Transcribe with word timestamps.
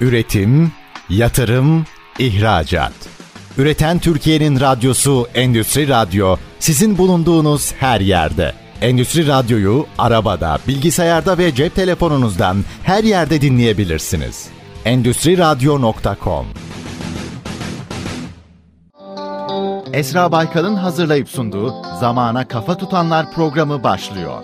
Üretim, 0.00 0.72
yatırım, 1.08 1.86
ihracat. 2.18 2.92
Üreten 3.58 3.98
Türkiye'nin 3.98 4.60
radyosu 4.60 5.28
Endüstri 5.34 5.88
Radyo 5.88 6.36
sizin 6.58 6.98
bulunduğunuz 6.98 7.72
her 7.72 8.00
yerde. 8.00 8.52
Endüstri 8.80 9.26
Radyo'yu 9.26 9.86
arabada, 9.98 10.58
bilgisayarda 10.68 11.38
ve 11.38 11.54
cep 11.54 11.74
telefonunuzdan 11.74 12.64
her 12.82 13.04
yerde 13.04 13.40
dinleyebilirsiniz. 13.40 14.48
Endüstri 14.84 15.38
Radyo.com 15.38 16.46
Esra 19.92 20.32
Baykal'ın 20.32 20.76
hazırlayıp 20.76 21.28
sunduğu 21.28 21.74
Zamana 22.00 22.48
Kafa 22.48 22.76
Tutanlar 22.76 23.32
programı 23.32 23.82
başlıyor. 23.82 24.42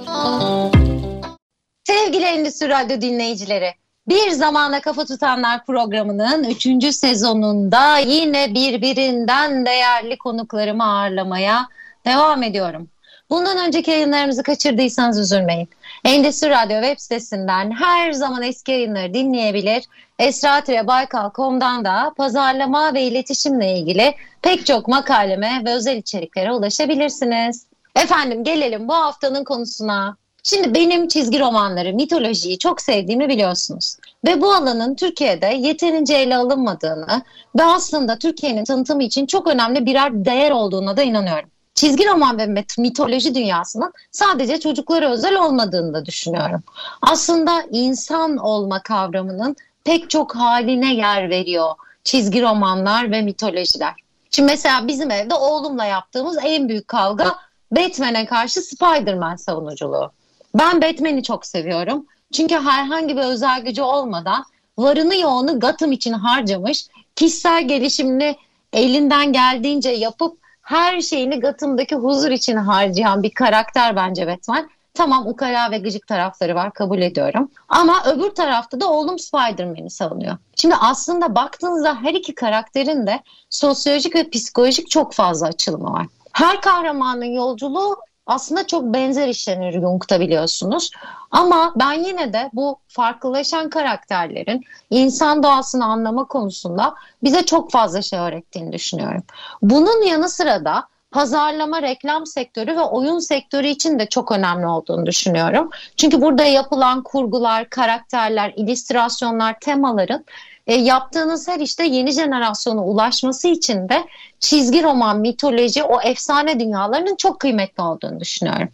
Sevgili 1.84 2.24
Endüstri 2.24 2.68
Radyo 2.68 3.00
dinleyicileri, 3.00 3.72
bir 4.08 4.30
Zamana 4.30 4.80
Kafa 4.80 5.04
Tutanlar 5.04 5.64
programının 5.64 6.44
3. 6.44 6.94
sezonunda 6.94 7.98
yine 7.98 8.54
birbirinden 8.54 9.66
değerli 9.66 10.18
konuklarımı 10.18 10.84
ağırlamaya 10.84 11.68
devam 12.04 12.42
ediyorum. 12.42 12.88
Bundan 13.30 13.66
önceki 13.66 13.90
yayınlarımızı 13.90 14.42
kaçırdıysanız 14.42 15.18
üzülmeyin. 15.18 15.68
Endüstri 16.04 16.50
Radyo 16.50 16.82
web 16.82 16.98
sitesinden 16.98 17.70
her 17.70 18.12
zaman 18.12 18.42
eski 18.42 18.72
yayınları 18.72 19.14
dinleyebilir. 19.14 19.84
Esra-Baykal.com'dan 20.18 21.84
da 21.84 22.12
pazarlama 22.16 22.94
ve 22.94 23.02
iletişimle 23.02 23.78
ilgili 23.78 24.14
pek 24.42 24.66
çok 24.66 24.88
makaleme 24.88 25.62
ve 25.64 25.72
özel 25.72 25.96
içeriklere 25.96 26.52
ulaşabilirsiniz. 26.52 27.66
Efendim 27.96 28.44
gelelim 28.44 28.88
bu 28.88 28.94
haftanın 28.94 29.44
konusuna. 29.44 30.16
Şimdi 30.48 30.74
benim 30.74 31.08
çizgi 31.08 31.40
romanları, 31.40 31.92
mitolojiyi 31.92 32.58
çok 32.58 32.80
sevdiğimi 32.80 33.28
biliyorsunuz. 33.28 33.96
Ve 34.26 34.40
bu 34.40 34.54
alanın 34.54 34.94
Türkiye'de 34.94 35.46
yeterince 35.46 36.14
ele 36.14 36.36
alınmadığını 36.36 37.22
ve 37.58 37.64
aslında 37.64 38.18
Türkiye'nin 38.18 38.64
tanıtımı 38.64 39.02
için 39.02 39.26
çok 39.26 39.46
önemli 39.46 39.86
birer 39.86 40.24
değer 40.24 40.50
olduğuna 40.50 40.96
da 40.96 41.02
inanıyorum. 41.02 41.48
Çizgi 41.74 42.06
roman 42.08 42.38
ve 42.38 42.64
mitoloji 42.78 43.34
dünyasının 43.34 43.92
sadece 44.10 44.60
çocuklara 44.60 45.10
özel 45.10 45.36
olmadığını 45.36 45.94
da 45.94 46.06
düşünüyorum. 46.06 46.62
Aslında 47.02 47.62
insan 47.70 48.36
olma 48.36 48.82
kavramının 48.82 49.56
pek 49.84 50.10
çok 50.10 50.36
haline 50.36 50.94
yer 50.94 51.30
veriyor 51.30 51.70
çizgi 52.04 52.42
romanlar 52.42 53.10
ve 53.10 53.22
mitolojiler. 53.22 53.94
Şimdi 54.30 54.52
mesela 54.52 54.88
bizim 54.88 55.10
evde 55.10 55.34
oğlumla 55.34 55.84
yaptığımız 55.84 56.38
en 56.44 56.68
büyük 56.68 56.88
kavga 56.88 57.34
Batman'e 57.70 58.26
karşı 58.26 58.60
Spider-Man 58.60 59.36
savunuculuğu. 59.36 60.12
Ben 60.58 60.82
Batman'i 60.82 61.22
çok 61.22 61.46
seviyorum. 61.46 62.06
Çünkü 62.32 62.54
herhangi 62.54 63.16
bir 63.16 63.22
özel 63.22 63.60
gücü 63.62 63.82
olmadan 63.82 64.44
varını 64.78 65.16
yoğunu 65.16 65.60
Gotham 65.60 65.92
için 65.92 66.12
harcamış, 66.12 66.86
kişisel 67.16 67.68
gelişimini 67.68 68.36
elinden 68.72 69.32
geldiğince 69.32 69.90
yapıp 69.90 70.38
her 70.62 71.00
şeyini 71.00 71.40
Gotham'daki 71.40 71.94
huzur 71.96 72.30
için 72.30 72.56
harcayan 72.56 73.22
bir 73.22 73.30
karakter 73.30 73.96
bence 73.96 74.26
Batman. 74.26 74.68
Tamam 74.94 75.26
ukala 75.26 75.70
ve 75.70 75.78
gıcık 75.78 76.06
tarafları 76.06 76.54
var 76.54 76.72
kabul 76.72 76.98
ediyorum. 76.98 77.50
Ama 77.68 78.04
öbür 78.06 78.30
tarafta 78.30 78.80
da 78.80 78.90
oğlum 78.90 79.18
Spider-Man'i 79.18 79.90
savunuyor. 79.90 80.36
Şimdi 80.56 80.74
aslında 80.74 81.34
baktığınızda 81.34 82.02
her 82.02 82.14
iki 82.14 82.34
karakterin 82.34 83.06
de 83.06 83.20
sosyolojik 83.50 84.14
ve 84.14 84.30
psikolojik 84.30 84.90
çok 84.90 85.12
fazla 85.12 85.46
açılımı 85.46 85.92
var. 85.92 86.06
Her 86.32 86.60
kahramanın 86.60 87.24
yolculuğu 87.24 87.96
aslında 88.26 88.66
çok 88.66 88.84
benzer 88.84 89.28
işlenir 89.28 89.72
Jung'da 89.72 90.20
biliyorsunuz. 90.20 90.90
Ama 91.30 91.72
ben 91.76 91.92
yine 91.92 92.32
de 92.32 92.50
bu 92.52 92.78
farklılaşan 92.88 93.70
karakterlerin 93.70 94.64
insan 94.90 95.42
doğasını 95.42 95.84
anlama 95.84 96.24
konusunda 96.24 96.94
bize 97.22 97.42
çok 97.42 97.70
fazla 97.70 98.02
şey 98.02 98.18
öğrettiğini 98.18 98.72
düşünüyorum. 98.72 99.22
Bunun 99.62 100.02
yanı 100.02 100.28
sıra 100.28 100.64
da 100.64 100.88
pazarlama, 101.10 101.82
reklam 101.82 102.26
sektörü 102.26 102.76
ve 102.76 102.80
oyun 102.80 103.18
sektörü 103.18 103.66
için 103.66 103.98
de 103.98 104.06
çok 104.06 104.32
önemli 104.32 104.66
olduğunu 104.66 105.06
düşünüyorum. 105.06 105.70
Çünkü 105.96 106.22
burada 106.22 106.44
yapılan 106.44 107.02
kurgular, 107.02 107.70
karakterler, 107.70 108.52
illüstrasyonlar, 108.56 109.60
temaların 109.60 110.24
e, 110.66 110.74
yaptığınız 110.74 111.48
her 111.48 111.60
işte 111.60 111.84
yeni 111.84 112.12
jenerasyona 112.12 112.84
ulaşması 112.84 113.48
için 113.48 113.88
de 113.88 114.04
çizgi 114.40 114.82
roman, 114.82 115.20
mitoloji, 115.20 115.82
o 115.82 116.00
efsane 116.00 116.60
dünyalarının 116.60 117.16
çok 117.16 117.40
kıymetli 117.40 117.82
olduğunu 117.82 118.20
düşünüyorum. 118.20 118.68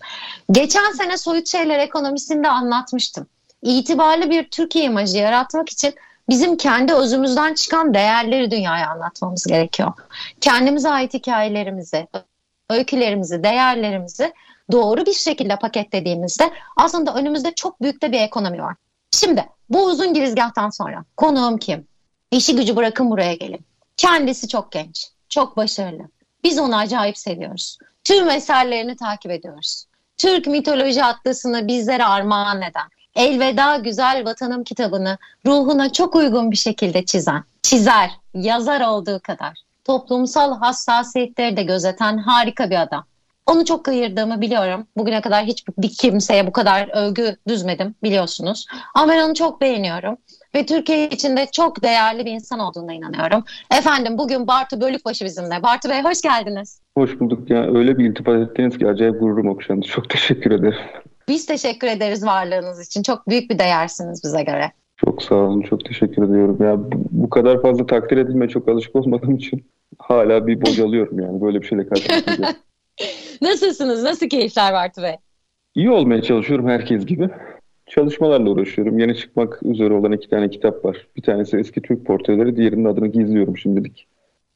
Geçen 0.53 0.93
sene 0.93 1.17
Soyut 1.17 1.49
Şeyler 1.49 1.79
Ekonomisi'nde 1.79 2.49
anlatmıştım. 2.49 3.27
İtibarlı 3.63 4.31
bir 4.31 4.49
Türkiye 4.49 4.85
imajı 4.85 5.17
yaratmak 5.17 5.69
için 5.69 5.95
bizim 6.29 6.57
kendi 6.57 6.95
özümüzden 6.95 7.55
çıkan 7.55 7.95
değerleri 7.95 8.51
dünyaya 8.51 8.91
anlatmamız 8.91 9.45
gerekiyor. 9.45 9.93
Kendimize 10.41 10.89
ait 10.89 11.15
hikayelerimizi, 11.15 12.09
öykülerimizi, 12.71 13.43
değerlerimizi 13.43 14.33
doğru 14.73 15.07
bir 15.07 15.13
şekilde 15.13 15.57
paketlediğimizde 15.57 16.51
aslında 16.77 17.15
önümüzde 17.15 17.53
çok 17.55 17.83
büyük 17.83 18.03
de 18.03 18.13
bir 18.13 18.21
ekonomi 18.21 18.63
var. 18.63 18.77
Şimdi 19.11 19.45
bu 19.71 19.85
uzun 19.85 20.15
girizgahtan 20.15 20.71
sonra 20.71 21.05
konuğum 21.17 21.59
kim? 21.59 21.87
İşi 22.31 22.57
gücü 22.57 22.77
bırakın 22.77 23.11
buraya 23.11 23.35
gelin. 23.35 23.61
Kendisi 23.97 24.49
çok 24.49 24.73
genç, 24.73 25.09
çok 25.33 25.57
başarılı. 25.57 26.03
Biz 26.45 26.59
onu 26.59 26.77
acayip 26.77 27.19
seviyoruz. 27.19 27.79
Tüm 28.05 28.31
eserlerini 28.31 28.97
takip 28.97 29.31
ediyoruz. 29.31 29.85
Türk 30.17 30.47
mitoloji 30.47 31.05
atlasını 31.05 31.69
bizlere 31.69 32.05
armağan 32.05 32.63
eden, 32.63 32.89
Elveda 33.15 33.77
Güzel 33.77 34.25
Vatanım 34.25 34.65
kitabını 34.65 35.19
ruhuna 35.47 35.93
çok 35.93 36.15
uygun 36.17 36.51
bir 36.51 36.57
şekilde 36.57 37.05
çizen, 37.05 37.45
çizer, 37.63 38.11
yazar 38.35 38.81
olduğu 38.81 39.21
kadar 39.21 39.59
toplumsal 39.85 40.59
hassasiyetleri 40.59 41.57
de 41.57 41.63
gözeten 41.63 42.19
harika 42.19 42.71
bir 42.71 42.83
adam. 42.83 43.05
Onu 43.47 43.65
çok 43.65 43.89
ayırdığımı 43.89 44.41
biliyorum. 44.41 44.87
Bugüne 44.97 45.21
kadar 45.21 45.45
hiçbir 45.45 45.89
kimseye 45.89 46.47
bu 46.47 46.53
kadar 46.53 46.89
övgü 46.89 47.37
düzmedim 47.49 47.95
biliyorsunuz. 48.03 48.67
Ama 48.95 49.13
ben 49.13 49.23
onu 49.23 49.35
çok 49.35 49.61
beğeniyorum. 49.61 50.17
Ve 50.55 50.67
Türkiye 50.67 51.09
içinde 51.09 51.47
çok 51.53 51.83
değerli 51.83 52.25
bir 52.25 52.31
insan 52.31 52.59
olduğuna 52.59 52.93
inanıyorum. 52.93 53.45
Efendim 53.79 54.19
bugün 54.19 54.47
Bartu 54.47 54.81
Bölükbaşı 54.81 55.25
bizimle. 55.25 55.63
Bartu 55.63 55.91
Bey 55.91 56.03
hoş 56.03 56.23
geldiniz. 56.23 56.81
Hoş 56.99 57.21
bulduk. 57.21 57.51
Ya 57.51 57.75
öyle 57.75 57.99
bir 57.99 58.11
iltifat 58.11 58.51
ettiniz 58.51 58.79
ki 58.79 58.89
acayip 58.89 59.21
gururum 59.21 59.49
okşandı. 59.49 59.87
Çok 59.87 60.11
teşekkür 60.11 60.51
ederim. 60.51 60.79
Biz 61.29 61.47
teşekkür 61.47 61.87
ederiz 61.87 62.27
varlığınız 62.27 62.87
için. 62.87 63.03
Çok 63.03 63.29
büyük 63.29 63.51
bir 63.51 63.59
değersiniz 63.59 64.21
bize 64.25 64.43
göre. 64.43 64.73
Çok 64.97 65.23
sağ 65.23 65.35
olun. 65.35 65.63
Çok 65.63 65.85
teşekkür 65.85 66.23
ediyorum. 66.23 66.59
Ya 66.61 66.77
bu, 67.11 67.31
kadar 67.31 67.63
fazla 67.63 67.87
takdir 67.87 68.17
edilmeye 68.17 68.49
çok 68.49 68.69
alışık 68.69 68.97
olmadığım 68.97 69.37
için 69.37 69.65
hala 69.99 70.47
bir 70.47 70.61
bocalıyorum 70.61 71.21
yani. 71.21 71.41
Böyle 71.41 71.63
bir 71.63 71.67
şeyle 71.67 71.87
karşılaşacağım. 71.87 72.55
Nasılsınız? 73.43 74.03
Nasıl 74.03 74.29
keyifler 74.29 74.73
Bartu 74.73 75.03
Bey? 75.03 75.17
İyi 75.75 75.91
olmaya 75.91 76.23
çalışıyorum 76.23 76.69
herkes 76.69 77.07
gibi. 77.07 77.31
Çalışmalarla 77.95 78.51
uğraşıyorum. 78.51 78.99
Yeni 78.99 79.17
çıkmak 79.17 79.63
üzere 79.63 79.95
olan 79.95 80.13
iki 80.13 80.31
tane 80.31 80.51
kitap 80.51 80.85
var. 80.85 81.07
Bir 81.17 81.23
tanesi 81.23 81.57
eski 81.57 81.83
Türk 81.83 82.07
portreleri, 82.07 82.57
diğerinin 82.57 82.85
adını 82.85 83.07
gizliyorum 83.07 83.59
şimdilik. 83.59 84.07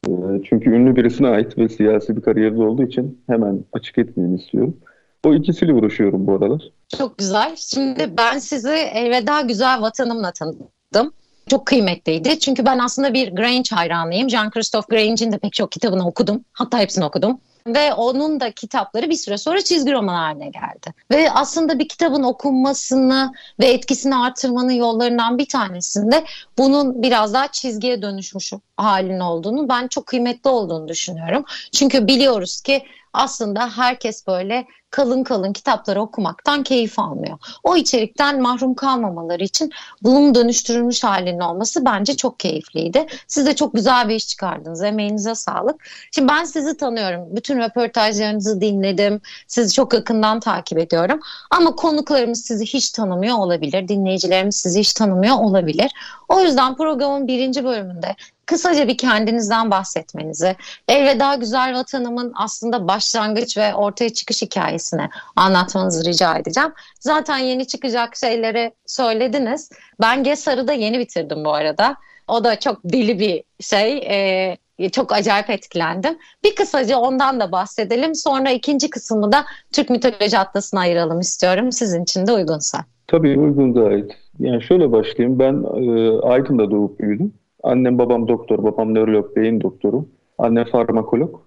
Ee, 0.07 0.11
çünkü 0.49 0.69
ünlü 0.69 0.95
birisine 0.95 1.27
ait 1.27 1.57
ve 1.57 1.69
siyasi 1.69 2.17
bir 2.17 2.21
kariyerde 2.21 2.63
olduğu 2.63 2.83
için 2.83 3.21
hemen 3.27 3.63
açık 3.73 3.97
etmeyeyim 3.97 4.37
istiyorum. 4.37 4.77
O 5.25 5.33
ikisiyle 5.33 5.73
uğraşıyorum 5.73 6.27
bu 6.27 6.33
aralar. 6.33 6.61
Çok 6.97 7.17
güzel. 7.17 7.55
Şimdi 7.55 8.17
ben 8.17 8.39
sizi 8.39 8.73
Elveda 8.93 9.41
Güzel 9.41 9.81
Vatanımla 9.81 10.31
tanıdım. 10.31 11.11
Çok 11.47 11.65
kıymetliydi. 11.65 12.39
Çünkü 12.39 12.65
ben 12.65 12.79
aslında 12.79 13.13
bir 13.13 13.35
Grange 13.35 13.69
hayranıyım. 13.75 14.27
Jean-Christophe 14.29 14.89
Grange'in 14.89 15.31
de 15.31 15.37
pek 15.37 15.53
çok 15.53 15.71
kitabını 15.71 16.07
okudum. 16.07 16.43
Hatta 16.53 16.79
hepsini 16.79 17.05
okudum. 17.05 17.39
Ve 17.67 17.93
onun 17.93 18.39
da 18.39 18.51
kitapları 18.51 19.09
bir 19.09 19.15
süre 19.15 19.37
sonra 19.37 19.61
çizgi 19.61 19.93
roman 19.93 20.15
haline 20.15 20.49
geldi. 20.49 20.93
Ve 21.11 21.31
aslında 21.31 21.79
bir 21.79 21.87
kitabın 21.87 22.23
okunmasını 22.23 23.31
ve 23.59 23.65
etkisini 23.65 24.15
artırmanın 24.15 24.71
yollarından 24.71 25.37
bir 25.37 25.47
tanesinde 25.47 26.23
bunun 26.57 27.03
biraz 27.03 27.33
daha 27.33 27.47
çizgiye 27.47 28.01
dönüşmüş 28.01 28.53
halin 28.77 29.19
olduğunu 29.19 29.69
ben 29.69 29.87
çok 29.87 30.05
kıymetli 30.05 30.49
olduğunu 30.49 30.87
düşünüyorum. 30.87 31.45
Çünkü 31.71 32.07
biliyoruz 32.07 32.61
ki 32.61 32.83
aslında 33.17 33.69
herkes 33.77 34.27
böyle 34.27 34.67
kalın 34.91 35.23
kalın 35.23 35.53
kitapları 35.53 36.01
okumaktan 36.01 36.63
keyif 36.63 36.99
almıyor. 36.99 37.37
O 37.63 37.75
içerikten 37.75 38.41
mahrum 38.41 38.75
kalmamaları 38.75 39.43
için 39.43 39.71
bunun 40.03 40.35
dönüştürülmüş 40.35 41.03
halinin 41.03 41.39
olması 41.39 41.85
bence 41.85 42.15
çok 42.15 42.39
keyifliydi. 42.39 43.05
Siz 43.27 43.45
de 43.45 43.55
çok 43.55 43.73
güzel 43.73 44.09
bir 44.09 44.15
iş 44.15 44.27
çıkardınız. 44.27 44.83
Emeğinize 44.83 45.35
sağlık. 45.35 45.87
Şimdi 46.11 46.27
ben 46.27 46.43
sizi 46.43 46.77
tanıyorum. 46.77 47.35
Bütün 47.35 47.59
röportajlarınızı 47.59 48.61
dinledim. 48.61 49.21
Sizi 49.47 49.73
çok 49.73 49.93
yakından 49.93 50.39
takip 50.39 50.77
ediyorum. 50.77 51.19
Ama 51.51 51.75
konuklarımız 51.75 52.45
sizi 52.45 52.65
hiç 52.65 52.91
tanımıyor 52.91 53.37
olabilir. 53.37 53.87
Dinleyicilerimiz 53.87 54.55
sizi 54.55 54.79
hiç 54.79 54.93
tanımıyor 54.93 55.35
olabilir. 55.39 55.91
O 56.29 56.41
yüzden 56.41 56.75
programın 56.75 57.27
birinci 57.27 57.63
bölümünde 57.63 58.15
kısaca 58.47 58.87
bir 58.87 58.97
kendinizden 58.97 59.71
bahsetmenizi, 59.71 60.55
Elveda 60.87 61.35
Güzel 61.35 61.73
Vatanımın 61.75 62.31
aslında 62.35 62.87
başlangıç 62.87 63.57
ve 63.57 63.75
ortaya 63.75 64.09
çıkış 64.09 64.41
hikayesini 64.41 65.09
anlatmanızı 65.35 66.09
rica 66.09 66.37
edeceğim. 66.37 66.71
Zaten 66.99 67.37
yeni 67.37 67.67
çıkacak 67.67 68.15
şeyleri 68.15 68.71
söylediniz. 68.85 69.69
Ben 70.01 70.23
Gesar'ı 70.23 70.67
da 70.67 70.73
yeni 70.73 70.99
bitirdim 70.99 71.45
bu 71.45 71.53
arada. 71.53 71.95
O 72.27 72.43
da 72.43 72.59
çok 72.59 72.79
deli 72.83 73.19
bir 73.19 73.43
şey. 73.59 73.97
E, 73.97 74.89
çok 74.91 75.13
acayip 75.13 75.49
etkilendim. 75.49 76.17
Bir 76.43 76.55
kısaca 76.55 76.97
ondan 76.97 77.39
da 77.39 77.51
bahsedelim. 77.51 78.15
Sonra 78.15 78.49
ikinci 78.49 78.89
kısmı 78.89 79.31
da 79.31 79.45
Türk 79.73 79.89
mitoloji 79.89 80.37
atlasına 80.37 80.79
ayıralım 80.79 81.19
istiyorum. 81.19 81.71
Sizin 81.71 82.03
için 82.03 82.27
de 82.27 82.31
uygunsa. 82.31 82.85
Tabii 83.07 83.39
uygun 83.39 83.73
gayet. 83.73 84.11
Yani 84.39 84.63
şöyle 84.63 84.91
başlayayım. 84.91 85.39
Ben 85.39 85.53
e, 85.53 86.19
Aydın'da 86.21 86.71
doğup 86.71 86.99
büyüdüm. 86.99 87.33
Annem 87.67 87.97
babam 87.97 88.27
doktor, 88.27 88.63
babam 88.63 88.93
nörolog, 88.93 89.35
beyin 89.35 89.61
doktoru. 89.61 90.05
Annem 90.37 90.65
farmakolog. 90.65 91.41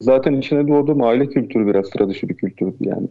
Zaten 0.00 0.32
içine 0.32 0.68
doğduğum 0.68 1.02
aile 1.02 1.26
kültürü 1.26 1.66
biraz 1.66 1.86
sıra 1.86 2.08
dışı 2.08 2.28
bir 2.28 2.34
kültürdü 2.34 2.76
yani. 2.80 3.08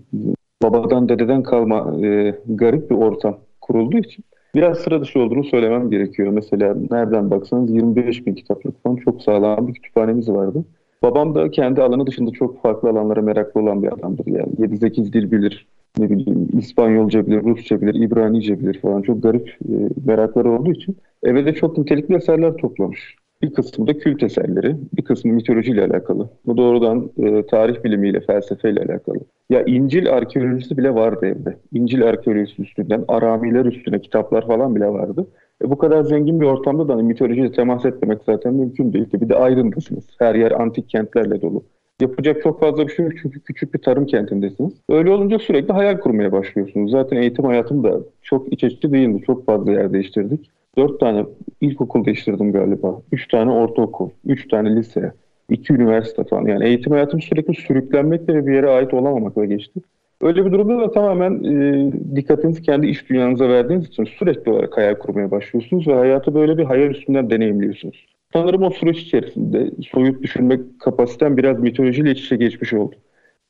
Babadan 0.64 1.10
dededen 1.10 1.44
kalma 1.44 2.06
e, 2.06 2.36
garip 2.46 2.90
bir 2.90 2.96
ortam 2.96 3.38
kurulduğu 3.62 3.98
için 3.98 4.26
biraz 4.56 4.78
sıra 4.78 5.02
dışı 5.02 5.20
olduğunu 5.20 5.44
söylemem 5.44 5.90
gerekiyor. 5.90 6.32
Mesela 6.32 6.76
nereden 6.92 7.32
baksanız 7.32 7.72
25 7.72 8.28
bin 8.28 8.36
kitaplık 8.36 8.84
falan 8.84 8.96
çok 8.96 9.22
sağlam 9.22 9.68
bir 9.68 9.74
kütüphanemiz 9.74 10.30
vardı. 10.30 10.66
Babam 11.02 11.36
da 11.36 11.52
kendi 11.52 11.82
alanı 11.82 12.08
dışında 12.08 12.32
çok 12.32 12.62
farklı 12.62 12.90
alanlara 12.90 13.22
meraklı 13.22 13.62
olan 13.62 13.84
bir 13.84 13.94
adamdır. 13.94 14.26
Yani 14.26 14.54
7-8 14.60 15.14
dil 15.14 15.32
bilir, 15.32 15.68
ne 15.98 16.10
bileyim 16.10 16.48
İspanyolca 16.58 17.28
bilir, 17.28 17.44
Rusça 17.44 17.82
bilir, 17.82 17.94
İbranice 17.94 18.60
bilir 18.60 18.80
falan. 18.80 19.02
Çok 19.02 19.24
garip 19.24 19.50
e, 19.50 19.74
merakları 20.06 20.52
olduğu 20.52 20.72
için 20.72 20.98
eve 21.24 21.46
de 21.46 21.54
çok 21.54 21.78
nitelikli 21.78 22.16
eserler 22.16 22.54
toplamış. 22.54 23.16
Bir 23.42 23.54
kısmı 23.54 23.88
da 23.88 23.98
kült 23.98 24.24
eserleri, 24.24 24.76
bir 24.98 25.04
kısmı 25.04 25.34
mitolojiyle 25.34 25.86
alakalı. 25.86 26.30
Bu 26.46 26.58
doğrudan 26.58 27.12
e, 27.18 27.46
tarih 27.46 27.84
bilimiyle, 27.84 28.20
felsefeyle 28.20 28.82
alakalı. 28.82 29.20
Ya 29.50 29.64
İncil 29.64 30.14
arkeolojisi 30.14 30.78
bile 30.78 30.96
vardı 30.96 31.26
evde. 31.26 31.58
İncil 31.74 32.04
arkeolojisi 32.08 32.62
üstünden, 32.62 33.06
Aramiler 33.08 33.66
üstüne 33.66 34.02
kitaplar 34.02 34.48
falan 34.48 34.76
bile 34.76 34.88
vardı. 34.88 35.28
E, 35.64 35.70
bu 35.70 35.78
kadar 35.78 36.04
zengin 36.04 36.42
bir 36.42 36.46
ortamda 36.46 36.88
da 36.88 36.94
hani 36.94 37.04
mitolojiyle 37.04 37.52
temas 37.52 37.86
etmemek 37.86 38.20
zaten 38.26 38.54
mümkün 38.54 38.94
değil. 38.94 39.08
Bir 39.14 39.30
de 39.30 39.36
ayrındasınız. 39.36 40.08
Her 40.20 40.36
yer 40.36 40.52
antik 40.52 40.90
kentlerle 40.90 41.42
dolu. 41.42 41.64
Yapacak 42.02 42.44
çok 42.44 42.60
fazla 42.60 42.88
bir 42.88 42.94
şey 42.94 43.06
yok 43.06 43.14
çünkü 43.22 43.40
küçük 43.40 43.74
bir 43.74 43.80
tarım 43.80 44.06
kentindesiniz. 44.06 44.74
Öyle 44.90 45.10
olunca 45.10 45.40
sürekli 45.40 45.74
hayal 45.74 46.00
kurmaya 46.00 46.32
başlıyorsunuz. 46.32 46.92
Zaten 46.92 47.18
eğitim 47.18 47.46
hayatım 47.46 47.84
da 47.84 48.00
çok 48.22 48.54
iç 48.54 48.64
açıcı 48.64 48.92
değildi. 48.92 49.24
Çok 49.26 49.46
fazla 49.46 49.72
yer 49.72 49.94
değiştirdik. 49.94 50.52
Dört 50.78 51.00
tane 51.00 51.26
ilkokul 51.62 52.06
değiştirdim 52.06 52.52
galiba. 52.52 53.02
Üç 53.12 53.28
tane 53.28 53.52
ortaokul, 53.52 54.10
üç 54.26 54.48
tane 54.48 54.76
lise, 54.76 55.14
iki 55.50 55.74
üniversite 55.74 56.24
falan. 56.24 56.46
Yani 56.46 56.66
eğitim 56.66 56.92
hayatım 56.92 57.22
sürekli 57.22 57.54
sürüklenmekle 57.54 58.36
ve 58.36 58.48
bir 58.48 58.54
yere 58.54 58.70
ait 58.70 58.94
olamamakla 58.94 59.46
geçti. 59.46 59.80
Öyle 60.22 60.46
bir 60.46 60.52
durumda 60.52 60.80
da 60.80 60.92
tamamen 60.92 61.44
e, 61.44 61.92
dikkatinizi 62.16 62.62
kendi 62.62 62.88
iş 62.88 63.10
dünyanıza 63.10 63.50
verdiğiniz 63.50 63.88
için 63.88 64.04
sürekli 64.06 64.52
olarak 64.52 64.78
hayal 64.78 64.96
kurmaya 64.96 65.32
başlıyorsunuz 65.32 65.88
ve 65.88 65.94
hayatı 65.94 66.34
böyle 66.34 66.58
bir 66.58 66.64
hayal 66.64 66.92
üstünden 66.92 67.30
deneyimliyorsunuz. 67.30 68.06
Sanırım 68.34 68.64
o 68.64 68.70
süreç 68.70 69.00
içerisinde 69.00 69.72
soyut 69.92 70.24
düşünmek 70.24 70.80
kapasitem 70.80 71.38
biraz 71.38 71.60
mitolojiyle 71.60 72.12
iç 72.12 72.24
içe 72.26 72.36
geçmiş 72.36 72.74
oldu. 72.74 72.96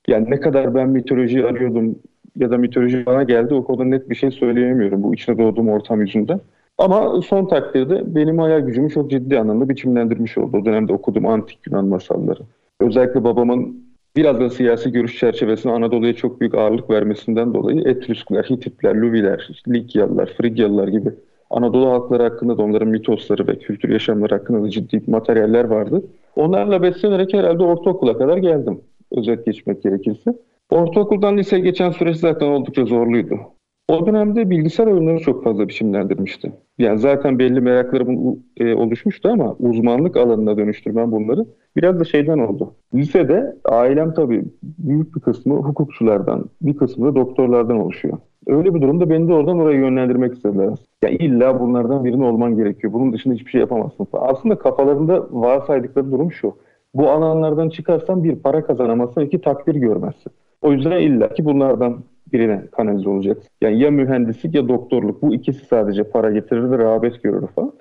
Yani 0.07 0.31
ne 0.31 0.39
kadar 0.39 0.75
ben 0.75 0.89
mitoloji 0.89 1.45
arıyordum 1.45 1.99
ya 2.35 2.51
da 2.51 2.57
mitoloji 2.57 3.05
bana 3.05 3.23
geldi 3.23 3.53
o 3.53 3.63
konuda 3.63 3.83
net 3.83 4.09
bir 4.09 4.15
şey 4.15 4.31
söyleyemiyorum 4.31 5.03
bu 5.03 5.13
içine 5.13 5.37
doğduğum 5.37 5.69
ortam 5.69 6.01
yüzünden. 6.01 6.39
Ama 6.77 7.21
son 7.21 7.45
takdirde 7.45 8.15
benim 8.15 8.37
hayal 8.37 8.59
gücümü 8.59 8.89
çok 8.89 9.11
ciddi 9.11 9.39
anlamda 9.39 9.69
biçimlendirmiş 9.69 10.37
oldu. 10.37 10.57
O 10.57 10.65
dönemde 10.65 10.93
okuduğum 10.93 11.27
antik 11.27 11.59
Yunan 11.67 11.85
masalları. 11.85 12.39
Özellikle 12.79 13.23
babamın 13.23 13.83
biraz 14.15 14.39
da 14.39 14.49
siyasi 14.49 14.91
görüş 14.91 15.19
çerçevesinde 15.19 15.73
Anadolu'ya 15.73 16.13
çok 16.13 16.41
büyük 16.41 16.55
ağırlık 16.55 16.89
vermesinden 16.89 17.53
dolayı 17.53 17.81
Etrüskler, 17.87 18.43
Hititler, 18.43 18.95
Luviler, 18.95 19.63
Likyalılar, 19.67 20.33
Frigyalılar 20.37 20.87
gibi 20.87 21.09
Anadolu 21.53 21.89
halkları 21.89 22.23
hakkında 22.23 22.57
da 22.57 22.63
onların 22.63 22.87
mitosları 22.87 23.47
ve 23.47 23.59
kültür 23.59 23.89
yaşamları 23.89 24.33
hakkında 24.35 24.63
da 24.63 24.69
ciddi 24.69 25.03
materyaller 25.07 25.63
vardı. 25.63 26.03
Onlarla 26.35 26.81
beslenerek 26.81 27.33
herhalde 27.33 27.63
ortaokula 27.63 28.17
kadar 28.17 28.37
geldim. 28.37 28.81
Özet 29.11 29.45
geçmek 29.45 29.83
gerekirse. 29.83 30.33
Ortaokuldan 30.69 31.37
liseye 31.37 31.61
geçen 31.61 31.91
süreç 31.91 32.17
zaten 32.17 32.47
oldukça 32.47 32.85
zorluydu. 32.85 33.35
O 33.89 34.05
dönemde 34.05 34.49
bilgisayar 34.49 34.87
oyunları 34.87 35.19
çok 35.19 35.43
fazla 35.43 35.67
biçimlendirmişti. 35.67 36.51
Yani 36.77 36.99
zaten 36.99 37.39
belli 37.39 37.61
meraklarım 37.61 38.39
e, 38.57 38.73
oluşmuştu 38.73 39.29
ama 39.29 39.55
uzmanlık 39.59 40.17
alanına 40.17 40.57
dönüştürmem 40.57 41.11
bunları 41.11 41.45
biraz 41.75 41.99
da 41.99 42.03
şeyden 42.03 42.39
oldu. 42.39 42.73
Lisede 42.93 43.55
ailem 43.65 44.13
tabii 44.13 44.45
büyük 44.63 45.15
bir 45.15 45.21
kısmı 45.21 45.55
hukukçulardan, 45.55 46.45
bir 46.61 46.77
kısmı 46.77 47.05
da 47.05 47.15
doktorlardan 47.15 47.77
oluşuyor. 47.77 48.17
Öyle 48.47 48.75
bir 48.75 48.81
durumda 48.81 49.09
beni 49.09 49.27
de 49.27 49.33
oradan 49.33 49.59
oraya 49.59 49.77
yönlendirmek 49.77 50.33
istediler. 50.33 50.69
Ya 51.03 51.09
illa 51.09 51.59
bunlardan 51.59 52.05
birini 52.05 52.25
olman 52.25 52.55
gerekiyor. 52.55 52.93
Bunun 52.93 53.13
dışında 53.13 53.33
hiçbir 53.33 53.51
şey 53.51 53.61
yapamazsın. 53.61 54.07
Aslında 54.13 54.57
kafalarında 54.57 55.27
varsaydıkları 55.31 56.11
durum 56.11 56.31
şu. 56.31 56.55
Bu 56.93 57.09
alanlardan 57.09 57.69
çıkarsan 57.69 58.23
bir 58.23 58.35
para 58.35 58.65
kazanamazsın, 58.65 59.21
iki 59.21 59.41
takdir 59.41 59.75
görmezsin. 59.75 60.31
O 60.61 60.71
yüzden 60.71 61.01
illa 61.01 61.33
ki 61.33 61.45
bunlardan 61.45 62.03
birine 62.33 62.61
kanalize 62.71 63.09
olacaksın. 63.09 63.49
Yani 63.61 63.79
ya 63.79 63.91
mühendislik 63.91 64.55
ya 64.55 64.67
doktorluk. 64.67 65.21
Bu 65.21 65.33
ikisi 65.33 65.65
sadece 65.65 66.03
para 66.03 66.31
getirir 66.31 66.71
ve 66.71 66.77
rağbet 66.77 67.23
görür 67.23 67.47
falan. 67.55 67.73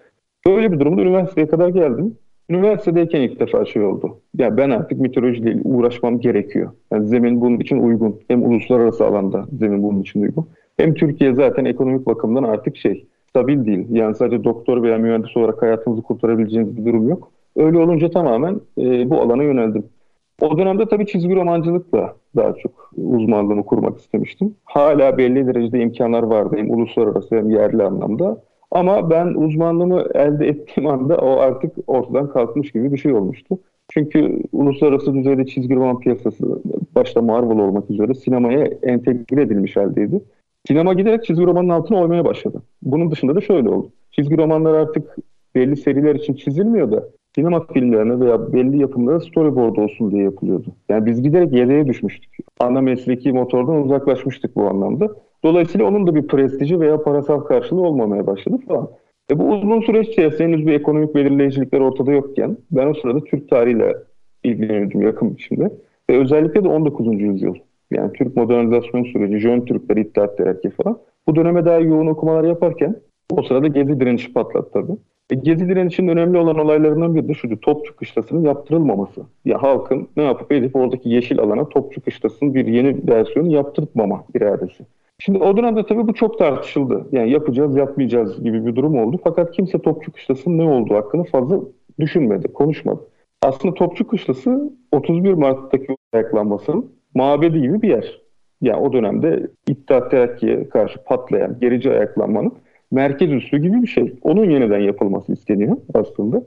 Böyle 0.46 0.72
bir 0.72 0.81
durumda 0.81 1.02
üniversiteye 1.02 1.49
kadar 1.49 1.69
geldim. 1.69 2.16
Üniversitedeyken 2.50 3.20
ilk 3.20 3.40
defa 3.40 3.64
şey 3.64 3.82
oldu. 3.82 4.20
Ya 4.38 4.56
ben 4.56 4.70
artık 4.70 5.00
mitolojiyle 5.00 5.60
uğraşmam 5.64 6.20
gerekiyor. 6.20 6.70
Yani 6.93 7.06
zemin 7.06 7.40
bunun 7.40 7.60
için 7.60 7.78
uygun. 7.78 8.20
Hem 8.28 8.43
uluslararası 8.43 9.06
alanda 9.06 9.46
zemin 9.58 9.82
bunun 9.82 10.00
için 10.00 10.22
uygun. 10.22 10.46
Hem 10.76 10.94
Türkiye 10.94 11.34
zaten 11.34 11.64
ekonomik 11.64 12.06
bakımdan 12.06 12.43
artık 12.43 12.76
şey 12.76 13.06
stabil 13.31 13.66
değil. 13.66 13.87
Yani 13.90 14.14
sadece 14.14 14.44
doktor 14.44 14.82
veya 14.82 14.99
mühendis 14.99 15.37
olarak 15.37 15.62
hayatınızı 15.62 16.02
kurtarabileceğiniz 16.02 16.76
bir 16.76 16.84
durum 16.84 17.08
yok. 17.08 17.32
Öyle 17.56 17.78
olunca 17.78 18.10
tamamen 18.10 18.60
e, 18.78 19.10
bu 19.10 19.20
alana 19.20 19.43
yöneldim. 19.43 19.84
O 20.40 20.58
dönemde 20.58 20.87
tabii 20.88 21.06
çizgi 21.06 21.37
romancılıkla 21.37 22.17
daha 22.37 22.55
çok 22.55 22.90
uzmanlığımı 22.96 23.67
kurmak 23.67 23.99
istemiştim. 23.99 24.55
Hala 24.64 25.19
belli 25.19 25.46
derecede 25.46 25.81
imkanlar 25.81 26.23
vardı 26.23 26.56
hem 26.58 26.70
uluslararası 26.70 27.37
hem 27.37 27.50
yerli 27.50 27.82
anlamda. 27.82 28.43
Ama 28.70 29.11
ben 29.11 29.26
uzmanlığımı 29.26 30.05
elde 30.14 30.46
ettiğim 30.46 30.87
anda 30.87 31.17
o 31.17 31.31
artık 31.38 31.73
ortadan 31.87 32.31
kalkmış 32.31 32.73
gibi 32.73 32.93
bir 32.93 32.99
şey 32.99 33.12
olmuştu. 33.12 33.58
Çünkü 33.90 34.43
uluslararası 34.52 35.14
düzeyde 35.14 35.46
çizgi 35.46 35.75
roman 35.75 36.00
piyasası 36.00 36.62
başta 36.94 37.23
Marvel 37.23 37.58
olmak 37.58 37.90
üzere 37.90 38.14
sinemaya 38.14 38.64
entegre 38.82 39.43
edilmiş 39.43 39.76
haldeydi. 39.76 40.23
Sinema 40.69 40.94
giderek 40.94 41.25
çizgi 41.25 41.46
romanın 41.46 41.69
altına 41.69 42.00
oymaya 42.00 42.25
başladı. 42.25 42.62
Bunun 42.82 43.11
dışında 43.11 43.35
da 43.35 43.40
şöyle 43.40 43.69
oldu. 43.69 43.90
Çizgi 44.11 44.38
romanlar 44.38 44.75
artık 44.75 45.17
belli 45.55 45.76
seriler 45.76 46.14
için 46.14 46.35
çizilmiyor 46.35 46.93
da 46.93 47.09
sinema 47.34 47.66
filmlerine 47.66 48.20
veya 48.20 48.52
belli 48.52 48.80
yapımlara 48.80 49.20
storyboard 49.20 49.76
olsun 49.76 50.10
diye 50.10 50.22
yapılıyordu. 50.22 50.66
Yani 50.88 51.06
biz 51.06 51.22
giderek 51.22 51.52
yedeğe 51.52 51.86
düşmüştük. 51.86 52.36
Ana 52.60 52.80
mesleki 52.80 53.32
motordan 53.32 53.82
uzaklaşmıştık 53.82 54.56
bu 54.56 54.68
anlamda. 54.68 55.08
Dolayısıyla 55.44 55.86
onun 55.86 56.06
da 56.06 56.14
bir 56.14 56.26
prestiji 56.26 56.80
veya 56.80 57.02
parasal 57.02 57.40
karşılığı 57.40 57.82
olmamaya 57.82 58.26
başladı 58.26 58.58
falan. 58.68 58.90
E 59.30 59.38
bu 59.38 59.48
uzun 59.48 59.80
süreç 59.80 60.08
içerisinde 60.08 60.44
henüz 60.44 60.66
bir 60.66 60.72
ekonomik 60.72 61.14
belirleyicilikler 61.14 61.80
ortada 61.80 62.12
yokken 62.12 62.56
ben 62.70 62.86
o 62.86 62.94
sırada 62.94 63.24
Türk 63.24 63.48
tarihiyle 63.48 63.96
ilgileniyordum 64.44 65.02
yakın 65.02 65.36
biçimde. 65.36 65.72
Ve 66.10 66.18
özellikle 66.18 66.64
de 66.64 66.68
19. 66.68 67.20
yüzyıl. 67.20 67.54
Yani 67.90 68.12
Türk 68.12 68.36
modernizasyon 68.36 69.04
süreci, 69.04 69.38
Jön 69.38 69.60
Türkler, 69.60 69.96
İttihat 69.96 70.38
Terakki 70.38 70.70
falan. 70.70 70.98
Bu 71.26 71.36
döneme 71.36 71.64
daha 71.64 71.78
yoğun 71.78 72.06
okumalar 72.06 72.44
yaparken 72.44 72.96
o 73.30 73.42
sırada 73.42 73.66
Gezi 73.66 74.00
direnişi 74.00 74.32
patladı 74.32 74.70
tabii. 74.72 74.92
E, 75.32 75.34
Gezi 75.34 75.68
direnişinin 75.68 76.08
önemli 76.08 76.38
olan 76.38 76.58
olaylarından 76.58 77.14
biri 77.14 77.28
de 77.28 77.34
şuydu. 77.34 77.60
Topçu 77.60 77.96
kışlasının 77.96 78.44
yaptırılmaması. 78.44 79.20
Ya 79.44 79.62
halkın 79.62 80.08
ne 80.16 80.22
yapıp 80.22 80.52
edip 80.52 80.76
oradaki 80.76 81.08
yeşil 81.08 81.38
alana 81.40 81.68
topçu 81.68 82.00
kışlasının 82.00 82.54
bir 82.54 82.66
yeni 82.66 83.08
versiyonu 83.08 83.52
yaptırtmama 83.52 84.24
iradesi. 84.34 84.86
Şimdi 85.18 85.38
o 85.38 85.56
dönemde 85.56 85.86
tabii 85.86 86.08
bu 86.08 86.14
çok 86.14 86.38
tartışıldı. 86.38 87.06
Yani 87.12 87.30
yapacağız, 87.30 87.76
yapmayacağız 87.76 88.42
gibi 88.42 88.66
bir 88.66 88.76
durum 88.76 88.98
oldu. 88.98 89.20
Fakat 89.24 89.52
kimse 89.52 89.78
Topçu 89.78 90.12
Kışlası'nın 90.12 90.58
ne 90.58 90.68
olduğu 90.68 90.94
hakkında 90.94 91.24
fazla 91.24 91.60
düşünmedi, 92.00 92.52
konuşmadı. 92.52 93.00
Aslında 93.42 93.74
Topçu 93.74 94.06
Kışlası 94.06 94.72
31 94.92 95.32
Mart'taki 95.32 95.96
ayaklanmasının 96.12 96.92
mabedi 97.14 97.60
gibi 97.60 97.82
bir 97.82 97.88
yer. 97.88 98.20
Yani 98.62 98.80
o 98.80 98.92
dönemde 98.92 99.46
İttihat 99.68 100.10
Terakki'ye 100.10 100.68
karşı 100.68 101.04
patlayan 101.04 101.56
gerici 101.60 101.90
ayaklanmanın 101.90 102.52
merkez 102.92 103.32
üssü 103.32 103.58
gibi 103.58 103.82
bir 103.82 103.87
şey. 103.87 104.12
Onun 104.22 104.50
yeniden 104.50 104.80
yapılması 104.80 105.32
isteniyor 105.32 105.76
aslında. 105.94 106.42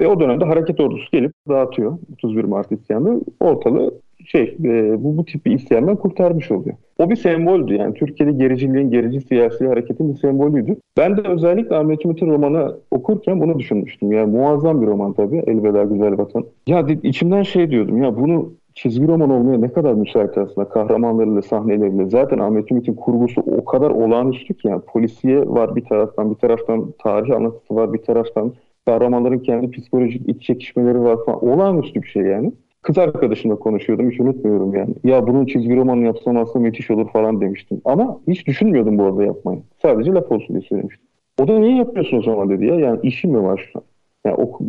Ve 0.00 0.06
o 0.06 0.20
dönemde 0.20 0.44
hareket 0.44 0.80
ordusu 0.80 1.10
gelip 1.12 1.32
dağıtıyor 1.48 1.98
31 2.12 2.44
Mart 2.44 2.72
isyanı. 2.72 3.20
Ortalığı 3.40 3.94
şey 4.26 4.56
e, 4.64 5.04
bu 5.04 5.16
bu 5.16 5.24
tip 5.24 5.46
bir 5.46 5.52
isyandan 5.52 5.96
kurtarmış 5.96 6.50
oluyor. 6.50 6.76
O 6.98 7.10
bir 7.10 7.16
semboldü 7.16 7.74
yani 7.74 7.94
Türkiye'de 7.94 8.32
gericiliğin, 8.32 8.90
gerici 8.90 9.20
siyasi 9.20 9.66
hareketin 9.66 10.14
bir 10.14 10.18
sembolüydü. 10.18 10.76
Ben 10.96 11.16
de 11.16 11.28
özellikle 11.28 11.76
Ahmet 11.76 12.04
Ümit'in 12.04 12.26
romanı 12.26 12.76
okurken 12.90 13.40
bunu 13.40 13.58
düşünmüştüm. 13.58 14.12
Yani 14.12 14.36
muazzam 14.36 14.82
bir 14.82 14.86
roman 14.86 15.12
tabii 15.12 15.42
Elveda 15.46 15.84
Güzel 15.84 16.18
Vatan. 16.18 16.44
Ya 16.66 16.86
içimden 17.02 17.42
şey 17.42 17.70
diyordum 17.70 18.02
ya 18.02 18.16
bunu 18.16 18.52
çizgi 18.74 19.08
roman 19.08 19.30
olmaya 19.30 19.58
ne 19.58 19.72
kadar 19.72 19.92
müsait 19.92 20.38
aslında 20.38 20.68
kahramanlarıyla 20.68 21.42
sahneleriyle. 21.42 22.10
Zaten 22.10 22.38
Ahmet 22.38 22.70
Ümit'in 22.70 22.94
kurgusu 22.94 23.40
o 23.40 23.64
kadar 23.64 23.90
olağanüstü 23.90 24.54
ki 24.54 24.68
yani 24.68 24.82
polisiye 24.82 25.48
var 25.48 25.76
bir 25.76 25.84
taraftan 25.84 26.30
bir 26.30 26.36
taraftan 26.36 26.94
tarih 27.02 27.36
anlatısı 27.36 27.74
var 27.74 27.92
bir 27.92 28.02
taraftan 28.02 28.52
Kahramanların 28.86 29.38
kendi 29.38 29.70
psikolojik 29.70 30.28
iç 30.28 30.42
çekişmeleri 30.42 31.00
var 31.00 31.18
falan. 31.26 31.44
Olağanüstü 31.44 32.02
bir 32.02 32.08
şey 32.08 32.22
yani. 32.22 32.52
Kız 32.82 32.98
arkadaşımla 32.98 33.56
konuşuyordum 33.56 34.10
hiç 34.10 34.20
unutmuyorum 34.20 34.74
yani. 34.74 34.94
Ya 35.04 35.26
bunun 35.26 35.46
çizgi 35.46 35.76
romanı 35.76 36.04
yapsam 36.04 36.36
aslında 36.36 36.58
müthiş 36.58 36.90
olur 36.90 37.08
falan 37.12 37.40
demiştim. 37.40 37.80
Ama 37.84 38.20
hiç 38.28 38.46
düşünmüyordum 38.46 38.98
bu 38.98 39.02
arada 39.02 39.24
yapmayı. 39.24 39.62
Sadece 39.82 40.10
laf 40.12 40.32
olsun 40.32 40.48
diye 40.48 40.60
söylemiştim. 40.60 41.06
O 41.42 41.48
da 41.48 41.58
niye 41.58 41.76
yapıyorsun 41.76 42.18
o 42.18 42.22
zaman 42.22 42.50
dedi 42.50 42.66
ya. 42.66 42.74
Yani 42.74 43.00
işim 43.02 43.30
mi 43.30 43.42
var 43.42 43.70
şu 43.72 43.78
an? 43.78 43.84
Yani 44.26 44.36
oku, 44.36 44.64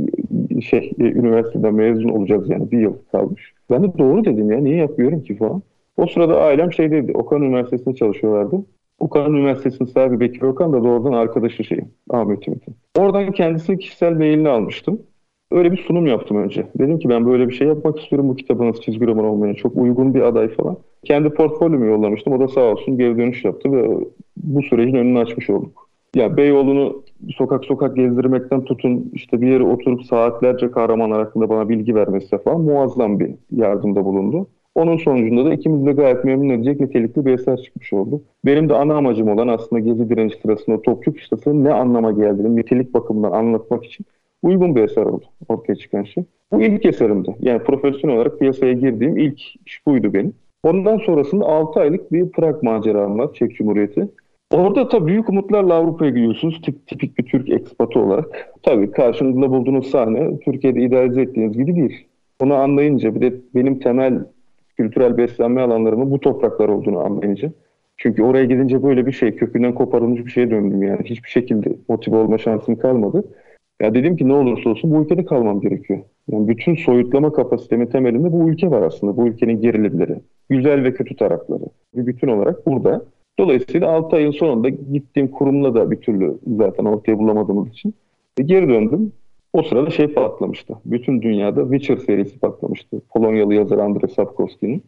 şey, 0.61 0.91
e, 0.99 1.03
üniversiteden 1.03 1.73
mezun 1.73 2.09
olacağız 2.09 2.49
yani 2.49 2.71
bir 2.71 2.79
yıl 2.79 2.93
kalmış. 3.11 3.53
Ben 3.69 3.83
de 3.83 3.97
doğru 3.97 4.25
dedim 4.25 4.51
ya 4.51 4.59
niye 4.59 4.75
yapıyorum 4.75 5.23
ki 5.23 5.37
falan. 5.37 5.61
O 5.97 6.07
sırada 6.07 6.41
ailem 6.41 6.73
şeydeydi 6.73 7.11
Okan 7.17 7.41
Üniversitesi'nde 7.41 7.95
çalışıyorlardı. 7.95 8.65
Okan 8.99 9.33
Üniversitesi'nin 9.33 9.89
sahibi 9.89 10.19
Bekir 10.19 10.41
Okan 10.41 10.73
da 10.73 10.83
doğrudan 10.83 11.13
arkadaşı 11.13 11.63
şeyim 11.63 11.87
Ahmet 12.09 12.47
Ümit'in. 12.47 12.75
Oradan 12.97 13.31
kendisinin 13.31 13.77
kişisel 13.77 14.13
mailini 14.13 14.49
almıştım. 14.49 14.99
Öyle 15.51 15.71
bir 15.71 15.77
sunum 15.77 16.07
yaptım 16.07 16.37
önce. 16.37 16.67
Dedim 16.79 16.99
ki 16.99 17.09
ben 17.09 17.25
böyle 17.25 17.49
bir 17.49 17.53
şey 17.53 17.67
yapmak 17.67 17.99
istiyorum 17.99 18.29
bu 18.29 18.35
kitabın 18.35 18.71
çizgi 18.71 19.07
roman 19.07 19.25
olmaya 19.25 19.53
çok 19.53 19.77
uygun 19.77 20.13
bir 20.13 20.21
aday 20.21 20.47
falan. 20.47 20.77
Kendi 21.03 21.29
portfolyomu 21.29 21.85
yollamıştım. 21.85 22.33
O 22.33 22.39
da 22.39 22.47
sağ 22.47 22.61
olsun 22.61 22.97
geri 22.97 23.17
dönüş 23.17 23.45
yaptı 23.45 23.71
ve 23.71 23.89
bu 24.37 24.61
sürecin 24.63 24.95
önünü 24.95 25.19
açmış 25.19 25.49
olduk. 25.49 25.89
Ya 26.15 26.37
Beyoğlu'nu 26.37 27.02
sokak 27.37 27.65
sokak 27.65 27.95
gezdirmekten 27.95 28.63
tutun 28.63 29.11
işte 29.13 29.41
bir 29.41 29.47
yere 29.47 29.63
oturup 29.63 30.03
saatlerce 30.03 30.71
kahramanlar 30.71 31.19
hakkında 31.25 31.49
bana 31.49 31.69
bilgi 31.69 31.95
vermesi 31.95 32.37
falan 32.37 32.61
muazzam 32.61 33.19
bir 33.19 33.31
yardımda 33.51 34.05
bulundu. 34.05 34.47
Onun 34.75 34.97
sonucunda 34.97 35.45
da 35.45 35.53
ikimiz 35.53 35.85
de 35.85 35.91
gayet 35.91 36.25
memnun 36.25 36.49
edecek 36.49 36.79
nitelikli 36.79 37.25
bir 37.25 37.33
eser 37.33 37.57
çıkmış 37.57 37.93
oldu. 37.93 38.23
Benim 38.45 38.69
de 38.69 38.73
ana 38.73 38.95
amacım 38.95 39.27
olan 39.27 39.47
aslında 39.47 39.79
Gezi 39.79 40.09
direnci 40.09 40.35
sırasında 40.41 40.81
Topçu 40.81 41.13
Kışlası'nın 41.13 41.63
ne 41.63 41.73
anlama 41.73 42.11
geldiğini 42.11 42.55
nitelik 42.55 42.93
bakımından 42.93 43.31
anlatmak 43.31 43.85
için 43.85 44.05
uygun 44.43 44.75
bir 44.75 44.83
eser 44.83 45.05
oldu 45.05 45.25
ortaya 45.49 45.75
çıkan 45.75 46.03
şey. 46.03 46.23
Bu 46.51 46.61
ilk 46.61 46.85
eserimdi. 46.85 47.35
Yani 47.39 47.63
profesyonel 47.63 48.15
olarak 48.15 48.39
piyasaya 48.39 48.73
girdiğim 48.73 49.17
ilk 49.17 49.39
iş 49.65 49.85
buydu 49.87 50.13
benim. 50.13 50.33
Ondan 50.63 50.97
sonrasında 50.97 51.45
6 51.45 51.79
aylık 51.79 52.11
bir 52.11 52.31
Prag 52.31 52.63
maceram 52.63 53.33
Çek 53.33 53.55
Cumhuriyeti. 53.55 54.07
Orada 54.53 54.87
tabii 54.87 55.07
büyük 55.07 55.29
umutlarla 55.29 55.73
Avrupa'ya 55.73 56.11
gidiyorsunuz 56.11 56.61
tip, 56.61 56.87
tipik 56.87 57.17
bir 57.17 57.23
Türk 57.23 57.49
ekspatı 57.49 57.99
olarak. 57.99 58.53
Tabii 58.63 58.91
karşınızda 58.91 59.49
bulduğunuz 59.49 59.89
sahne 59.89 60.39
Türkiye'de 60.39 60.81
idealize 60.81 61.21
ettiğiniz 61.21 61.57
gibi 61.57 61.75
değil. 61.75 62.07
Onu 62.39 62.53
anlayınca 62.53 63.15
bir 63.15 63.21
de 63.21 63.33
benim 63.55 63.79
temel 63.79 64.25
kültürel 64.77 65.17
beslenme 65.17 65.61
alanlarımın 65.61 66.11
bu 66.11 66.19
topraklar 66.19 66.69
olduğunu 66.69 66.99
anlayınca. 66.99 67.51
Çünkü 67.97 68.23
oraya 68.23 68.45
gidince 68.45 68.83
böyle 68.83 69.05
bir 69.05 69.11
şey 69.11 69.35
kökünden 69.35 69.75
koparılmış 69.75 70.25
bir 70.25 70.31
şeye 70.31 70.51
döndüm 70.51 70.83
yani. 70.83 71.01
Hiçbir 71.05 71.29
şekilde 71.29 71.69
motive 71.89 72.15
olma 72.15 72.37
şansım 72.37 72.75
kalmadı. 72.75 73.23
Ya 73.81 73.93
dedim 73.93 74.17
ki 74.17 74.27
ne 74.27 74.33
olursa 74.33 74.69
olsun 74.69 74.91
bu 74.91 75.03
ülkede 75.03 75.25
kalmam 75.25 75.61
gerekiyor. 75.61 75.99
Yani 76.31 76.47
bütün 76.47 76.75
soyutlama 76.75 77.33
kapasitemin 77.33 77.85
temelinde 77.85 78.31
bu 78.31 78.49
ülke 78.49 78.71
var 78.71 78.81
aslında. 78.81 79.17
Bu 79.17 79.27
ülkenin 79.27 79.61
gerilimleri, 79.61 80.15
güzel 80.49 80.83
ve 80.83 80.93
kötü 80.93 81.15
tarafları. 81.15 81.63
Bir 81.95 82.05
bütün 82.05 82.27
olarak 82.27 82.67
burada. 82.67 83.01
Dolayısıyla 83.39 83.89
6 83.91 84.15
ayın 84.15 84.31
sonunda 84.31 84.69
gittiğim 84.69 85.27
kurumla 85.27 85.75
da 85.75 85.91
bir 85.91 86.01
türlü 86.01 86.37
zaten 86.57 86.85
ortaya 86.85 87.19
bulamadığımız 87.19 87.69
için 87.69 87.93
e, 88.39 88.43
geri 88.43 88.69
döndüm. 88.69 89.11
O 89.53 89.63
sırada 89.63 89.89
şey 89.89 90.07
patlamıştı. 90.07 90.73
Bütün 90.85 91.21
dünyada 91.21 91.61
Witcher 91.61 91.97
serisi 91.97 92.39
patlamıştı. 92.39 93.01
Polonyalı 93.09 93.53
yazar 93.53 93.77
Andrzej 93.77 94.11
Sapkowski'nin. 94.11 94.83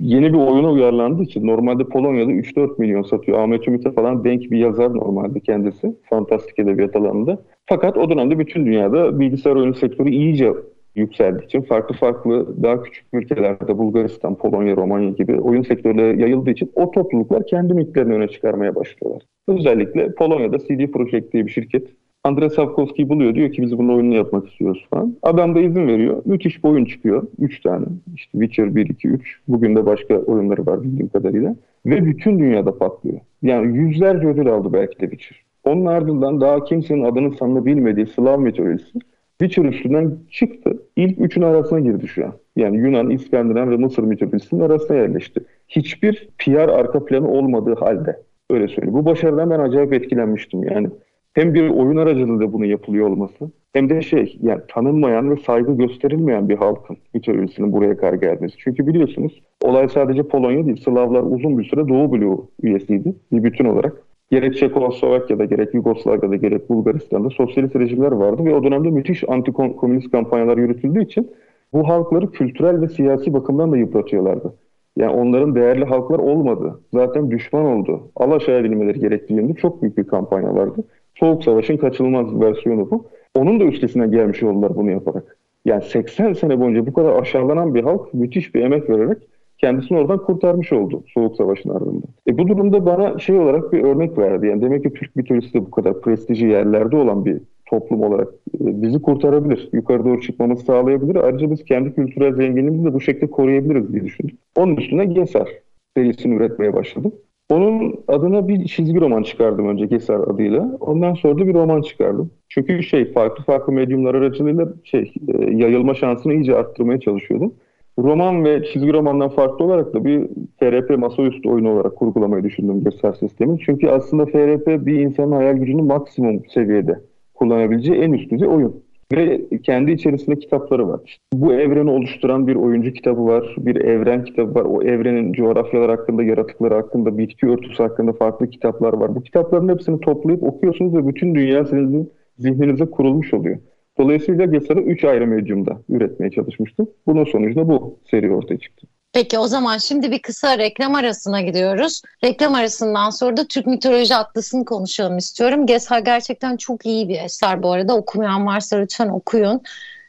Yeni 0.00 0.32
bir 0.32 0.38
oyuna 0.38 0.70
uyarlandığı 0.70 1.22
için 1.22 1.46
normalde 1.46 1.84
Polonya'da 1.84 2.32
3-4 2.32 2.78
milyon 2.78 3.02
satıyor. 3.02 3.38
Ahmet 3.38 3.68
Ümit'e 3.68 3.92
falan 3.92 4.24
denk 4.24 4.50
bir 4.50 4.58
yazar 4.58 4.96
normalde 4.96 5.40
kendisi. 5.40 5.96
Fantastik 6.10 6.58
edebiyat 6.58 6.96
alanında. 6.96 7.42
Fakat 7.66 7.96
o 7.98 8.10
dönemde 8.10 8.38
bütün 8.38 8.66
dünyada 8.66 9.20
bilgisayar 9.20 9.56
oyunu 9.56 9.74
sektörü 9.74 10.10
iyice 10.10 10.52
yükseldiği 10.96 11.46
için 11.46 11.62
farklı 11.62 11.94
farklı 11.94 12.62
daha 12.62 12.82
küçük 12.82 13.04
ülkelerde 13.12 13.78
Bulgaristan, 13.78 14.34
Polonya, 14.34 14.76
Romanya 14.76 15.10
gibi 15.10 15.40
oyun 15.40 15.62
sektörleri 15.62 16.20
yayıldığı 16.20 16.50
için 16.50 16.72
o 16.74 16.90
topluluklar 16.90 17.46
kendi 17.46 17.74
mitlerini 17.74 18.14
öne 18.14 18.28
çıkarmaya 18.28 18.74
başlıyorlar. 18.74 19.22
Özellikle 19.48 20.14
Polonya'da 20.14 20.58
CD 20.58 20.86
Projekt 20.92 21.32
diye 21.32 21.46
bir 21.46 21.50
şirket 21.50 21.88
Andrei 22.24 22.50
Sapkowski'yi 22.50 23.08
buluyor. 23.08 23.34
Diyor 23.34 23.52
ki 23.52 23.62
biz 23.62 23.78
bunun 23.78 23.94
oyununu 23.94 24.14
yapmak 24.14 24.48
istiyoruz 24.48 24.86
falan. 24.90 25.16
Adam 25.22 25.54
da 25.54 25.60
izin 25.60 25.88
veriyor. 25.88 26.22
Müthiş 26.24 26.64
bir 26.64 26.68
oyun 26.68 26.84
çıkıyor. 26.84 27.26
3 27.38 27.60
tane. 27.60 27.86
İşte 28.14 28.38
Witcher 28.38 28.74
1, 28.74 28.88
2, 28.88 29.08
3. 29.08 29.40
Bugün 29.48 29.76
de 29.76 29.86
başka 29.86 30.18
oyunları 30.18 30.66
var 30.66 30.82
bildiğim 30.82 31.08
kadarıyla. 31.08 31.56
Ve 31.86 32.04
bütün 32.04 32.38
dünyada 32.38 32.78
patlıyor. 32.78 33.20
Yani 33.42 33.76
yüzlerce 33.76 34.26
ödül 34.26 34.48
aldı 34.48 34.72
belki 34.72 35.00
de 35.00 35.10
Witcher. 35.10 35.44
Onun 35.64 35.86
ardından 35.86 36.40
daha 36.40 36.64
kimsenin 36.64 37.04
adını 37.04 37.32
sanını 37.32 37.66
bilmediği 37.66 38.06
Slav 38.06 38.40
mitolojisi 38.40 38.98
Witcher 39.44 39.72
üstünden 39.72 40.18
çıktı. 40.30 40.82
İlk 40.96 41.20
üçün 41.20 41.42
arasına 41.42 41.80
girdi 41.80 42.08
şu 42.08 42.24
an. 42.24 42.32
Yani 42.56 42.76
Yunan, 42.76 43.10
İskandinav 43.10 43.70
ve 43.70 43.76
Mısır 43.76 44.02
mitolojisinin 44.02 44.60
arasına 44.60 44.96
yerleşti. 44.96 45.40
Hiçbir 45.68 46.28
PR 46.38 46.68
arka 46.68 47.04
planı 47.04 47.30
olmadığı 47.30 47.74
halde. 47.74 48.20
Öyle 48.50 48.68
söyleyeyim. 48.68 48.94
Bu 48.94 49.04
başarıdan 49.04 49.50
ben 49.50 49.58
acayip 49.58 49.92
etkilenmiştim. 49.92 50.64
Yani 50.64 50.88
hem 51.32 51.54
bir 51.54 51.68
oyun 51.68 51.96
aracılığıyla 51.96 52.52
bunu 52.52 52.66
yapılıyor 52.66 53.08
olması 53.08 53.50
hem 53.72 53.90
de 53.90 54.02
şey 54.02 54.38
yani 54.42 54.60
tanınmayan 54.68 55.30
ve 55.30 55.36
saygı 55.36 55.76
gösterilmeyen 55.76 56.48
bir 56.48 56.56
halkın 56.56 56.96
mitolojisinin 57.14 57.72
buraya 57.72 57.96
kadar 57.96 58.14
gelmesi. 58.14 58.54
Çünkü 58.58 58.86
biliyorsunuz 58.86 59.42
olay 59.62 59.88
sadece 59.88 60.22
Polonya 60.22 60.66
değil 60.66 60.82
Slavlar 60.84 61.22
uzun 61.22 61.58
bir 61.58 61.64
süre 61.64 61.88
Doğu 61.88 62.12
bloğu 62.12 62.50
üyesiydi 62.62 63.14
bir 63.32 63.42
bütün 63.42 63.64
olarak. 63.64 64.13
Gerek 64.34 64.56
Çekoslovakya'da 64.56 65.44
gerek 65.44 65.74
Yugoslavya'da 65.74 66.36
gerek 66.36 66.68
Bulgaristan'da 66.68 67.30
sosyalist 67.30 67.76
rejimler 67.76 68.12
vardı 68.12 68.44
ve 68.44 68.54
o 68.54 68.64
dönemde 68.64 68.90
müthiş 68.90 69.24
anti-komünist 69.24 70.10
kampanyalar 70.10 70.58
yürütüldüğü 70.58 71.04
için 71.04 71.30
bu 71.72 71.88
halkları 71.88 72.30
kültürel 72.30 72.80
ve 72.80 72.88
siyasi 72.88 73.34
bakımdan 73.34 73.72
da 73.72 73.76
yıpratıyorlardı. 73.76 74.54
Yani 74.96 75.12
onların 75.12 75.54
değerli 75.54 75.84
halklar 75.84 76.18
olmadı. 76.18 76.80
Zaten 76.94 77.30
düşman 77.30 77.64
oldu. 77.64 78.10
Alaşağı 78.16 78.60
edilmeleri 78.60 79.00
gerektiğinde 79.00 79.54
çok 79.54 79.82
büyük 79.82 79.98
bir 79.98 80.04
kampanya 80.04 80.54
vardı. 80.54 80.84
Soğuk 81.14 81.44
Savaş'ın 81.44 81.76
kaçınılmaz 81.76 82.40
versiyonu 82.40 82.90
bu. 82.90 83.04
Onun 83.38 83.60
da 83.60 83.64
üstesinden 83.64 84.10
gelmiş 84.10 84.42
oldular 84.42 84.76
bunu 84.76 84.90
yaparak. 84.90 85.36
Yani 85.64 85.82
80 85.82 86.32
sene 86.32 86.60
boyunca 86.60 86.86
bu 86.86 86.92
kadar 86.92 87.20
aşağılanan 87.20 87.74
bir 87.74 87.82
halk 87.82 88.14
müthiş 88.14 88.54
bir 88.54 88.62
emek 88.62 88.90
vererek 88.90 89.18
kendisini 89.64 89.98
oradan 89.98 90.18
kurtarmış 90.18 90.72
oldu 90.72 91.02
Soğuk 91.14 91.36
Savaş'ın 91.36 91.70
ardından. 91.70 92.02
E 92.28 92.38
bu 92.38 92.48
durumda 92.48 92.86
bana 92.86 93.18
şey 93.18 93.38
olarak 93.38 93.72
bir 93.72 93.82
örnek 93.82 94.18
verdi. 94.18 94.46
Yani 94.46 94.62
demek 94.62 94.84
ki 94.84 94.92
Türk 94.92 95.16
mitolojisi 95.16 95.54
de 95.54 95.66
bu 95.66 95.70
kadar 95.70 96.00
prestijli 96.00 96.50
yerlerde 96.50 96.96
olan 96.96 97.24
bir 97.24 97.40
toplum 97.66 98.02
olarak 98.02 98.28
e, 98.28 98.82
bizi 98.82 99.02
kurtarabilir. 99.02 99.68
Yukarı 99.72 100.04
doğru 100.04 100.20
çıkmamızı 100.20 100.64
sağlayabilir. 100.64 101.16
Ayrıca 101.16 101.50
biz 101.50 101.64
kendi 101.64 101.94
kültürel 101.94 102.34
zenginliğimizi 102.34 102.84
de 102.84 102.94
bu 102.94 103.00
şekilde 103.00 103.30
koruyabiliriz 103.30 103.92
diye 103.92 104.04
düşündüm. 104.04 104.36
Onun 104.56 104.76
üstüne 104.76 105.04
Gesar 105.04 105.48
serisini 105.96 106.34
üretmeye 106.34 106.74
başladım. 106.74 107.12
Onun 107.50 107.94
adına 108.08 108.48
bir 108.48 108.64
çizgi 108.64 109.00
roman 109.00 109.22
çıkardım 109.22 109.68
önce 109.68 109.86
Gesar 109.86 110.20
adıyla. 110.20 110.76
Ondan 110.80 111.14
sonra 111.14 111.38
da 111.38 111.46
bir 111.46 111.54
roman 111.54 111.82
çıkardım. 111.82 112.30
Çünkü 112.48 112.82
şey 112.82 113.12
farklı 113.12 113.44
farklı 113.44 113.72
medyumlar 113.72 114.14
aracılığıyla 114.14 114.68
şey 114.84 115.12
e, 115.28 115.50
yayılma 115.50 115.94
şansını 115.94 116.34
iyice 116.34 116.56
arttırmaya 116.56 117.00
çalışıyordum. 117.00 117.54
Roman 117.98 118.44
ve 118.44 118.64
çizgi 118.64 118.92
romandan 118.92 119.28
farklı 119.28 119.64
olarak 119.64 119.94
da 119.94 120.04
bir 120.04 120.28
FRP 120.60 120.98
masaüstü 120.98 121.48
oyunu 121.48 121.72
olarak 121.72 121.96
kurgulamayı 121.96 122.44
düşündüm 122.44 122.84
Gesar 122.84 123.12
sistemi. 123.12 123.58
Çünkü 123.66 123.88
aslında 123.88 124.26
FRP 124.26 124.86
bir 124.86 125.00
insanın 125.00 125.32
hayal 125.32 125.56
gücünü 125.56 125.82
maksimum 125.82 126.42
seviyede 126.54 127.00
kullanabileceği 127.34 128.00
en 128.00 128.12
üst 128.12 128.30
düzey 128.30 128.48
oyun. 128.48 128.84
Ve 129.12 129.40
kendi 129.62 129.92
içerisinde 129.92 130.38
kitapları 130.38 130.88
var. 130.88 131.00
İşte 131.04 131.22
bu 131.34 131.54
evreni 131.54 131.90
oluşturan 131.90 132.46
bir 132.46 132.54
oyuncu 132.54 132.92
kitabı 132.92 133.26
var, 133.26 133.54
bir 133.58 133.76
evren 133.76 134.24
kitabı 134.24 134.54
var. 134.54 134.64
O 134.64 134.82
evrenin 134.82 135.32
coğrafyalar 135.32 135.90
hakkında, 135.90 136.22
yaratıkları 136.22 136.74
hakkında, 136.74 137.18
bitki 137.18 137.46
örtüsü 137.46 137.82
hakkında 137.82 138.12
farklı 138.12 138.50
kitaplar 138.50 138.92
var. 138.92 139.14
Bu 139.14 139.22
kitapların 139.22 139.68
hepsini 139.68 140.00
toplayıp 140.00 140.42
okuyorsunuz 140.42 140.94
ve 140.94 141.08
bütün 141.08 141.34
dünya 141.34 141.64
sizin 141.64 142.12
zihninize 142.38 142.84
kurulmuş 142.84 143.34
oluyor. 143.34 143.58
Dolayısıyla 143.98 144.44
Gesar'ı 144.44 144.80
3 144.80 145.04
ayrı 145.04 145.26
medyumda 145.26 145.80
üretmeye 145.88 146.30
çalışmıştım. 146.30 146.90
Bunun 147.06 147.24
sonucunda 147.24 147.68
bu 147.68 147.98
seri 148.10 148.32
ortaya 148.32 148.58
çıktı. 148.58 148.86
Peki 149.12 149.38
o 149.38 149.46
zaman 149.46 149.78
şimdi 149.78 150.10
bir 150.10 150.22
kısa 150.22 150.58
reklam 150.58 150.94
arasına 150.94 151.40
gidiyoruz. 151.40 152.02
Reklam 152.24 152.54
arasından 152.54 153.10
sonra 153.10 153.36
da 153.36 153.48
Türk 153.48 153.66
Mitoloji 153.66 154.14
Atlısı'nı 154.14 154.64
konuşalım 154.64 155.18
istiyorum. 155.18 155.66
Gesar 155.66 155.98
gerçekten 155.98 156.56
çok 156.56 156.86
iyi 156.86 157.08
bir 157.08 157.20
eser 157.20 157.62
bu 157.62 157.72
arada. 157.72 157.96
Okumayan 157.96 158.46
varsa 158.46 158.76
lütfen 158.76 159.08
okuyun. 159.08 159.62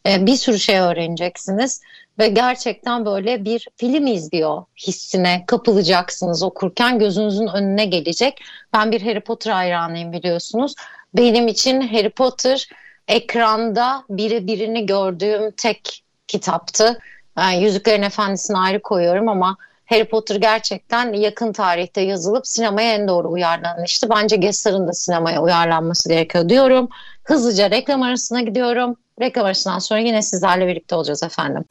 Ee, 0.08 0.26
bir 0.26 0.36
sürü 0.36 0.60
şey 0.60 0.80
öğreneceksiniz. 0.80 1.82
Ve 2.20 2.28
gerçekten 2.28 3.06
böyle 3.06 3.46
bir 3.46 3.68
film 3.78 4.08
izliyor 4.08 4.64
hissine 4.88 5.44
kapılacaksınız 5.48 6.44
okurken 6.44 7.00
gözünüzün 7.00 7.48
önüne 7.48 7.86
gelecek. 7.86 8.42
Ben 8.74 8.92
bir 8.92 9.02
Harry 9.02 9.20
Potter 9.22 9.52
hayranıyım 9.52 10.12
biliyorsunuz. 10.12 10.76
Benim 11.18 11.48
için 11.48 11.82
Harry 11.82 12.10
Potter 12.10 12.70
ekranda 13.08 14.04
biri 14.10 14.48
birini 14.48 14.86
gördüğüm 14.86 15.52
tek 15.52 16.04
kitaptı. 16.28 17.00
Yani 17.38 17.64
Yüzüklerin 17.64 18.02
Efendisi'ni 18.02 18.58
ayrı 18.58 18.82
koyuyorum 18.82 19.30
ama 19.30 19.58
Harry 19.86 20.06
Potter 20.06 20.36
gerçekten 20.36 21.14
yakın 21.14 21.54
tarihte 21.54 22.02
yazılıp 22.02 22.48
sinemaya 22.48 22.94
en 22.94 23.08
doğru 23.08 23.32
uyarlanmıştı. 23.32 24.10
Bence 24.10 24.36
Gesser'ın 24.36 24.88
da 24.88 24.94
sinemaya 24.94 25.42
uyarlanması 25.42 26.10
gerekiyor 26.10 26.50
diyorum. 26.50 26.90
Hızlıca 27.24 27.70
reklam 27.72 28.02
arasına 28.02 28.42
gidiyorum. 28.42 28.96
Reklam 29.22 29.46
arasından 29.46 29.80
sonra 29.80 30.00
yine 30.00 30.22
sizlerle 30.22 30.68
birlikte 30.68 30.96
olacağız 30.96 31.24
efendim. 31.24 31.66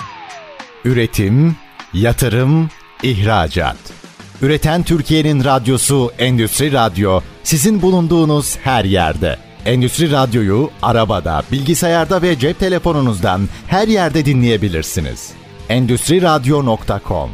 Üretim, 0.84 1.56
yatırım, 1.94 2.70
ihracat. 3.02 3.76
Üreten 4.42 4.82
Türkiye'nin 4.82 5.44
radyosu 5.44 6.12
Endüstri 6.18 6.72
Radyo 6.72 7.20
sizin 7.42 7.82
bulunduğunuz 7.82 8.58
her 8.58 8.84
yerde. 8.84 9.38
Endüstri 9.66 10.12
Radyo'yu 10.12 10.70
arabada, 10.82 11.42
bilgisayarda 11.52 12.22
ve 12.22 12.38
cep 12.38 12.58
telefonunuzdan 12.58 13.40
her 13.66 13.88
yerde 13.88 14.24
dinleyebilirsiniz. 14.24 15.32
Endüstri 15.68 16.22
Radyo.com 16.22 17.30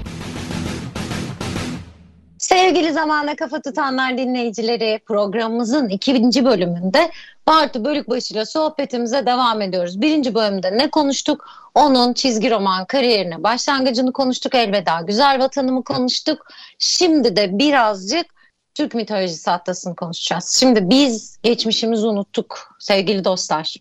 Sevgili 2.38 2.92
Zamana 2.92 3.36
Kafa 3.36 3.62
Tutanlar 3.62 4.18
dinleyicileri 4.18 5.00
programımızın 5.06 5.88
ikinci 5.88 6.44
bölümünde 6.44 7.10
Bartu 7.46 7.84
Bölükbaşı 7.84 8.34
ile 8.34 8.44
sohbetimize 8.44 9.26
devam 9.26 9.62
ediyoruz. 9.62 10.00
Birinci 10.00 10.34
bölümde 10.34 10.78
ne 10.78 10.90
konuştuk? 10.90 11.44
Onun 11.74 12.12
çizgi 12.12 12.50
roman 12.50 12.84
kariyerine 12.84 13.42
başlangıcını 13.42 14.12
konuştuk. 14.12 14.54
Elveda 14.54 15.00
Güzel 15.00 15.38
Vatanımı 15.38 15.84
konuştuk. 15.84 16.46
Şimdi 16.78 17.36
de 17.36 17.58
birazcık 17.58 18.39
Türk 18.74 18.94
mitolojisi 18.94 19.50
atlasını 19.50 19.96
konuşacağız. 19.96 20.56
Şimdi 20.60 20.90
biz 20.90 21.38
geçmişimizi 21.42 22.06
unuttuk 22.06 22.76
sevgili 22.78 23.24
dostlar. 23.24 23.74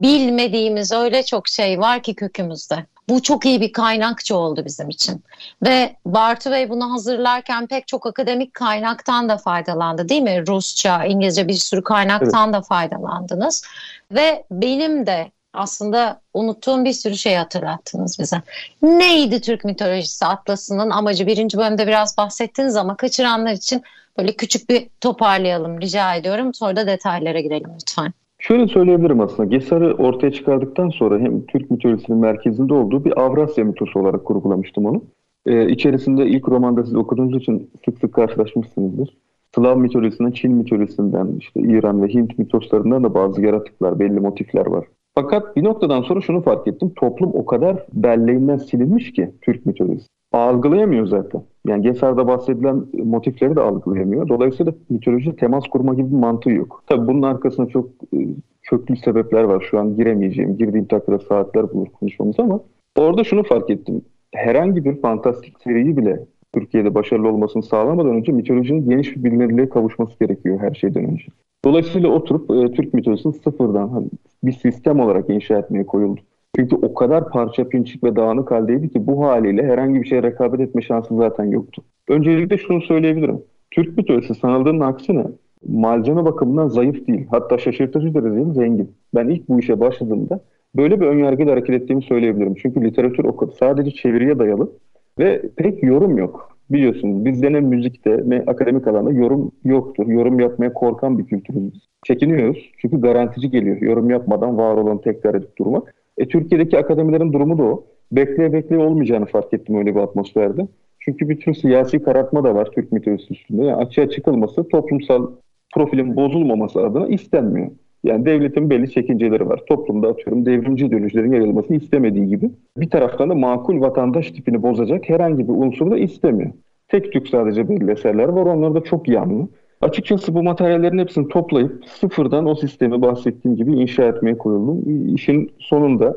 Bilmediğimiz 0.00 0.92
öyle 0.92 1.22
çok 1.22 1.48
şey 1.48 1.80
var 1.80 2.02
ki 2.02 2.14
kökümüzde. 2.14 2.86
Bu 3.08 3.22
çok 3.22 3.46
iyi 3.46 3.60
bir 3.60 3.72
kaynakçı 3.72 4.36
oldu 4.36 4.64
bizim 4.64 4.88
için. 4.88 5.24
Ve 5.62 5.96
Bartu 6.06 6.50
Bey 6.50 6.70
bunu 6.70 6.92
hazırlarken 6.92 7.66
pek 7.66 7.88
çok 7.88 8.06
akademik 8.06 8.54
kaynaktan 8.54 9.28
da 9.28 9.36
faydalandı 9.36 10.08
değil 10.08 10.22
mi? 10.22 10.46
Rusça, 10.46 11.04
İngilizce 11.04 11.48
bir 11.48 11.54
sürü 11.54 11.82
kaynaktan 11.82 12.44
evet. 12.44 12.54
da 12.54 12.62
faydalandınız. 12.62 13.64
Ve 14.12 14.44
benim 14.50 15.06
de 15.06 15.30
aslında 15.52 16.20
unuttuğum 16.34 16.84
bir 16.84 16.92
sürü 16.92 17.16
şey 17.16 17.34
hatırlattınız 17.34 18.18
bize. 18.18 18.42
Neydi 18.82 19.40
Türk 19.40 19.64
mitolojisi 19.64 20.26
atlasının 20.26 20.90
amacı? 20.90 21.26
Birinci 21.26 21.58
bölümde 21.58 21.86
biraz 21.86 22.16
bahsettiniz 22.16 22.76
ama 22.76 22.96
kaçıranlar 22.96 23.52
için 23.52 23.82
böyle 24.18 24.32
küçük 24.32 24.70
bir 24.70 24.88
toparlayalım 25.00 25.80
rica 25.80 26.14
ediyorum. 26.14 26.54
Sonra 26.54 26.76
da 26.76 26.86
detaylara 26.86 27.40
girelim 27.40 27.70
lütfen. 27.74 28.12
Şöyle 28.38 28.68
söyleyebilirim 28.68 29.20
aslında. 29.20 29.44
Gesar'ı 29.44 29.94
ortaya 29.94 30.32
çıkardıktan 30.32 30.88
sonra 30.88 31.18
hem 31.18 31.46
Türk 31.46 31.70
mitolojisinin 31.70 32.18
merkezinde 32.18 32.74
olduğu 32.74 33.04
bir 33.04 33.20
Avrasya 33.20 33.64
mitosu 33.64 34.00
olarak 34.00 34.24
kurgulamıştım 34.24 34.86
onu. 34.86 35.02
Ee, 35.46 35.68
içerisinde 35.68 36.26
ilk 36.26 36.48
romanda 36.48 36.84
siz 36.84 36.94
okuduğunuz 36.94 37.42
için 37.42 37.70
sık 37.84 37.98
sık 37.98 38.14
karşılaşmışsınızdır. 38.14 39.16
Slav 39.54 39.78
mitolojisinden, 39.78 40.30
Çin 40.30 40.52
mitolojisinden, 40.52 41.36
işte 41.38 41.60
İran 41.60 42.02
ve 42.02 42.08
Hint 42.08 42.38
mitoslarından 42.38 43.04
da 43.04 43.14
bazı 43.14 43.42
yaratıklar, 43.42 43.98
belli 43.98 44.20
motifler 44.20 44.66
var. 44.66 44.86
Fakat 45.14 45.56
bir 45.56 45.64
noktadan 45.64 46.02
sonra 46.02 46.20
şunu 46.20 46.42
fark 46.42 46.68
ettim. 46.68 46.92
Toplum 46.96 47.30
o 47.34 47.46
kadar 47.46 47.86
belleğinden 47.92 48.56
silinmiş 48.56 49.12
ki 49.12 49.30
Türk 49.42 49.66
mitolojisi. 49.66 50.06
Algılayamıyor 50.32 51.06
zaten. 51.06 51.42
Yani 51.68 51.82
Gesar'da 51.82 52.26
bahsedilen 52.26 52.84
motifleri 53.04 53.56
de 53.56 53.60
algılayamıyor. 53.60 54.28
Dolayısıyla 54.28 54.74
mitoloji 54.90 55.36
temas 55.36 55.64
kurma 55.68 55.94
gibi 55.94 56.10
bir 56.10 56.16
mantığı 56.16 56.50
yok. 56.50 56.82
Tabii 56.86 57.06
bunun 57.06 57.22
arkasında 57.22 57.66
çok 57.66 57.88
e, 58.14 58.18
köklü 58.62 58.96
sebepler 58.96 59.42
var. 59.42 59.66
Şu 59.70 59.78
an 59.78 59.96
giremeyeceğim. 59.96 60.56
Girdiğim 60.56 60.84
takdirde 60.86 61.18
saatler 61.18 61.72
bulur 61.72 61.86
konuşmamız 61.86 62.40
ama 62.40 62.60
orada 62.98 63.24
şunu 63.24 63.42
fark 63.42 63.70
ettim. 63.70 64.02
Herhangi 64.34 64.84
bir 64.84 65.00
fantastik 65.00 65.60
seriyi 65.60 65.96
bile 65.96 66.26
Türkiye'de 66.54 66.94
başarılı 66.94 67.28
olmasını 67.28 67.62
sağlamadan 67.62 68.16
önce 68.16 68.32
mitolojinin 68.32 68.90
geniş 68.90 69.16
bir 69.16 69.24
bilinirliğe 69.24 69.68
kavuşması 69.68 70.18
gerekiyor 70.18 70.58
her 70.60 70.74
şeyden 70.74 71.04
önce. 71.04 71.24
Dolayısıyla 71.64 72.08
oturup 72.08 72.50
e, 72.50 72.72
Türk 72.72 72.94
mitolojisini 72.94 73.32
sıfırdan 73.32 73.88
hani 73.88 74.06
bir 74.44 74.52
sistem 74.52 75.00
olarak 75.00 75.30
inşa 75.30 75.58
etmeye 75.58 75.86
koyuldu. 75.86 76.20
Çünkü 76.56 76.76
o 76.76 76.94
kadar 76.94 77.28
parça 77.28 77.68
pinçik 77.68 78.04
ve 78.04 78.16
dağınık 78.16 78.50
haldeydi 78.50 78.88
ki 78.88 79.06
bu 79.06 79.24
haliyle 79.24 79.62
herhangi 79.62 80.02
bir 80.02 80.06
şeye 80.06 80.22
rekabet 80.22 80.60
etme 80.60 80.82
şansı 80.82 81.16
zaten 81.16 81.44
yoktu. 81.44 81.82
Öncelikle 82.08 82.58
şunu 82.58 82.82
söyleyebilirim. 82.82 83.42
Türk 83.70 83.96
mitolojisi 83.96 84.34
sanıldığının 84.34 84.80
aksine 84.80 85.24
malzeme 85.68 86.24
bakımından 86.24 86.68
zayıf 86.68 87.06
değil. 87.06 87.26
Hatta 87.30 87.58
şaşırtıcı 87.58 88.14
derecede 88.14 88.52
zengin. 88.52 88.94
Ben 89.14 89.28
ilk 89.28 89.48
bu 89.48 89.60
işe 89.60 89.80
başladığımda 89.80 90.40
böyle 90.76 91.00
bir 91.00 91.06
önyargıyla 91.06 91.52
hareket 91.52 91.82
ettiğimi 91.82 92.02
söyleyebilirim. 92.02 92.54
Çünkü 92.54 92.84
literatür 92.84 93.24
o 93.24 93.50
sadece 93.58 93.90
çeviriye 93.90 94.38
dayalı 94.38 94.70
ve 95.18 95.42
pek 95.56 95.82
yorum 95.82 96.18
yok. 96.18 96.56
Biliyorsunuz 96.70 97.24
bizde 97.24 97.52
ne 97.52 97.60
müzikte 97.60 98.22
ne 98.26 98.44
akademik 98.46 98.88
alanda 98.88 99.12
yorum 99.12 99.52
yoktur. 99.64 100.06
Yorum 100.06 100.40
yapmaya 100.40 100.72
korkan 100.72 101.18
bir 101.18 101.26
kültürüz. 101.26 101.88
Çekiniyoruz 102.04 102.70
çünkü 102.78 103.00
garantici 103.00 103.50
geliyor. 103.50 103.80
Yorum 103.80 104.10
yapmadan 104.10 104.58
var 104.58 104.76
olan 104.76 105.00
tekrar 105.00 105.34
edip 105.34 105.58
durmak. 105.58 105.94
E, 106.18 106.28
Türkiye'deki 106.28 106.78
akademilerin 106.78 107.32
durumu 107.32 107.58
da 107.58 107.62
o. 107.62 107.84
Bekleye 108.12 108.52
bekleye 108.52 108.82
olmayacağını 108.82 109.26
fark 109.26 109.52
ettim 109.54 109.78
öyle 109.78 109.94
bir 109.94 110.00
atmosferde. 110.00 110.66
Çünkü 111.00 111.28
bir 111.28 111.40
tür 111.40 111.54
siyasi 111.54 112.02
karartma 112.02 112.44
da 112.44 112.54
var 112.54 112.68
Türk 112.74 112.92
mitolojisi 112.92 113.34
üstünde. 113.34 113.64
Yani 113.64 113.76
açığa 113.76 114.10
çıkılması, 114.10 114.68
toplumsal 114.68 115.26
profilin 115.74 116.16
bozulmaması 116.16 116.80
adına 116.80 117.06
istenmiyor. 117.06 117.70
Yani 118.04 118.26
devletin 118.26 118.70
belli 118.70 118.90
çekinceleri 118.90 119.48
var. 119.48 119.60
Toplumda 119.68 120.08
atıyorum 120.08 120.46
devrimci 120.46 120.86
ideolojilerin 120.86 121.32
yayılmasını 121.32 121.76
istemediği 121.76 122.28
gibi. 122.28 122.50
Bir 122.76 122.90
taraftan 122.90 123.30
da 123.30 123.34
makul 123.34 123.80
vatandaş 123.80 124.30
tipini 124.30 124.62
bozacak 124.62 125.08
herhangi 125.08 125.48
bir 125.48 125.52
unsur 125.52 125.90
da 125.90 125.98
istemiyor. 125.98 126.50
Tek 126.88 127.12
tük 127.12 127.28
sadece 127.28 127.68
belli 127.68 127.90
eserler 127.90 128.28
var. 128.28 128.46
Onlar 128.46 128.74
da 128.74 128.84
çok 128.84 129.08
yanlı. 129.08 129.48
Açıkçası 129.80 130.34
bu 130.34 130.42
materyallerin 130.42 130.98
hepsini 130.98 131.28
toplayıp 131.28 131.84
sıfırdan 131.86 132.46
o 132.46 132.54
sistemi 132.54 133.02
bahsettiğim 133.02 133.56
gibi 133.56 133.72
inşa 133.72 134.04
etmeye 134.04 134.38
koyuldum. 134.38 134.82
İşin 135.14 135.50
sonunda 135.58 136.16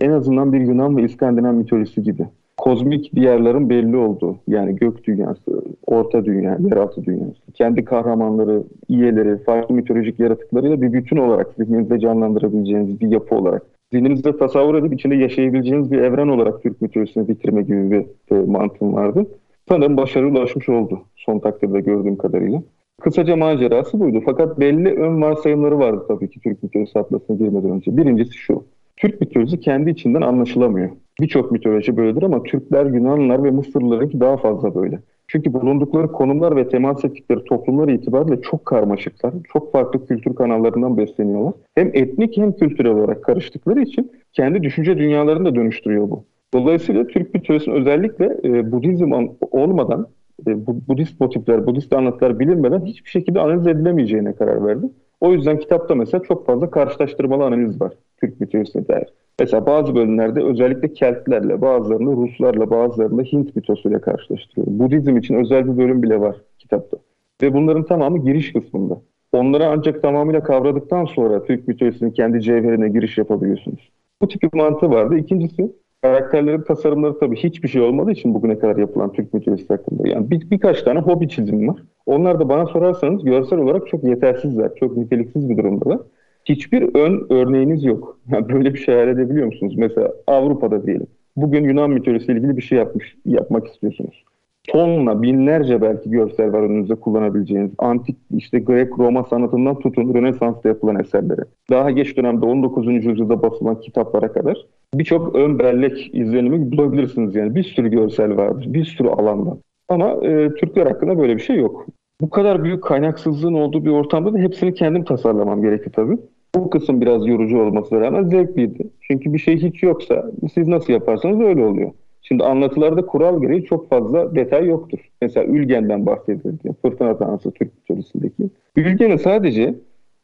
en 0.00 0.10
azından 0.10 0.52
bir 0.52 0.60
Yunan 0.60 0.96
ve 0.96 1.02
İskandinav 1.02 1.52
mitolojisi 1.52 2.02
gibi 2.02 2.26
kozmik 2.56 3.14
diyarların 3.14 3.70
belli 3.70 3.96
olduğu 3.96 4.36
yani 4.48 4.76
gök 4.76 5.04
dünyası, 5.04 5.62
orta 5.86 6.24
dünya, 6.24 6.58
yeraltı 6.60 7.04
dünyası, 7.04 7.52
kendi 7.54 7.84
kahramanları, 7.84 8.62
iyeleri, 8.88 9.42
farklı 9.44 9.74
mitolojik 9.74 10.20
yaratıklarıyla 10.20 10.82
bir 10.82 10.92
bütün 10.92 11.16
olarak 11.16 11.46
zihninizde 11.58 12.00
canlandırabileceğiniz 12.00 13.00
bir 13.00 13.08
yapı 13.08 13.34
olarak 13.34 13.62
zihninizde 13.92 14.36
tasavvur 14.36 14.74
edip 14.74 14.94
içinde 14.94 15.14
yaşayabileceğiniz 15.14 15.90
bir 15.90 15.98
evren 15.98 16.28
olarak 16.28 16.62
Türk 16.62 16.82
mitolojisini 16.82 17.28
bitirme 17.28 17.62
gibi 17.62 17.90
bir 17.90 18.36
e, 18.36 18.40
mantığım 18.46 18.94
vardı. 18.94 19.26
Sanırım 19.68 19.96
başarılı 19.96 20.38
ulaşmış 20.38 20.68
oldu 20.68 21.00
son 21.16 21.38
takdirde 21.38 21.80
gördüğüm 21.80 22.16
kadarıyla. 22.16 22.62
Kısaca 23.00 23.36
macerası 23.36 24.00
buydu. 24.00 24.22
Fakat 24.24 24.60
belli 24.60 24.88
ön 24.88 25.22
varsayımları 25.22 25.78
vardı 25.78 26.04
tabii 26.08 26.30
ki 26.30 26.40
Türk 26.40 26.62
mitolojisi 26.62 26.98
atlasına 26.98 27.36
girmeden 27.36 27.70
önce. 27.70 27.96
Birincisi 27.96 28.32
şu. 28.32 28.64
Türk 28.96 29.20
mitolojisi 29.20 29.60
kendi 29.60 29.90
içinden 29.90 30.20
anlaşılamıyor. 30.20 30.90
Birçok 31.20 31.52
mitoloji 31.52 31.96
böyledir 31.96 32.22
ama 32.22 32.42
Türkler, 32.42 32.86
Yunanlılar 32.86 33.44
ve 33.44 33.50
Mısırlılarınki 33.50 34.20
daha 34.20 34.36
fazla 34.36 34.74
böyle. 34.74 34.98
Çünkü 35.28 35.52
bulundukları 35.52 36.12
konumlar 36.12 36.56
ve 36.56 36.68
temas 36.68 37.04
ettikleri 37.04 37.44
toplumlar 37.44 37.88
itibariyle 37.88 38.40
çok 38.40 38.66
karmaşıklar. 38.66 39.34
Çok 39.52 39.72
farklı 39.72 40.06
kültür 40.06 40.34
kanallarından 40.34 40.96
besleniyorlar. 40.96 41.52
Hem 41.74 41.90
etnik 41.94 42.36
hem 42.36 42.52
kültürel 42.52 42.92
olarak 42.92 43.24
karıştıkları 43.24 43.82
için 43.82 44.12
kendi 44.32 44.62
düşünce 44.62 44.98
dünyalarını 44.98 45.44
da 45.44 45.54
dönüştürüyor 45.54 46.10
bu. 46.10 46.24
Dolayısıyla 46.54 47.06
Türk 47.06 47.34
mitolojisinin 47.34 47.76
özellikle 47.76 48.38
e, 48.44 48.72
Budizm 48.72 49.12
olmadan 49.50 50.06
e, 50.46 50.66
Budist 50.88 51.20
motifler, 51.20 51.66
Budist 51.66 51.92
anlatılar 51.92 52.38
bilinmeden 52.38 52.84
hiçbir 52.84 53.10
şekilde 53.10 53.40
analiz 53.40 53.66
edilemeyeceğine 53.66 54.32
karar 54.32 54.66
verdi. 54.66 54.86
O 55.20 55.32
yüzden 55.32 55.58
kitapta 55.58 55.94
mesela 55.94 56.22
çok 56.22 56.46
fazla 56.46 56.70
karşılaştırmalı 56.70 57.44
analiz 57.44 57.80
var 57.80 57.92
Türk 58.20 58.40
mitolojisine 58.40 58.88
dair. 58.88 59.06
Mesela 59.40 59.66
bazı 59.66 59.94
bölümlerde 59.94 60.42
özellikle 60.42 60.92
Keltlerle, 60.92 61.60
bazılarını 61.60 62.16
Ruslarla, 62.16 62.70
bazılarını 62.70 63.22
Hint 63.22 63.56
mitosuyla 63.56 64.00
karşılaştırıyor. 64.00 64.66
Budizm 64.70 65.16
için 65.16 65.34
özel 65.34 65.72
bir 65.72 65.78
bölüm 65.78 66.02
bile 66.02 66.20
var 66.20 66.36
kitapta. 66.58 66.96
Ve 67.42 67.54
bunların 67.54 67.84
tamamı 67.84 68.18
giriş 68.18 68.52
kısmında. 68.52 69.00
Onları 69.32 69.66
ancak 69.66 70.02
tamamıyla 70.02 70.42
kavradıktan 70.42 71.04
sonra 71.04 71.44
Türk 71.44 71.68
mitolojisinin 71.68 72.10
kendi 72.10 72.40
cevherine 72.40 72.88
giriş 72.88 73.18
yapabiliyorsunuz. 73.18 73.90
Bu 74.22 74.28
tip 74.28 74.42
bir 74.42 74.58
mantığı 74.58 74.90
vardı. 74.90 75.16
İkincisi 75.18 75.72
Karakterlerin 76.02 76.62
tasarımları 76.62 77.18
tabii 77.18 77.36
hiçbir 77.36 77.68
şey 77.68 77.82
olmadığı 77.82 78.10
için 78.10 78.34
bugüne 78.34 78.58
kadar 78.58 78.76
yapılan 78.76 79.12
Türk 79.12 79.34
mitolojisi 79.34 79.68
hakkında. 79.68 80.08
Yani 80.08 80.30
bir, 80.30 80.50
birkaç 80.50 80.82
tane 80.82 81.00
hobi 81.00 81.28
çizim 81.28 81.68
var. 81.68 81.82
Onlar 82.06 82.40
da 82.40 82.48
bana 82.48 82.66
sorarsanız 82.66 83.24
görsel 83.24 83.58
olarak 83.58 83.88
çok 83.88 84.04
yetersizler, 84.04 84.74
çok 84.74 84.96
niteliksiz 84.96 85.48
bir 85.48 85.56
durumdalar. 85.56 85.98
Hiçbir 86.44 86.94
ön 86.94 87.26
örneğiniz 87.30 87.84
yok. 87.84 88.20
Yani 88.32 88.48
böyle 88.48 88.74
bir 88.74 88.78
şey 88.78 88.94
hayal 88.94 89.08
edebiliyor 89.08 89.46
musunuz? 89.46 89.74
Mesela 89.76 90.12
Avrupa'da 90.26 90.86
diyelim. 90.86 91.06
Bugün 91.36 91.64
Yunan 91.64 91.90
mitolojisiyle 91.90 92.38
ilgili 92.38 92.56
bir 92.56 92.62
şey 92.62 92.78
yapmış, 92.78 93.16
yapmak 93.24 93.66
istiyorsunuz 93.66 94.24
tonla, 94.70 95.22
binlerce 95.22 95.82
belki 95.82 96.10
görsel 96.10 96.52
var 96.52 96.62
önünüzde 96.62 96.94
kullanabileceğiniz. 96.94 97.70
Antik 97.78 98.16
işte 98.36 98.58
Grek-Roma 98.58 99.24
sanatından 99.24 99.78
tutun 99.78 100.14
Rönesans'ta 100.14 100.68
yapılan 100.68 101.00
eserlere. 101.00 101.44
Daha 101.70 101.90
geç 101.90 102.16
dönemde 102.16 102.46
19. 102.46 102.86
yüzyılda 102.86 103.42
basılan 103.42 103.80
kitaplara 103.80 104.32
kadar 104.32 104.66
birçok 104.94 105.36
ön 105.36 105.58
bellek 105.58 106.14
izlenimi 106.14 106.72
bulabilirsiniz 106.72 107.34
yani. 107.34 107.54
Bir 107.54 107.62
sürü 107.62 107.90
görsel 107.90 108.36
vardır, 108.36 108.66
bir 108.68 108.84
sürü 108.84 109.08
alanda. 109.08 109.56
Ama 109.88 110.10
e, 110.10 110.54
Türkler 110.54 110.86
hakkında 110.86 111.18
böyle 111.18 111.36
bir 111.36 111.42
şey 111.42 111.56
yok. 111.56 111.86
Bu 112.20 112.30
kadar 112.30 112.64
büyük 112.64 112.82
kaynaksızlığın 112.84 113.54
olduğu 113.54 113.84
bir 113.84 113.90
ortamda 113.90 114.34
da 114.34 114.38
hepsini 114.38 114.74
kendim 114.74 115.04
tasarlamam 115.04 115.62
gerekti 115.62 115.90
tabii. 115.92 116.18
Bu 116.54 116.70
kısım 116.70 117.00
biraz 117.00 117.26
yorucu 117.26 117.60
olmasına 117.60 118.00
rağmen 118.00 118.22
zevkliydi. 118.22 118.90
Çünkü 119.00 119.32
bir 119.32 119.38
şey 119.38 119.56
hiç 119.56 119.82
yoksa 119.82 120.30
siz 120.54 120.68
nasıl 120.68 120.92
yaparsanız 120.92 121.40
öyle 121.40 121.64
oluyor. 121.64 121.90
Şimdi 122.30 122.44
anlatılarda 122.44 123.06
kural 123.06 123.40
gereği 123.40 123.64
çok 123.64 123.88
fazla 123.88 124.34
detay 124.34 124.66
yoktur. 124.66 124.98
Mesela 125.22 125.46
Ülgen'den 125.46 126.06
bahsedildi. 126.06 126.74
Fırtına 126.82 127.18
Tanrısı 127.18 127.50
Türk 127.50 127.76
mitolojisindeki. 127.78 128.50
Ülgen'i 128.76 129.18
sadece 129.18 129.74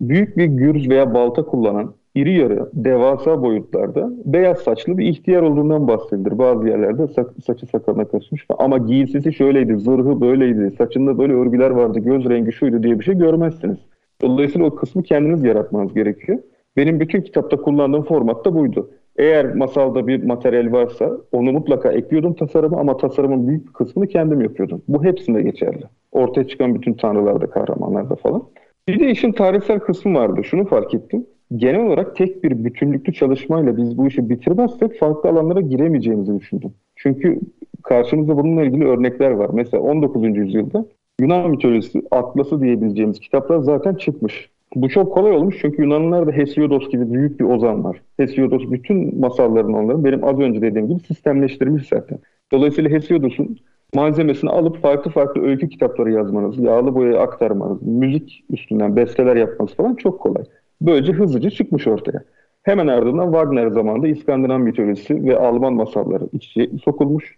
büyük 0.00 0.36
bir 0.36 0.44
gürz 0.44 0.88
veya 0.88 1.14
balta 1.14 1.42
kullanan 1.44 1.94
iri 2.14 2.32
yarı, 2.32 2.70
devasa 2.74 3.42
boyutlarda 3.42 4.10
beyaz 4.24 4.58
saçlı 4.58 4.98
bir 4.98 5.06
ihtiyar 5.06 5.42
olduğundan 5.42 5.88
bahsedilir. 5.88 6.38
Bazı 6.38 6.68
yerlerde 6.68 7.02
sa- 7.02 7.42
saçı 7.46 7.66
sakalına 7.66 8.04
karışmış. 8.04 8.46
Ama 8.58 8.78
giysisi 8.78 9.32
şöyleydi, 9.32 9.76
zırhı 9.76 10.20
böyleydi, 10.20 10.74
saçında 10.78 11.18
böyle 11.18 11.32
örgüler 11.32 11.70
vardı, 11.70 11.98
göz 11.98 12.28
rengi 12.28 12.52
şuydu 12.52 12.82
diye 12.82 12.98
bir 12.98 13.04
şey 13.04 13.14
görmezsiniz. 13.14 13.78
Dolayısıyla 14.22 14.66
o 14.66 14.74
kısmı 14.74 15.02
kendiniz 15.02 15.44
yaratmanız 15.44 15.94
gerekiyor. 15.94 16.38
Benim 16.76 17.00
bütün 17.00 17.20
kitapta 17.20 17.56
kullandığım 17.56 18.02
format 18.02 18.44
da 18.44 18.54
buydu. 18.54 18.90
Eğer 19.18 19.54
masalda 19.54 20.06
bir 20.06 20.24
materyal 20.24 20.72
varsa 20.72 21.10
onu 21.32 21.52
mutlaka 21.52 21.92
ekliyordum 21.92 22.34
tasarıma 22.34 22.80
ama 22.80 22.96
tasarımın 22.96 23.48
büyük 23.48 23.66
bir 23.66 23.72
kısmını 23.72 24.06
kendim 24.06 24.40
yapıyordum. 24.40 24.82
Bu 24.88 25.04
hepsinde 25.04 25.42
geçerli. 25.42 25.82
Ortaya 26.12 26.48
çıkan 26.48 26.74
bütün 26.74 26.94
tanrılarda, 26.94 27.46
kahramanlarda 27.46 28.16
falan. 28.16 28.42
Bir 28.88 29.00
de 29.00 29.10
işin 29.10 29.32
tarihsel 29.32 29.78
kısmı 29.78 30.18
vardı. 30.18 30.44
Şunu 30.44 30.66
fark 30.66 30.94
ettim. 30.94 31.26
Genel 31.56 31.86
olarak 31.86 32.16
tek 32.16 32.44
bir 32.44 32.64
bütünlüklü 32.64 33.12
çalışmayla 33.12 33.76
biz 33.76 33.98
bu 33.98 34.06
işi 34.06 34.30
bitirmezsek 34.30 34.98
farklı 34.98 35.30
alanlara 35.30 35.60
giremeyeceğimizi 35.60 36.38
düşündüm. 36.40 36.72
Çünkü 36.96 37.40
karşımızda 37.82 38.36
bununla 38.36 38.62
ilgili 38.62 38.84
örnekler 38.84 39.30
var. 39.30 39.50
Mesela 39.52 39.82
19. 39.82 40.36
yüzyılda 40.36 40.86
Yunan 41.20 41.50
mitolojisi 41.50 42.02
atlası 42.10 42.60
diyebileceğimiz 42.60 43.20
kitaplar 43.20 43.58
zaten 43.58 43.94
çıkmış. 43.94 44.50
Bu 44.74 44.88
çok 44.88 45.12
kolay 45.12 45.32
olmuş 45.32 45.56
çünkü 45.60 45.82
Yunanlılarda 45.82 46.32
Hesiodos 46.32 46.88
gibi 46.88 47.12
büyük 47.12 47.40
bir 47.40 47.44
ozan 47.44 47.84
var. 47.84 48.02
Hesiodos 48.16 48.62
bütün 48.70 49.20
masallarını 49.20 49.78
onların 49.78 50.04
benim 50.04 50.24
az 50.24 50.38
önce 50.38 50.62
dediğim 50.62 50.88
gibi 50.88 51.00
sistemleştirmiş 51.00 51.88
zaten. 51.88 52.18
Dolayısıyla 52.52 52.90
Hesiodos'un 52.90 53.58
malzemesini 53.94 54.50
alıp 54.50 54.82
farklı 54.82 55.10
farklı 55.10 55.42
öykü 55.42 55.68
kitapları 55.68 56.12
yazmanız, 56.12 56.58
yağlı 56.58 56.94
boyaya 56.94 57.20
aktarmanız, 57.20 57.82
müzik 57.82 58.44
üstünden 58.50 58.96
besteler 58.96 59.36
yapmanız 59.36 59.74
falan 59.74 59.94
çok 59.94 60.20
kolay. 60.20 60.44
Böylece 60.80 61.12
hızlıca 61.12 61.50
çıkmış 61.50 61.86
ortaya. 61.86 62.24
Hemen 62.62 62.86
ardından 62.86 63.32
Wagner 63.32 63.68
zamanında 63.68 64.08
İskandinav 64.08 64.58
mitolojisi 64.58 65.24
ve 65.24 65.38
Alman 65.38 65.72
masalları 65.72 66.24
iç 66.32 66.46
içe 66.46 66.70
sokulmuş. 66.84 67.36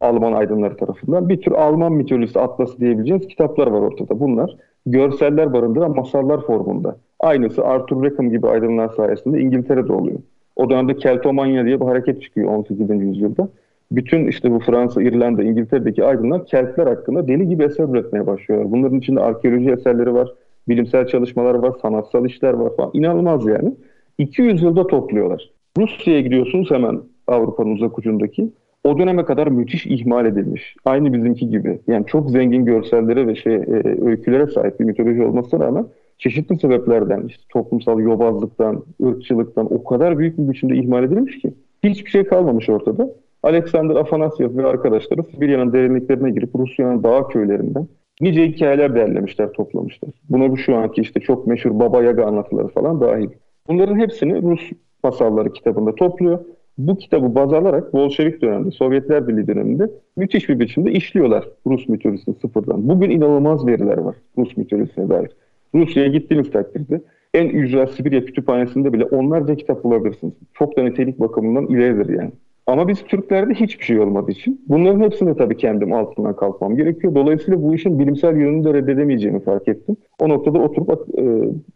Alman 0.00 0.32
aydınları 0.32 0.76
tarafından. 0.76 1.28
Bir 1.28 1.40
tür 1.40 1.52
Alman 1.52 1.92
mitolojisi 1.92 2.40
atlası 2.40 2.80
diyebileceğimiz 2.80 3.28
kitaplar 3.28 3.66
var 3.66 3.80
ortada. 3.80 4.20
Bunlar 4.20 4.56
görseller 4.86 5.52
barındıran 5.52 5.96
masallar 5.96 6.40
formunda. 6.40 6.96
Aynısı 7.20 7.64
Arthur 7.64 8.04
Rackham 8.04 8.30
gibi 8.30 8.48
aydınlar 8.48 8.88
sayesinde 8.88 9.40
İngiltere'de 9.40 9.92
oluyor. 9.92 10.18
O 10.56 10.70
dönemde 10.70 10.96
Keltomanya 10.96 11.64
diye 11.64 11.80
bir 11.80 11.84
hareket 11.84 12.22
çıkıyor 12.22 12.48
18. 12.48 12.90
yüzyılda. 12.90 13.48
Bütün 13.92 14.26
işte 14.26 14.50
bu 14.50 14.58
Fransa, 14.60 15.02
İrlanda, 15.02 15.42
İngiltere'deki 15.42 16.04
aydınlar 16.04 16.46
Keltler 16.46 16.86
hakkında 16.86 17.28
deli 17.28 17.48
gibi 17.48 17.64
eser 17.64 17.84
üretmeye 17.88 18.26
başlıyorlar. 18.26 18.72
Bunların 18.72 18.98
içinde 18.98 19.20
arkeoloji 19.20 19.70
eserleri 19.70 20.14
var, 20.14 20.32
bilimsel 20.68 21.06
çalışmalar 21.06 21.54
var, 21.54 21.72
sanatsal 21.82 22.26
işler 22.26 22.52
var 22.52 22.76
falan. 22.76 22.90
İnanılmaz 22.94 23.46
yani. 23.46 23.74
200 24.18 24.62
yılda 24.62 24.86
topluyorlar. 24.86 25.50
Rusya'ya 25.78 26.20
gidiyorsunuz 26.20 26.70
hemen 26.70 27.00
Avrupa'nın 27.26 27.70
uzak 27.70 27.98
ucundaki. 27.98 28.52
O 28.86 28.98
döneme 28.98 29.24
kadar 29.24 29.46
müthiş 29.46 29.86
ihmal 29.86 30.26
edilmiş. 30.26 30.76
Aynı 30.84 31.12
bizimki 31.12 31.48
gibi. 31.48 31.80
Yani 31.86 32.06
çok 32.06 32.30
zengin 32.30 32.64
görsellere 32.64 33.26
ve 33.26 33.36
şey 33.36 33.54
e, 33.54 34.04
öykülere 34.04 34.46
sahip 34.46 34.80
bir 34.80 34.84
mitoloji 34.84 35.22
olmasına 35.22 35.64
rağmen 35.64 35.86
çeşitli 36.18 36.58
sebeplerden 36.58 37.22
işte 37.26 37.42
toplumsal 37.48 38.00
yobazlıktan, 38.00 38.84
ırkçılıktan 39.06 39.74
o 39.74 39.84
kadar 39.84 40.18
büyük 40.18 40.38
bir 40.38 40.48
biçimde 40.48 40.76
ihmal 40.76 41.04
edilmiş 41.04 41.38
ki 41.38 41.54
hiçbir 41.84 42.10
şey 42.10 42.24
kalmamış 42.24 42.68
ortada. 42.68 43.10
Alexander 43.42 43.96
Afanasyev 43.96 44.56
ve 44.56 44.66
arkadaşları 44.66 45.22
Sibirya'nın 45.22 45.72
derinliklerine 45.72 46.30
girip 46.30 46.54
Rusya'nın 46.54 47.02
dağ 47.02 47.28
köylerinden 47.28 47.86
nice 48.20 48.46
hikayeler 48.46 48.94
derlemişler, 48.94 49.52
toplamışlar. 49.52 50.10
Buna 50.30 50.50
bu 50.50 50.56
şu 50.56 50.76
anki 50.76 51.00
işte 51.00 51.20
çok 51.20 51.46
meşhur 51.46 51.78
Baba 51.78 52.02
Yaga 52.02 52.24
anlatıları 52.26 52.68
falan 52.68 53.00
dahil. 53.00 53.28
Bunların 53.68 53.98
hepsini 53.98 54.42
Rus 54.42 54.70
masalları 55.04 55.52
kitabında 55.52 55.94
topluyor. 55.94 56.38
Bu 56.78 56.98
kitabı 56.98 57.34
baz 57.34 57.52
alarak 57.52 57.92
Bolşevik 57.92 58.42
döneminde, 58.42 58.70
Sovyetler 58.70 59.28
Birliği 59.28 59.46
döneminde 59.46 59.90
müthiş 60.16 60.48
bir 60.48 60.58
biçimde 60.58 60.92
işliyorlar 60.92 61.48
Rus 61.66 61.88
mitolojisini 61.88 62.34
sıfırdan. 62.34 62.88
Bugün 62.88 63.10
inanılmaz 63.10 63.66
veriler 63.66 63.98
var 63.98 64.16
Rus 64.38 64.56
mitolojisine 64.56 65.08
dair. 65.08 65.30
Rusya'ya 65.74 66.08
gittiğiniz 66.08 66.50
takdirde 66.50 67.00
en 67.34 67.48
ücra 67.48 67.86
Sibirya 67.86 68.24
kütüphanesinde 68.24 68.92
bile 68.92 69.04
onlarca 69.04 69.54
kitap 69.54 69.84
bulabilirsiniz. 69.84 70.34
Çok 70.54 70.76
da 70.76 70.82
nitelik 70.82 71.20
bakımından 71.20 71.66
ileridir 71.66 72.18
yani. 72.18 72.30
Ama 72.66 72.88
biz 72.88 73.02
Türklerde 73.02 73.54
hiçbir 73.54 73.84
şey 73.84 74.00
olmadığı 74.00 74.30
için 74.30 74.64
bunların 74.68 75.00
hepsini 75.00 75.36
tabii 75.36 75.56
kendim 75.56 75.92
altından 75.92 76.36
kalkmam 76.36 76.76
gerekiyor. 76.76 77.14
Dolayısıyla 77.14 77.62
bu 77.62 77.74
işin 77.74 77.98
bilimsel 77.98 78.36
yönünü 78.36 78.64
de 78.64 78.74
reddedemeyeceğimi 78.74 79.40
fark 79.40 79.68
ettim. 79.68 79.96
O 80.20 80.28
noktada 80.28 80.58
oturup 80.58 81.18
e, 81.18 81.22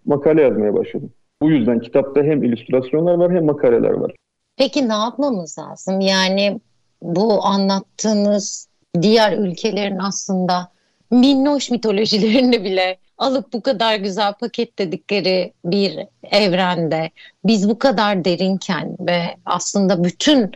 makale 0.06 0.42
yazmaya 0.42 0.74
başladım. 0.74 1.10
Bu 1.42 1.50
yüzden 1.50 1.80
kitapta 1.80 2.22
hem 2.22 2.42
illüstrasyonlar 2.42 3.14
var 3.14 3.32
hem 3.32 3.44
makaleler 3.44 3.92
var. 3.92 4.12
Peki 4.56 4.88
ne 4.88 4.92
yapmamız 4.92 5.58
lazım? 5.58 6.00
Yani 6.00 6.60
bu 7.02 7.44
anlattığınız 7.44 8.68
diğer 9.02 9.32
ülkelerin 9.32 9.98
aslında 9.98 10.72
minnoş 11.10 11.70
mitolojilerini 11.70 12.64
bile 12.64 12.98
alıp 13.18 13.52
bu 13.52 13.60
kadar 13.62 13.96
güzel 13.96 14.34
paketledikleri 14.34 15.52
bir 15.64 15.98
evrende 16.30 17.10
biz 17.44 17.68
bu 17.68 17.78
kadar 17.78 18.24
derinken 18.24 18.96
ve 19.00 19.36
aslında 19.44 20.04
bütün 20.04 20.52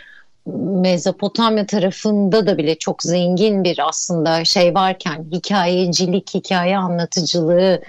Mezopotamya 0.82 1.66
tarafında 1.66 2.46
da 2.46 2.58
bile 2.58 2.78
çok 2.78 3.02
zengin 3.02 3.64
bir 3.64 3.88
aslında 3.88 4.44
şey 4.44 4.74
varken 4.74 5.26
hikayecilik, 5.32 6.34
hikaye 6.34 6.78
anlatıcılığı 6.78 7.82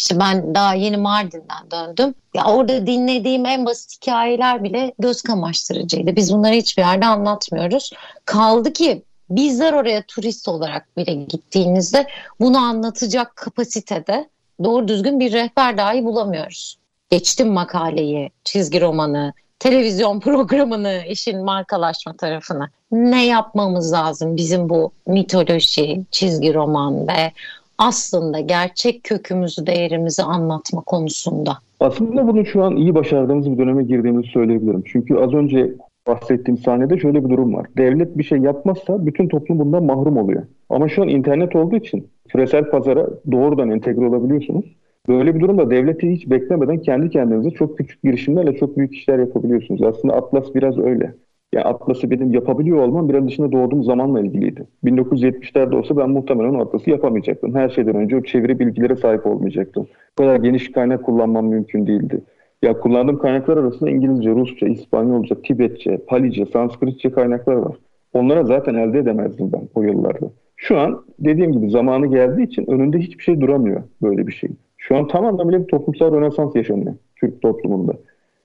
işte 0.00 0.20
ben 0.20 0.54
daha 0.54 0.74
yeni 0.74 0.96
Mardin'den 0.96 1.70
döndüm. 1.70 2.14
Ya 2.34 2.44
orada 2.44 2.86
dinlediğim 2.86 3.46
en 3.46 3.66
basit 3.66 3.96
hikayeler 3.96 4.64
bile 4.64 4.92
göz 4.98 5.22
kamaştırıcıydı. 5.22 6.16
Biz 6.16 6.32
bunları 6.32 6.54
hiçbir 6.54 6.82
yerde 6.82 7.06
anlatmıyoruz. 7.06 7.90
Kaldı 8.24 8.72
ki 8.72 9.02
bizler 9.30 9.72
oraya 9.72 10.02
turist 10.02 10.48
olarak 10.48 10.96
bile 10.96 11.14
gittiğimizde 11.14 12.06
bunu 12.40 12.58
anlatacak 12.58 13.36
kapasitede 13.36 14.28
doğru 14.64 14.88
düzgün 14.88 15.20
bir 15.20 15.32
rehber 15.32 15.78
dahi 15.78 16.04
bulamıyoruz. 16.04 16.78
Geçtim 17.10 17.52
makaleyi, 17.52 18.30
çizgi 18.44 18.80
romanı, 18.80 19.32
televizyon 19.58 20.20
programını, 20.26 21.02
işin 21.08 21.44
markalaşma 21.44 22.16
tarafını. 22.16 22.68
Ne 22.92 23.26
yapmamız 23.26 23.92
lazım 23.92 24.36
bizim 24.36 24.68
bu 24.68 24.92
mitoloji, 25.06 26.04
çizgi 26.10 26.54
roman 26.54 27.08
ve 27.08 27.32
aslında 27.80 28.40
gerçek 28.40 29.04
kökümüzü, 29.04 29.66
değerimizi 29.66 30.22
anlatma 30.22 30.80
konusunda? 30.80 31.52
Aslında 31.80 32.28
bunu 32.28 32.44
şu 32.46 32.62
an 32.62 32.76
iyi 32.76 32.94
başardığımız 32.94 33.50
bir 33.50 33.58
döneme 33.58 33.84
girdiğimizi 33.84 34.28
söyleyebilirim. 34.28 34.82
Çünkü 34.86 35.16
az 35.16 35.34
önce 35.34 35.74
bahsettiğim 36.06 36.58
sahnede 36.58 36.98
şöyle 36.98 37.24
bir 37.24 37.30
durum 37.30 37.54
var. 37.54 37.66
Devlet 37.76 38.18
bir 38.18 38.24
şey 38.24 38.38
yapmazsa 38.38 39.06
bütün 39.06 39.28
toplum 39.28 39.58
bundan 39.58 39.84
mahrum 39.84 40.16
oluyor. 40.16 40.42
Ama 40.70 40.88
şu 40.88 41.02
an 41.02 41.08
internet 41.08 41.56
olduğu 41.56 41.76
için 41.76 42.08
küresel 42.28 42.70
pazara 42.70 43.08
doğrudan 43.32 43.70
entegre 43.70 44.06
olabiliyorsunuz. 44.06 44.64
Böyle 45.08 45.34
bir 45.34 45.40
durumda 45.40 45.70
devleti 45.70 46.10
hiç 46.10 46.30
beklemeden 46.30 46.78
kendi 46.78 47.10
kendinize 47.10 47.50
çok 47.50 47.78
küçük 47.78 48.02
girişimlerle 48.02 48.56
çok 48.56 48.76
büyük 48.76 48.94
işler 48.94 49.18
yapabiliyorsunuz. 49.18 49.82
Aslında 49.82 50.14
Atlas 50.14 50.54
biraz 50.54 50.78
öyle. 50.78 51.14
Yani 51.52 51.64
Atlas'ı 51.64 52.10
benim 52.10 52.30
yapabiliyor 52.30 52.78
olmam 52.78 53.08
biraz 53.08 53.26
dışında 53.26 53.52
doğduğum 53.52 53.84
zamanla 53.84 54.20
ilgiliydi. 54.20 54.66
1970'lerde 54.84 55.76
olsa 55.76 55.96
ben 55.96 56.10
muhtemelen 56.10 56.54
o 56.54 56.62
Atlas'ı 56.62 56.90
yapamayacaktım. 56.90 57.54
Her 57.54 57.68
şeyden 57.68 57.94
önce 57.94 58.16
o 58.16 58.22
çeviri 58.22 58.58
bilgilere 58.58 58.96
sahip 58.96 59.26
olmayacaktım. 59.26 59.86
Bu 60.18 60.22
kadar 60.22 60.36
geniş 60.36 60.72
kaynak 60.72 61.04
kullanmam 61.04 61.46
mümkün 61.46 61.86
değildi. 61.86 62.20
Ya 62.62 62.78
kullandığım 62.78 63.18
kaynaklar 63.18 63.56
arasında 63.56 63.90
İngilizce, 63.90 64.30
Rusça, 64.30 64.66
İspanyolca, 64.66 65.42
Tibetçe, 65.42 65.98
Palice, 66.06 66.46
Sanskritçe 66.46 67.10
kaynaklar 67.10 67.54
var. 67.54 67.76
Onlara 68.12 68.44
zaten 68.44 68.74
elde 68.74 68.98
edemezdim 68.98 69.52
ben 69.52 69.68
o 69.74 69.82
yıllarda. 69.82 70.30
Şu 70.56 70.78
an 70.78 71.04
dediğim 71.18 71.52
gibi 71.52 71.70
zamanı 71.70 72.06
geldiği 72.06 72.42
için 72.42 72.70
önünde 72.70 72.98
hiçbir 72.98 73.22
şey 73.22 73.40
duramıyor 73.40 73.82
böyle 74.02 74.26
bir 74.26 74.32
şey. 74.32 74.50
Şu 74.78 74.96
an 74.96 75.08
tam 75.08 75.24
anlamıyla 75.24 75.62
bir 75.62 75.66
toplumsal 75.66 76.12
rönesans 76.12 76.56
yaşanıyor 76.56 76.94
Türk 77.16 77.42
toplumunda. 77.42 77.92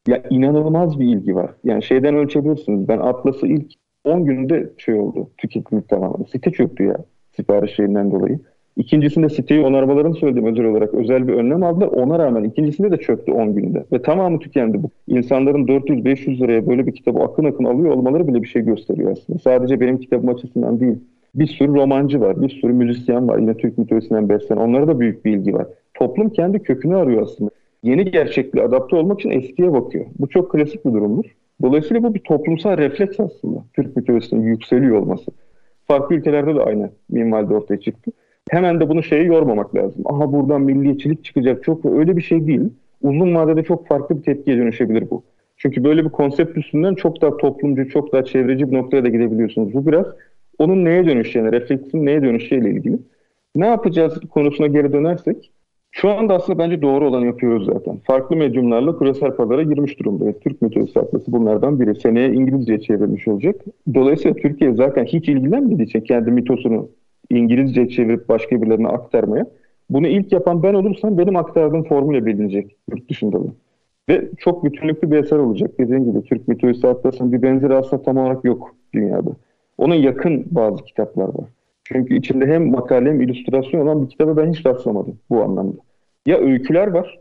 Ya 0.08 0.24
inanılmaz 0.30 1.00
bir 1.00 1.06
ilgi 1.06 1.36
var. 1.36 1.52
Yani 1.64 1.84
şeyden 1.84 2.16
ölçebilirsiniz. 2.16 2.88
Ben 2.88 2.98
Atlas'ı 2.98 3.48
ilk 3.48 3.72
10 4.04 4.26
günde 4.26 4.74
şey 4.78 4.96
oldu. 4.96 5.30
Tüketim 5.38 5.82
tamamen. 5.82 6.24
Site 6.32 6.52
çöktü 6.52 6.84
ya 6.84 6.98
sipariş 7.36 7.76
şeyinden 7.76 8.12
dolayı. 8.12 8.40
İkincisinde 8.78 9.30
siteyi 9.30 9.62
onarmalarını 9.62 10.16
söyledim 10.16 10.46
özel 10.46 10.66
olarak. 10.66 10.94
Özel 10.94 11.28
bir 11.28 11.34
önlem 11.34 11.64
aldılar. 11.64 11.88
Ona 11.88 12.20
rağmen 12.20 12.44
ikincisinde 12.44 12.92
de 12.92 12.98
çöktü 12.98 13.32
10 13.32 13.56
günde. 13.56 13.86
Ve 13.92 14.02
tamamı 14.02 14.40
tükendi 14.40 14.84
bu. 14.84 14.90
İnsanların 15.08 15.68
400-500 15.68 16.40
liraya 16.40 16.68
böyle 16.68 16.88
bir 16.88 16.92
kitabı 16.92 17.20
akın 17.20 17.46
akın 17.46 17.64
alıyor 17.64 17.94
olmaları 17.94 18.28
bile 18.28 18.42
bir 18.42 18.48
şey 18.48 18.62
gösteriyor 18.62 19.12
aslında. 19.12 19.40
Sadece 19.40 19.80
benim 19.80 19.98
kitabım 19.98 20.30
açısından 20.30 20.80
değil. 20.80 20.98
Bir 21.36 21.48
sürü 21.48 21.74
romancı 21.74 22.22
var, 22.22 22.42
bir 22.42 22.50
sürü 22.50 22.74
müzisyen 22.74 23.28
var. 23.28 23.38
Yine 23.38 23.58
Türk 23.58 23.78
mitolojisinden 23.78 24.30
beslenen. 24.30 24.62
Onlara 24.62 24.88
da 24.88 25.00
büyük 25.00 25.26
bir 25.26 25.32
ilgi 25.32 25.54
var. 25.54 25.68
Toplum 25.94 26.30
kendi 26.30 26.60
kökünü 26.60 26.96
arıyor 26.96 27.22
aslında. 27.22 27.52
Yeni 27.86 28.12
gerçekliğe 28.12 28.66
adapte 28.66 28.96
olmak 28.96 29.20
için 29.20 29.30
eskiye 29.30 29.74
bakıyor. 29.74 30.06
Bu 30.20 30.30
çok 30.30 30.52
klasik 30.52 30.86
bir 30.86 30.94
durumdur. 30.94 31.26
Dolayısıyla 31.62 32.04
bu 32.04 32.14
bir 32.14 32.20
toplumsal 32.20 32.78
refleks 32.78 33.20
aslında. 33.20 33.66
Türk 33.74 33.96
mitolojisinin 33.96 34.42
yükseliyor 34.42 34.98
olması. 34.98 35.32
Farklı 35.88 36.16
ülkelerde 36.16 36.56
de 36.56 36.62
aynı 36.62 36.90
minvalde 37.10 37.54
ortaya 37.54 37.80
çıktı. 37.80 38.12
Hemen 38.50 38.80
de 38.80 38.90
bunu 38.90 39.04
şeye 39.04 39.24
yormamak 39.24 39.76
lazım. 39.76 40.04
Aha 40.06 40.34
buradan 40.34 40.62
milliyetçilik 40.62 41.24
çıkacak. 41.24 41.64
Çok 41.64 41.86
öyle 41.86 42.18
bir 42.18 42.22
şey 42.22 42.48
değil. 42.48 42.62
Uzun 43.02 43.36
vadede 43.36 43.64
çok 43.64 43.88
farklı 43.88 44.18
bir 44.18 44.24
tepkiye 44.24 44.58
dönüşebilir 44.58 45.10
bu. 45.10 45.24
Çünkü 45.58 45.84
böyle 45.84 46.06
bir 46.06 46.10
konsept 46.10 46.58
üstünden 46.58 46.96
çok 46.96 47.22
daha 47.22 47.38
toplumcu, 47.38 47.90
çok 47.90 48.14
daha 48.14 48.26
çevreci 48.26 48.72
bir 48.72 48.78
noktaya 48.78 49.04
da 49.04 49.10
gidebiliyorsunuz. 49.10 49.74
Bu 49.74 49.88
biraz 49.88 50.06
onun 50.60 50.86
neye 50.86 51.06
dönüşeceğine, 51.06 51.52
refleksin 51.52 52.06
neye 52.06 52.22
dönüşeceğiyle 52.22 52.70
ilgili. 52.70 53.00
Ne 53.56 53.66
yapacağız 53.68 54.20
konusuna 54.30 54.68
geri 54.68 54.94
dönersek, 54.94 55.52
şu 55.96 56.10
anda 56.10 56.34
aslında 56.34 56.60
bence 56.60 56.82
doğru 56.82 57.08
olanı 57.08 57.26
yapıyoruz 57.26 57.66
zaten. 57.66 57.98
Farklı 58.04 58.36
medyumlarla 58.36 59.00
küresel 59.00 59.32
pazara 59.32 59.64
girmiş 59.64 60.00
durumdayız. 60.00 60.36
Türk 60.40 60.62
mitolojisi 60.62 61.00
haftası 61.00 61.32
bunlardan 61.32 61.80
biri. 61.80 61.96
Seneye 61.96 62.34
İngilizceye 62.34 62.80
çevrilmiş 62.80 63.28
olacak. 63.28 63.56
Dolayısıyla 63.94 64.36
Türkiye 64.36 64.74
zaten 64.74 65.06
hiç 65.06 65.30
ilgilenmediği 65.30 65.88
için 65.88 66.02
kendi 66.02 66.32
mitosunu 66.32 66.90
İngilizce 67.30 67.90
çevirip 67.90 68.30
başka 68.30 68.62
birilerine 68.62 68.88
aktarmaya. 68.88 69.46
Bunu 69.90 70.08
ilk 70.08 70.32
yapan 70.32 70.64
ben 70.64 70.74
olursam 70.74 71.18
benim 71.18 71.36
aktardığım 71.36 71.84
formüle 71.84 72.26
bilinecek 72.26 72.76
yurt 72.92 73.10
dışında 73.10 73.44
da. 73.44 73.48
Ve 74.10 74.30
çok 74.38 74.66
bütünlüklü 74.66 75.12
bir 75.12 75.18
eser 75.18 75.38
olacak. 75.38 75.72
Dediğim 75.80 76.06
gibi 76.06 76.24
Türk 76.24 76.48
mitolojisi 76.48 76.88
haftasının 76.88 77.32
bir 77.32 77.42
benzeri 77.42 77.76
aslında 77.76 78.04
tam 78.04 78.18
olarak 78.18 78.46
yok 78.46 78.76
dünyada. 78.94 79.30
Ona 79.78 79.96
yakın 79.96 80.46
bazı 80.52 80.84
kitaplar 80.84 81.28
var. 81.28 81.46
Çünkü 81.84 82.16
içinde 82.16 82.46
hem 82.46 82.72
makale 82.72 83.10
hem 83.10 83.22
illüstrasyon 83.22 83.82
olan 83.82 84.04
bir 84.04 84.10
kitaba 84.10 84.38
ben 84.38 84.52
hiç 84.54 84.66
rastlamadım 84.66 85.20
bu 85.30 85.44
anlamda. 85.44 85.85
Ya 86.26 86.38
öyküler 86.38 86.88
var 86.88 87.20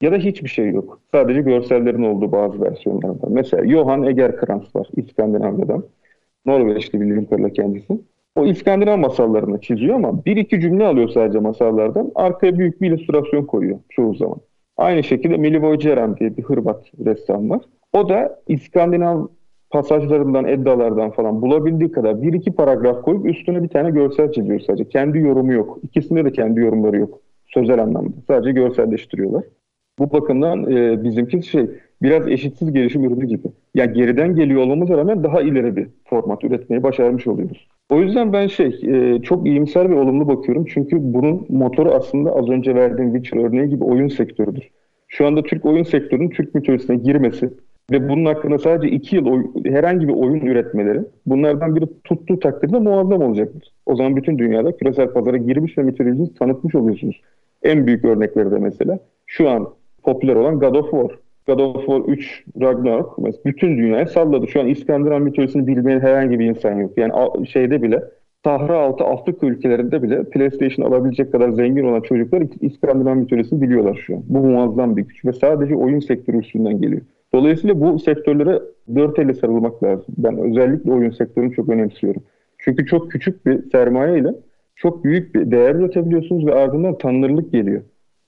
ya 0.00 0.12
da 0.12 0.16
hiçbir 0.16 0.48
şey 0.48 0.70
yok. 0.70 1.00
Sadece 1.12 1.40
görsellerin 1.40 2.02
olduğu 2.02 2.32
bazı 2.32 2.60
versiyonlar 2.60 3.08
var. 3.08 3.28
Mesela 3.28 3.68
Johan 3.68 4.02
Egerkrans 4.02 4.76
var 4.76 4.88
İskandinavya'dan. 4.96 5.84
Norveçli 6.46 7.00
bildiğim 7.00 7.24
kadarıyla 7.24 7.50
kendisi. 7.50 8.00
O 8.36 8.46
İskandinav 8.46 8.98
masallarını 8.98 9.60
çiziyor 9.60 9.94
ama 9.94 10.24
bir 10.24 10.36
iki 10.36 10.60
cümle 10.60 10.86
alıyor 10.86 11.08
sadece 11.08 11.38
masallardan. 11.38 12.12
Arkaya 12.14 12.58
büyük 12.58 12.80
bir 12.82 12.90
illüstrasyon 12.90 13.44
koyuyor 13.44 13.78
çoğu 13.88 14.14
zaman. 14.14 14.38
Aynı 14.76 15.02
şekilde 15.02 15.36
Milivoje 15.36 15.78
Ceren 15.78 16.16
diye 16.16 16.36
bir 16.36 16.42
Hırvat 16.42 16.84
ressam 17.04 17.50
var. 17.50 17.60
O 17.92 18.08
da 18.08 18.40
İskandinav 18.48 19.26
pasajlarından, 19.70 20.44
eddalardan 20.44 21.10
falan 21.10 21.42
bulabildiği 21.42 21.92
kadar 21.92 22.22
bir 22.22 22.32
iki 22.32 22.52
paragraf 22.52 23.02
koyup 23.02 23.26
üstüne 23.26 23.62
bir 23.62 23.68
tane 23.68 23.90
görsel 23.90 24.32
çiziyor 24.32 24.60
sadece. 24.60 24.88
Kendi 24.88 25.18
yorumu 25.18 25.52
yok. 25.52 25.78
İkisinde 25.82 26.24
de 26.24 26.32
kendi 26.32 26.60
yorumları 26.60 26.96
yok. 26.98 27.20
Sözel 27.54 27.82
anlamda. 27.82 28.16
Sadece 28.26 28.52
görselleştiriyorlar. 28.52 29.44
Bu 29.98 30.12
bakımdan 30.12 30.72
e, 30.72 31.04
bizimki 31.04 31.42
şey 31.42 31.66
biraz 32.02 32.28
eşitsiz 32.28 32.72
gelişim 32.72 33.04
ürünü 33.04 33.26
gibi. 33.26 33.46
Ya 33.74 33.84
yani 33.84 33.92
geriden 33.92 34.34
geliyor 34.34 34.62
olmamıza 34.62 34.96
rağmen 34.96 35.24
daha 35.24 35.42
ileri 35.42 35.76
bir 35.76 35.88
format 36.04 36.44
üretmeyi 36.44 36.82
başarmış 36.82 37.26
oluyoruz. 37.26 37.68
O 37.90 38.00
yüzden 38.00 38.32
ben 38.32 38.46
şey 38.46 38.80
e, 38.82 39.22
çok 39.22 39.46
iyimser 39.46 39.90
ve 39.90 39.94
olumlu 39.94 40.28
bakıyorum. 40.28 40.64
Çünkü 40.64 40.96
bunun 41.00 41.46
motoru 41.48 41.90
aslında 41.90 42.36
az 42.36 42.48
önce 42.48 42.74
verdiğim 42.74 43.12
Witcher 43.12 43.44
örneği 43.44 43.68
gibi 43.68 43.84
oyun 43.84 44.08
sektörüdür. 44.08 44.70
Şu 45.08 45.26
anda 45.26 45.42
Türk 45.42 45.64
oyun 45.64 45.82
sektörünün 45.82 46.30
Türk 46.30 46.54
mitolojisine 46.54 46.96
girmesi 46.96 47.50
ve 47.90 48.08
bunun 48.08 48.24
hakkında 48.24 48.58
sadece 48.58 48.94
iki 48.94 49.16
yıl 49.16 49.26
oy, 49.26 49.44
herhangi 49.64 50.08
bir 50.08 50.12
oyun 50.12 50.46
üretmeleri 50.46 51.00
bunlardan 51.26 51.76
biri 51.76 51.86
tuttuğu 52.04 52.38
takdirde 52.38 52.78
muazzam 52.78 53.22
olacaktır. 53.22 53.72
O 53.86 53.96
zaman 53.96 54.16
bütün 54.16 54.38
dünyada 54.38 54.76
küresel 54.76 55.12
pazara 55.12 55.36
girmiş 55.36 55.78
ve 55.78 55.82
mitolojisini 55.82 56.34
tanıtmış 56.34 56.74
oluyorsunuz. 56.74 57.20
En 57.62 57.86
büyük 57.86 58.04
örnekleri 58.04 58.50
de 58.50 58.58
mesela 58.58 58.98
şu 59.26 59.48
an 59.48 59.68
popüler 60.02 60.34
olan 60.36 60.58
God 60.58 60.74
of 60.74 60.90
War. 60.90 61.18
God 61.46 61.58
of 61.58 61.86
War 61.86 62.00
3 62.00 62.44
Ragnarok 62.60 63.18
mesela 63.18 63.42
bütün 63.44 63.78
dünyaya 63.78 64.06
salladı. 64.06 64.48
Şu 64.48 64.60
an 64.60 64.66
İskandinav 64.66 65.20
mitolojisini 65.20 65.66
bilmeyen 65.66 66.00
herhangi 66.00 66.38
bir 66.38 66.44
insan 66.44 66.74
yok. 66.74 66.98
Yani 66.98 67.12
şeyde 67.46 67.82
bile 67.82 68.02
Sahra 68.44 68.78
altı 68.78 69.04
Afrika 69.04 69.46
ülkelerinde 69.46 70.02
bile 70.02 70.24
PlayStation 70.24 70.86
alabilecek 70.86 71.32
kadar 71.32 71.50
zengin 71.50 71.84
olan 71.84 72.00
çocuklar 72.00 72.42
İskandinav 72.60 73.16
mitolojisini 73.16 73.62
biliyorlar 73.62 74.02
şu 74.06 74.16
an. 74.16 74.22
Bu 74.26 74.38
muazzam 74.38 74.96
bir 74.96 75.02
güç 75.02 75.24
ve 75.24 75.32
sadece 75.32 75.76
oyun 75.76 76.00
sektörü 76.00 76.38
üstünden 76.38 76.80
geliyor. 76.80 77.02
Dolayısıyla 77.34 77.80
bu 77.80 77.98
sektörlere 77.98 78.62
dört 78.94 79.18
elle 79.18 79.34
sarılmak 79.34 79.82
lazım. 79.82 80.14
Ben 80.18 80.38
özellikle 80.38 80.92
oyun 80.92 81.10
sektörünü 81.10 81.54
çok 81.54 81.68
önemsiyorum. 81.68 82.22
Çünkü 82.58 82.86
çok 82.86 83.10
küçük 83.10 83.46
bir 83.46 83.70
sermaye 83.70 84.18
ile 84.18 84.34
çok 84.82 85.04
büyük 85.04 85.34
bir 85.34 85.50
değer 85.50 85.74
üretebiliyorsunuz 85.74 86.46
ve 86.46 86.54
ardından 86.54 86.98
tanınırlık 86.98 87.52
geliyor. 87.52 87.82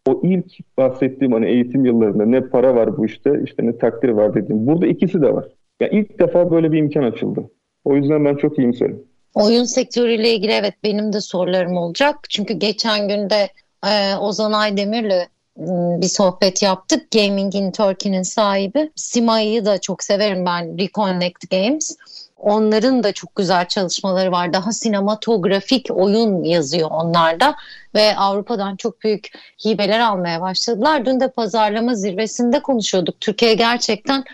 O 0.09 0.21
ilk 0.25 0.77
bahsettiğim 0.79 1.33
hani 1.33 1.47
eğitim 1.47 1.85
yıllarında 1.85 2.27
ne 2.27 2.41
para 2.41 2.75
var 2.75 2.97
bu 2.97 3.07
işte, 3.07 3.31
işte 3.45 3.67
ne 3.67 3.79
takdir 3.79 4.09
var 4.09 4.35
dediğim. 4.35 4.67
Burada 4.67 4.87
ikisi 4.87 5.23
de 5.23 5.35
var. 5.35 5.47
Yani 5.81 5.93
ilk 5.93 6.19
defa 6.19 6.51
böyle 6.51 6.73
bir 6.73 6.79
imkan 6.79 7.03
açıldı. 7.03 7.51
O 7.85 7.97
yüzden 7.97 8.25
ben 8.25 8.37
çok 8.37 8.59
iyimserim. 8.59 9.03
Oyun 9.35 9.65
sektörüyle 9.65 10.35
ilgili 10.35 10.53
evet 10.53 10.75
benim 10.85 11.13
de 11.13 11.21
sorularım 11.21 11.77
olacak. 11.77 12.17
Çünkü 12.29 12.55
geçen 12.55 13.09
günde 13.09 13.49
e, 13.87 14.17
Ozan 14.17 14.53
Aydemir'le 14.53 15.27
ıı, 15.59 16.01
bir 16.01 16.07
sohbet 16.07 16.63
yaptık. 16.63 17.11
Gaming 17.11 17.55
in 17.55 17.71
Turkey'nin 17.73 18.23
sahibi. 18.23 18.91
Sima'yı 18.95 19.65
da 19.65 19.81
çok 19.81 20.03
severim 20.03 20.47
ben 20.47 20.79
Reconnect 20.79 21.51
Games. 21.51 21.97
Onların 22.45 23.03
da 23.03 23.13
çok 23.13 23.35
güzel 23.35 23.69
çalışmaları 23.69 24.33
var. 24.33 24.53
Daha 24.53 24.73
sinematografik 24.73 25.89
oyun 25.91 26.45
yazıyor 26.45 26.91
onlarda 26.91 27.55
ve 27.95 28.17
Avrupa'dan 28.17 28.77
çok 28.77 29.03
büyük 29.03 29.31
hibeler 29.65 30.01
almaya 30.01 30.41
başladılar. 30.41 31.07
Dün 31.07 31.21
de 31.21 31.31
pazarlama 31.31 31.95
zirvesinde 31.95 32.63
konuşuyorduk. 32.63 33.21
Türkiye 33.21 33.55
gerçekten 33.55 34.25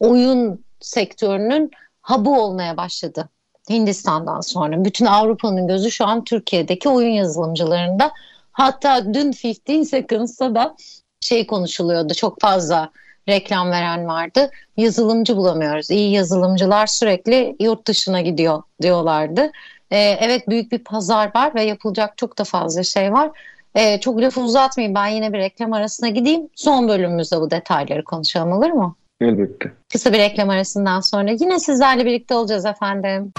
oyun 0.00 0.64
sektörünün 0.80 1.70
hub'ı 2.02 2.30
olmaya 2.30 2.76
başladı. 2.76 3.28
Hindistan'dan 3.70 4.40
sonra. 4.40 4.84
Bütün 4.84 5.06
Avrupa'nın 5.06 5.66
gözü 5.66 5.90
şu 5.90 6.06
an 6.06 6.24
Türkiye'deki 6.24 6.88
oyun 6.88 7.10
yazılımcılarında. 7.10 8.10
Hatta 8.52 9.14
dün 9.14 9.32
15 9.68 9.88
Seconds'ta 9.88 10.54
da 10.54 10.76
şey 11.20 11.46
konuşuluyordu 11.46 12.14
çok 12.14 12.40
fazla 12.40 12.90
reklam 13.28 13.70
veren 13.70 14.06
vardı. 14.06 14.50
Yazılımcı 14.76 15.36
bulamıyoruz. 15.36 15.90
İyi 15.90 16.12
yazılımcılar 16.12 16.86
sürekli 16.86 17.56
yurt 17.60 17.86
dışına 17.86 18.20
gidiyor 18.20 18.62
diyorlardı. 18.82 19.50
Ee, 19.90 19.98
evet 20.20 20.48
büyük 20.48 20.72
bir 20.72 20.78
pazar 20.78 21.30
var 21.34 21.54
ve 21.54 21.62
yapılacak 21.62 22.16
çok 22.16 22.38
da 22.38 22.44
fazla 22.44 22.82
şey 22.82 23.12
var. 23.12 23.30
Ee, 23.74 24.00
çok 24.00 24.20
lafı 24.20 24.40
uzatmayayım 24.40 24.94
ben 24.94 25.06
yine 25.06 25.32
bir 25.32 25.38
reklam 25.38 25.72
arasına 25.72 26.08
gideyim. 26.08 26.48
Son 26.54 26.88
bölümümüzde 26.88 27.40
bu 27.40 27.50
detayları 27.50 28.04
konuşalım 28.04 28.52
olur 28.52 28.70
mu? 28.70 28.96
Elbette. 29.20 29.72
Kısa 29.92 30.12
bir 30.12 30.18
reklam 30.18 30.50
arasından 30.50 31.00
sonra 31.00 31.30
yine 31.30 31.58
sizlerle 31.58 32.06
birlikte 32.06 32.34
olacağız 32.34 32.66
efendim. 32.66 33.32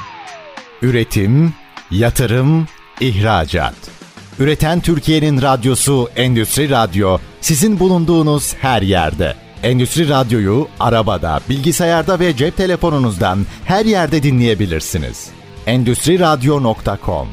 Üretim, 0.82 1.54
yatırım, 1.92 2.68
ihracat. 3.00 3.74
Üreten 4.40 4.80
Türkiye'nin 4.80 5.42
radyosu 5.42 6.10
Endüstri 6.16 6.70
Radyo 6.70 7.18
sizin 7.42 7.80
bulunduğunuz 7.80 8.56
her 8.56 8.82
yerde. 8.82 9.36
Endüstri 9.64 10.10
Radyo'yu 10.10 10.68
arabada, 10.80 11.40
bilgisayarda 11.50 12.20
ve 12.20 12.36
cep 12.36 12.58
telefonunuzdan 12.58 13.40
her 13.66 13.86
yerde 13.86 14.24
dinleyebilirsiniz. 14.24 15.30
Endüstri 15.66 16.20
Radyo.com 16.20 17.28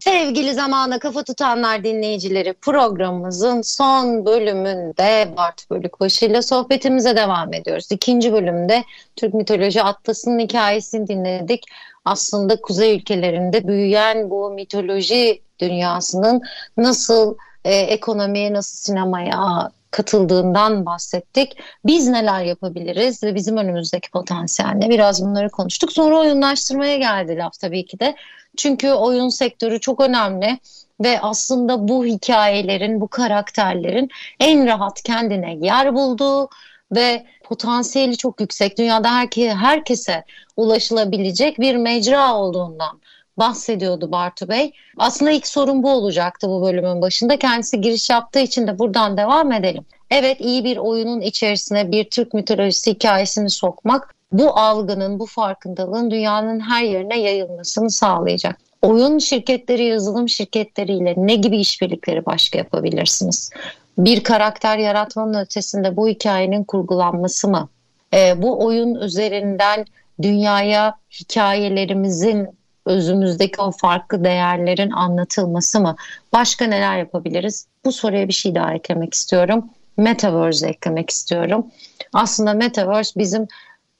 Sevgili 0.00 0.54
zamana 0.54 0.98
kafa 0.98 1.22
tutanlar 1.24 1.84
dinleyicileri 1.84 2.52
programımızın 2.52 3.62
son 3.62 4.26
bölümünde 4.26 5.34
Bart 5.36 5.70
Bölükbaşı 5.70 6.26
ile 6.26 6.42
sohbetimize 6.42 7.16
devam 7.16 7.54
ediyoruz. 7.54 7.88
İkinci 7.90 8.32
bölümde 8.32 8.84
Türk 9.16 9.34
mitoloji 9.34 9.82
atlasının 9.82 10.38
hikayesini 10.38 11.08
dinledik. 11.08 11.64
Aslında 12.04 12.60
kuzey 12.60 12.96
ülkelerinde 12.96 13.68
büyüyen 13.68 14.30
bu 14.30 14.50
mitoloji 14.50 15.42
dünyasının 15.60 16.42
nasıl 16.76 17.34
e, 17.64 17.74
ekonomiye, 17.74 18.52
nasıl 18.52 18.76
sinemaya, 18.76 19.70
katıldığından 19.90 20.86
bahsettik. 20.86 21.56
Biz 21.86 22.08
neler 22.08 22.44
yapabiliriz 22.44 23.22
ve 23.22 23.34
bizim 23.34 23.56
önümüzdeki 23.56 24.10
potansiyel 24.10 24.70
ne? 24.70 24.90
Biraz 24.90 25.24
bunları 25.24 25.50
konuştuk. 25.50 25.92
Sonra 25.92 26.18
oyunlaştırmaya 26.18 26.96
geldi 26.96 27.36
laf 27.36 27.60
tabii 27.60 27.86
ki 27.86 28.00
de. 28.00 28.16
Çünkü 28.56 28.90
oyun 28.90 29.28
sektörü 29.28 29.80
çok 29.80 30.00
önemli 30.00 30.58
ve 31.00 31.20
aslında 31.20 31.88
bu 31.88 32.04
hikayelerin, 32.04 33.00
bu 33.00 33.08
karakterlerin 33.08 34.08
en 34.40 34.66
rahat 34.66 35.02
kendine 35.02 35.56
yer 35.60 35.94
bulduğu 35.94 36.48
ve 36.92 37.26
potansiyeli 37.44 38.16
çok 38.16 38.40
yüksek. 38.40 38.78
Dünyada 38.78 39.14
herke, 39.14 39.54
herkese 39.54 40.24
ulaşılabilecek 40.56 41.60
bir 41.60 41.76
mecra 41.76 42.34
olduğundan 42.34 43.00
bahsediyordu 43.40 44.12
Bartu 44.12 44.48
Bey. 44.48 44.72
Aslında 44.96 45.30
ilk 45.30 45.46
sorun 45.46 45.82
bu 45.82 45.90
olacaktı 45.90 46.48
bu 46.48 46.62
bölümün 46.62 47.02
başında. 47.02 47.38
Kendisi 47.38 47.80
giriş 47.80 48.10
yaptığı 48.10 48.40
için 48.40 48.66
de 48.66 48.78
buradan 48.78 49.16
devam 49.16 49.52
edelim. 49.52 49.84
Evet 50.10 50.40
iyi 50.40 50.64
bir 50.64 50.76
oyunun 50.76 51.20
içerisine 51.20 51.90
bir 51.90 52.04
Türk 52.04 52.34
mitolojisi 52.34 52.90
hikayesini 52.90 53.50
sokmak 53.50 54.14
bu 54.32 54.58
algının, 54.58 55.18
bu 55.18 55.26
farkındalığın 55.26 56.10
dünyanın 56.10 56.60
her 56.60 56.82
yerine 56.82 57.20
yayılmasını 57.20 57.90
sağlayacak. 57.90 58.58
Oyun 58.82 59.18
şirketleri, 59.18 59.84
yazılım 59.84 60.28
şirketleriyle 60.28 61.14
ne 61.16 61.34
gibi 61.34 61.58
işbirlikleri 61.58 62.26
başka 62.26 62.58
yapabilirsiniz? 62.58 63.50
Bir 63.98 64.22
karakter 64.22 64.78
yaratmanın 64.78 65.38
ötesinde 65.38 65.96
bu 65.96 66.08
hikayenin 66.08 66.64
kurgulanması 66.64 67.48
mı? 67.48 67.68
E, 68.14 68.42
bu 68.42 68.64
oyun 68.64 68.94
üzerinden 68.94 69.84
dünyaya 70.22 70.94
hikayelerimizin 71.20 72.59
özümüzdeki 72.86 73.60
o 73.60 73.70
farklı 73.70 74.24
değerlerin 74.24 74.90
anlatılması 74.90 75.80
mı? 75.80 75.96
Başka 76.32 76.64
neler 76.64 76.98
yapabiliriz? 76.98 77.66
Bu 77.84 77.92
soruya 77.92 78.28
bir 78.28 78.32
şey 78.32 78.54
daha 78.54 78.74
eklemek 78.74 79.14
istiyorum. 79.14 79.70
Metaverse 79.96 80.68
eklemek 80.68 81.10
istiyorum. 81.10 81.66
Aslında 82.12 82.54
Metaverse 82.54 83.20
bizim 83.20 83.48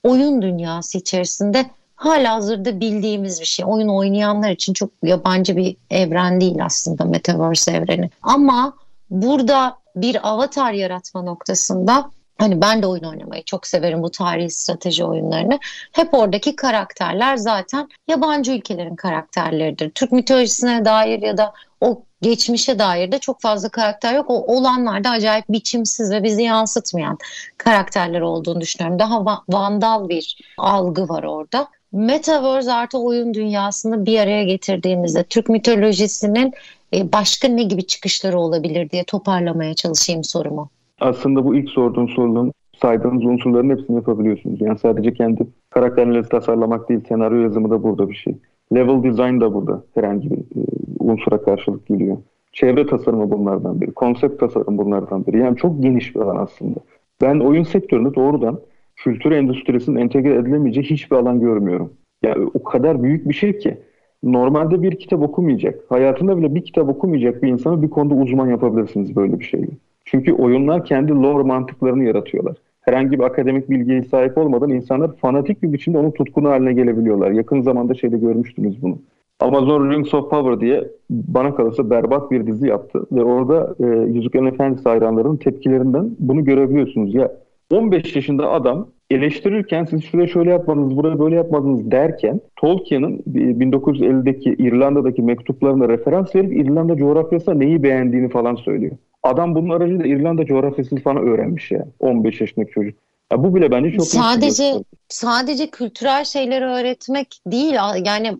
oyun 0.02 0.42
dünyası 0.42 0.98
içerisinde 0.98 1.70
hala 1.96 2.34
hazırda 2.34 2.80
bildiğimiz 2.80 3.40
bir 3.40 3.46
şey. 3.46 3.64
Oyun 3.68 3.88
oynayanlar 3.88 4.50
için 4.50 4.72
çok 4.72 4.90
yabancı 5.02 5.56
bir 5.56 5.76
evren 5.90 6.40
değil 6.40 6.64
aslında 6.64 7.04
Metaverse 7.04 7.72
evreni. 7.72 8.10
Ama 8.22 8.72
burada 9.10 9.76
bir 9.96 10.28
avatar 10.28 10.72
yaratma 10.72 11.22
noktasında 11.22 12.10
Hani 12.40 12.60
ben 12.60 12.82
de 12.82 12.86
oyun 12.86 13.04
oynamayı 13.04 13.44
çok 13.44 13.66
severim 13.66 14.02
bu 14.02 14.10
tarihi 14.10 14.50
strateji 14.50 15.04
oyunlarını. 15.04 15.58
Hep 15.92 16.14
oradaki 16.14 16.56
karakterler 16.56 17.36
zaten 17.36 17.88
yabancı 18.08 18.52
ülkelerin 18.52 18.96
karakterleridir. 18.96 19.90
Türk 19.90 20.12
mitolojisine 20.12 20.84
dair 20.84 21.22
ya 21.22 21.36
da 21.36 21.52
o 21.80 22.02
geçmişe 22.22 22.78
dair 22.78 23.12
de 23.12 23.18
çok 23.18 23.40
fazla 23.40 23.68
karakter 23.68 24.14
yok. 24.14 24.30
O 24.30 24.56
olanlar 24.56 25.04
da 25.04 25.10
acayip 25.10 25.44
biçimsiz 25.48 26.10
ve 26.10 26.22
bizi 26.22 26.42
yansıtmayan 26.42 27.18
karakterler 27.58 28.20
olduğunu 28.20 28.60
düşünüyorum. 28.60 28.98
Daha 28.98 29.24
vandal 29.48 30.08
bir 30.08 30.38
algı 30.58 31.08
var 31.08 31.22
orada. 31.22 31.68
Metaverse 31.92 32.72
artı 32.72 32.98
oyun 32.98 33.34
dünyasını 33.34 34.06
bir 34.06 34.20
araya 34.20 34.44
getirdiğimizde 34.44 35.24
Türk 35.24 35.48
mitolojisinin 35.48 36.52
e, 36.94 37.12
başka 37.12 37.48
ne 37.48 37.62
gibi 37.62 37.86
çıkışları 37.86 38.38
olabilir 38.38 38.90
diye 38.90 39.04
toparlamaya 39.04 39.74
çalışayım 39.74 40.24
sorumu. 40.24 40.70
Aslında 41.00 41.44
bu 41.44 41.54
ilk 41.54 41.70
sorduğum 41.70 42.08
sorunun 42.08 42.52
saydığınız 42.82 43.24
unsurların 43.24 43.70
hepsini 43.70 43.96
yapabiliyorsunuz. 43.96 44.60
Yani 44.60 44.78
sadece 44.78 45.14
kendi 45.14 45.46
karakterleri 45.70 46.28
tasarlamak 46.28 46.88
değil, 46.88 47.00
senaryo 47.08 47.38
yazımı 47.38 47.70
da 47.70 47.82
burada 47.82 48.08
bir 48.08 48.14
şey. 48.14 48.38
Level 48.74 49.02
design 49.02 49.40
da 49.40 49.54
burada 49.54 49.84
herhangi 49.94 50.30
bir 50.30 50.36
e, 50.36 50.64
unsura 50.98 51.42
karşılık 51.42 51.86
geliyor. 51.86 52.16
Çevre 52.52 52.86
tasarımı 52.86 53.30
bunlardan 53.30 53.80
biri. 53.80 53.92
Konsept 53.92 54.40
tasarım 54.40 54.78
bunlardan 54.78 55.26
biri. 55.26 55.38
Yani 55.38 55.56
çok 55.56 55.82
geniş 55.82 56.14
bir 56.14 56.20
alan 56.20 56.36
aslında. 56.36 56.80
Ben 57.20 57.40
oyun 57.40 57.62
sektöründe 57.62 58.14
doğrudan 58.14 58.60
kültür 58.96 59.32
endüstrisinin 59.32 60.00
entegre 60.00 60.34
edilemeyeceği 60.34 60.86
hiçbir 60.86 61.16
alan 61.16 61.40
görmüyorum. 61.40 61.92
Yani 62.22 62.50
o 62.54 62.62
kadar 62.62 63.02
büyük 63.02 63.28
bir 63.28 63.34
şey 63.34 63.58
ki 63.58 63.78
normalde 64.22 64.82
bir 64.82 64.98
kitap 64.98 65.22
okumayacak, 65.22 65.80
hayatında 65.88 66.36
bile 66.36 66.54
bir 66.54 66.64
kitap 66.64 66.88
okumayacak 66.88 67.42
bir 67.42 67.48
insanı 67.48 67.82
bir 67.82 67.90
konuda 67.90 68.14
uzman 68.14 68.48
yapabilirsiniz 68.48 69.16
böyle 69.16 69.40
bir 69.40 69.44
şeyle. 69.44 69.70
Çünkü 70.10 70.32
oyunlar 70.32 70.84
kendi 70.84 71.12
lore 71.12 71.42
mantıklarını 71.42 72.04
yaratıyorlar. 72.04 72.56
Herhangi 72.80 73.18
bir 73.18 73.24
akademik 73.24 73.70
bilgiye 73.70 74.02
sahip 74.02 74.38
olmadan 74.38 74.70
insanlar 74.70 75.16
fanatik 75.16 75.62
bir 75.62 75.72
biçimde 75.72 75.98
onun 75.98 76.10
tutkunu 76.10 76.48
haline 76.48 76.72
gelebiliyorlar. 76.72 77.30
Yakın 77.30 77.62
zamanda 77.62 77.94
şeyde 77.94 78.18
görmüştünüz 78.18 78.82
bunu. 78.82 78.98
Amazon 79.40 79.90
Rings 79.90 80.14
of 80.14 80.30
Power 80.30 80.60
diye 80.60 80.88
bana 81.10 81.54
kalırsa 81.54 81.90
berbat 81.90 82.30
bir 82.30 82.46
dizi 82.46 82.68
yaptı. 82.68 83.06
Ve 83.12 83.24
orada 83.24 83.74
e, 83.80 83.86
Yüzüklerin 84.12 84.46
Efendisi 84.46 84.88
hayranlarının 84.88 85.36
tepkilerinden 85.36 86.10
bunu 86.18 86.44
görebiliyorsunuz. 86.44 87.14
Ya 87.14 87.32
15 87.72 88.16
yaşında 88.16 88.50
adam 88.50 88.86
eleştirirken 89.10 89.84
siz 89.84 90.04
şuraya 90.04 90.26
şöyle 90.26 90.50
yapmadınız, 90.50 90.96
buraya 90.96 91.18
böyle 91.18 91.36
yapmadınız 91.36 91.90
derken 91.90 92.40
Tolkien'in 92.56 93.18
1950'deki 93.26 94.50
İrlanda'daki 94.50 95.22
mektuplarına 95.22 95.88
referans 95.88 96.34
verip 96.34 96.52
İrlanda 96.52 96.96
coğrafyasında 96.96 97.54
neyi 97.54 97.82
beğendiğini 97.82 98.28
falan 98.28 98.54
söylüyor. 98.54 98.96
Adam 99.22 99.54
bunun 99.54 99.70
aracıyla 99.70 100.06
İrlanda 100.06 100.44
coğrafyasını 100.44 101.00
falan 101.00 101.16
öğrenmiş 101.16 101.70
ya. 101.70 101.86
15 102.00 102.40
yaşındaki 102.40 102.72
çocuk. 102.72 102.94
Ya 103.32 103.44
bu 103.44 103.54
bile 103.54 103.70
bence 103.70 103.92
çok 103.92 104.06
sadece 104.06 104.72
sadece 105.08 105.66
kültürel 105.66 106.24
şeyleri 106.24 106.64
öğretmek 106.64 107.40
değil 107.46 107.74
yani 108.04 108.36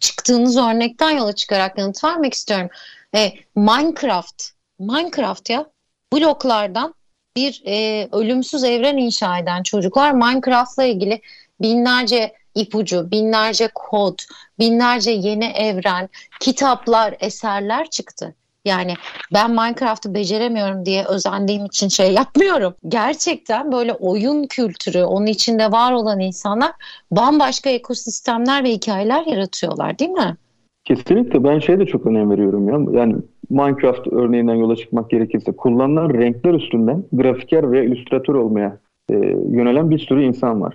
çıktığınız 0.00 0.58
örnekten 0.58 1.10
yola 1.10 1.32
çıkarak 1.32 1.78
yanıt 1.78 2.04
vermek 2.04 2.34
istiyorum. 2.34 2.68
E, 3.14 3.32
Minecraft 3.56 4.42
Minecraft 4.78 5.50
ya 5.50 5.66
bloklardan 6.12 6.94
bir 7.36 7.62
e, 7.66 8.08
ölümsüz 8.12 8.64
evren 8.64 8.96
inşa 8.96 9.38
eden 9.38 9.62
çocuklar 9.62 10.12
Minecraft'la 10.12 10.84
ilgili 10.84 11.20
binlerce 11.60 12.32
ipucu, 12.54 13.10
binlerce 13.10 13.68
kod, 13.74 14.18
binlerce 14.58 15.10
yeni 15.10 15.44
evren, 15.44 16.08
kitaplar, 16.40 17.14
eserler 17.20 17.90
çıktı. 17.90 18.34
Yani 18.64 18.94
ben 19.32 19.50
Minecraft'ı 19.50 20.14
beceremiyorum 20.14 20.84
diye 20.84 21.04
özendiğim 21.04 21.64
için 21.64 21.88
şey 21.88 22.12
yapmıyorum. 22.12 22.74
Gerçekten 22.88 23.72
böyle 23.72 23.92
oyun 23.92 24.46
kültürü, 24.46 25.02
onun 25.02 25.26
içinde 25.26 25.72
var 25.72 25.92
olan 25.92 26.20
insanlar 26.20 26.72
bambaşka 27.10 27.70
ekosistemler 27.70 28.64
ve 28.64 28.70
hikayeler 28.70 29.26
yaratıyorlar 29.26 29.98
değil 29.98 30.10
mi? 30.10 30.36
Kesinlikle 30.84 31.44
ben 31.44 31.58
şeye 31.58 31.78
de 31.78 31.86
çok 31.86 32.06
önem 32.06 32.30
veriyorum 32.30 32.68
ya. 32.68 33.00
Yani 33.00 33.14
Minecraft 33.52 34.06
örneğinden 34.12 34.54
yola 34.54 34.76
çıkmak 34.76 35.10
gerekirse 35.10 35.52
kullanılan 35.52 36.14
renkler 36.14 36.54
üstünden 36.54 37.04
grafiker 37.12 37.72
ve 37.72 37.86
illüstratör 37.86 38.34
olmaya 38.34 38.78
e, 39.10 39.14
yönelen 39.50 39.90
bir 39.90 39.98
sürü 39.98 40.22
insan 40.22 40.60
var 40.60 40.74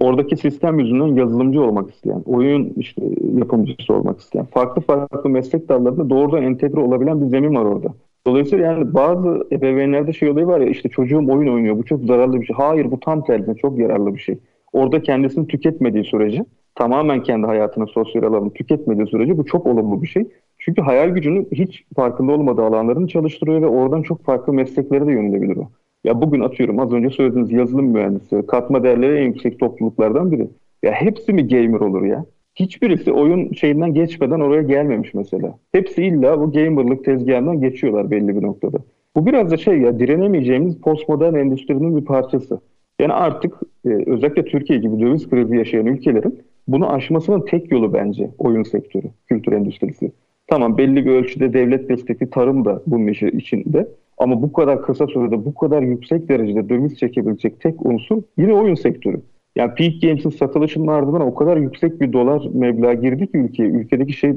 oradaki 0.00 0.36
sistem 0.36 0.78
yüzünden 0.78 1.06
yazılımcı 1.06 1.62
olmak 1.62 1.90
isteyen, 1.90 2.22
oyun 2.26 2.72
işte 2.76 3.02
yapımcısı 3.38 3.94
olmak 3.94 4.20
isteyen, 4.20 4.44
farklı 4.44 4.82
farklı 4.82 5.30
meslek 5.30 5.68
dallarında 5.68 6.10
doğrudan 6.10 6.42
entegre 6.42 6.80
olabilen 6.80 7.20
bir 7.20 7.26
zemin 7.26 7.54
var 7.54 7.64
orada. 7.64 7.88
Dolayısıyla 8.26 8.66
yani 8.66 8.94
bazı 8.94 9.46
ebeveynlerde 9.52 10.12
şey 10.12 10.30
olayı 10.30 10.46
var 10.46 10.60
ya 10.60 10.68
işte 10.68 10.88
çocuğum 10.88 11.26
oyun 11.28 11.52
oynuyor 11.54 11.78
bu 11.78 11.84
çok 11.84 12.04
zararlı 12.04 12.40
bir 12.40 12.46
şey. 12.46 12.56
Hayır 12.56 12.90
bu 12.90 13.00
tam 13.00 13.24
tersine 13.24 13.54
çok 13.54 13.78
yararlı 13.78 14.14
bir 14.14 14.20
şey. 14.20 14.38
Orada 14.72 15.02
kendisini 15.02 15.46
tüketmediği 15.46 16.04
sürece 16.04 16.44
tamamen 16.74 17.22
kendi 17.22 17.46
hayatını 17.46 17.86
sosyal 17.86 18.22
alanını 18.22 18.52
tüketmediği 18.52 19.06
sürece 19.06 19.38
bu 19.38 19.44
çok 19.44 19.66
olumlu 19.66 20.02
bir 20.02 20.08
şey. 20.08 20.28
Çünkü 20.68 20.82
hayal 20.82 21.08
gücünü 21.08 21.46
hiç 21.52 21.84
farkında 21.96 22.32
olmadığı 22.32 22.62
alanlarını 22.62 23.08
çalıştırıyor 23.08 23.62
ve 23.62 23.66
oradan 23.66 24.02
çok 24.02 24.24
farklı 24.24 24.52
mesleklere 24.52 25.06
de 25.06 25.12
yönelebilir 25.12 25.56
o. 25.56 25.68
Ya 26.04 26.20
bugün 26.22 26.40
atıyorum 26.40 26.78
az 26.78 26.92
önce 26.92 27.10
söylediğiniz 27.10 27.52
yazılım 27.52 27.86
mühendisi, 27.86 28.46
katma 28.46 28.82
değerleri 28.82 29.18
en 29.18 29.24
yüksek 29.24 29.58
topluluklardan 29.58 30.32
biri. 30.32 30.48
Ya 30.82 30.92
hepsi 30.92 31.32
mi 31.32 31.48
gamer 31.48 31.80
olur 31.80 32.02
ya? 32.02 32.24
Hiçbirisi 32.54 33.12
oyun 33.12 33.52
şeyinden 33.52 33.94
geçmeden 33.94 34.40
oraya 34.40 34.62
gelmemiş 34.62 35.14
mesela. 35.14 35.58
Hepsi 35.72 36.04
illa 36.04 36.40
bu 36.40 36.52
gamerlık 36.52 37.04
tezgahından 37.04 37.60
geçiyorlar 37.60 38.10
belli 38.10 38.36
bir 38.36 38.42
noktada. 38.42 38.78
Bu 39.16 39.26
biraz 39.26 39.50
da 39.50 39.56
şey 39.56 39.78
ya 39.78 39.98
direnemeyeceğimiz 39.98 40.80
postmodern 40.80 41.34
endüstrinin 41.34 41.96
bir 41.96 42.04
parçası. 42.04 42.60
Yani 43.00 43.12
artık 43.12 43.54
e, 43.84 43.88
özellikle 43.88 44.44
Türkiye 44.44 44.78
gibi 44.78 45.00
döviz 45.00 45.30
krizi 45.30 45.56
yaşayan 45.56 45.86
ülkelerin 45.86 46.38
bunu 46.68 46.92
aşmasının 46.92 47.44
tek 47.44 47.72
yolu 47.72 47.92
bence 47.92 48.30
oyun 48.38 48.62
sektörü, 48.62 49.06
kültür 49.26 49.52
endüstrisi. 49.52 50.12
Tamam 50.48 50.78
belli 50.78 51.06
bir 51.06 51.10
ölçüde 51.10 51.52
devlet 51.52 51.88
destekli 51.88 52.30
tarım 52.30 52.64
da 52.64 52.82
bunun 52.86 53.08
içinde. 53.08 53.88
Ama 54.18 54.42
bu 54.42 54.52
kadar 54.52 54.82
kısa 54.82 55.06
sürede 55.06 55.44
bu 55.44 55.54
kadar 55.54 55.82
yüksek 55.82 56.28
derecede 56.28 56.68
döviz 56.68 56.98
çekebilecek 56.98 57.60
tek 57.60 57.86
unsur 57.86 58.22
yine 58.38 58.54
oyun 58.54 58.74
sektörü. 58.74 59.20
Yani 59.56 59.74
Peak 59.74 60.02
Games'in 60.02 60.30
satılışının 60.30 60.86
ardından 60.86 61.20
o 61.20 61.34
kadar 61.34 61.56
yüksek 61.56 62.00
bir 62.00 62.12
dolar 62.12 62.42
meblağı 62.54 62.94
girdi 62.94 63.26
ki 63.26 63.38
ülkeye. 63.38 63.68
Ülkedeki 63.68 64.12
şey 64.12 64.36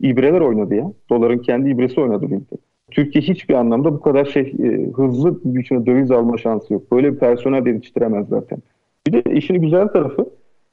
ibreler 0.00 0.40
oynadı 0.40 0.74
ya. 0.74 0.92
Doların 1.10 1.38
kendi 1.38 1.70
ibresi 1.70 2.00
oynadı 2.00 2.24
ülke. 2.24 2.56
Türkiye 2.90 3.22
hiçbir 3.22 3.54
anlamda 3.54 3.94
bu 3.94 4.00
kadar 4.00 4.24
şey 4.24 4.42
e, 4.42 4.90
hızlı 4.96 5.40
biçimde 5.44 5.86
döviz 5.86 6.10
alma 6.10 6.38
şansı 6.38 6.72
yok. 6.72 6.92
Böyle 6.92 7.12
bir 7.12 7.18
personel 7.18 7.66
yetiştiremez 7.66 8.28
zaten. 8.28 8.58
Bir 9.06 9.12
de 9.12 9.34
işin 9.34 9.54
güzel 9.54 9.88
tarafı 9.88 10.26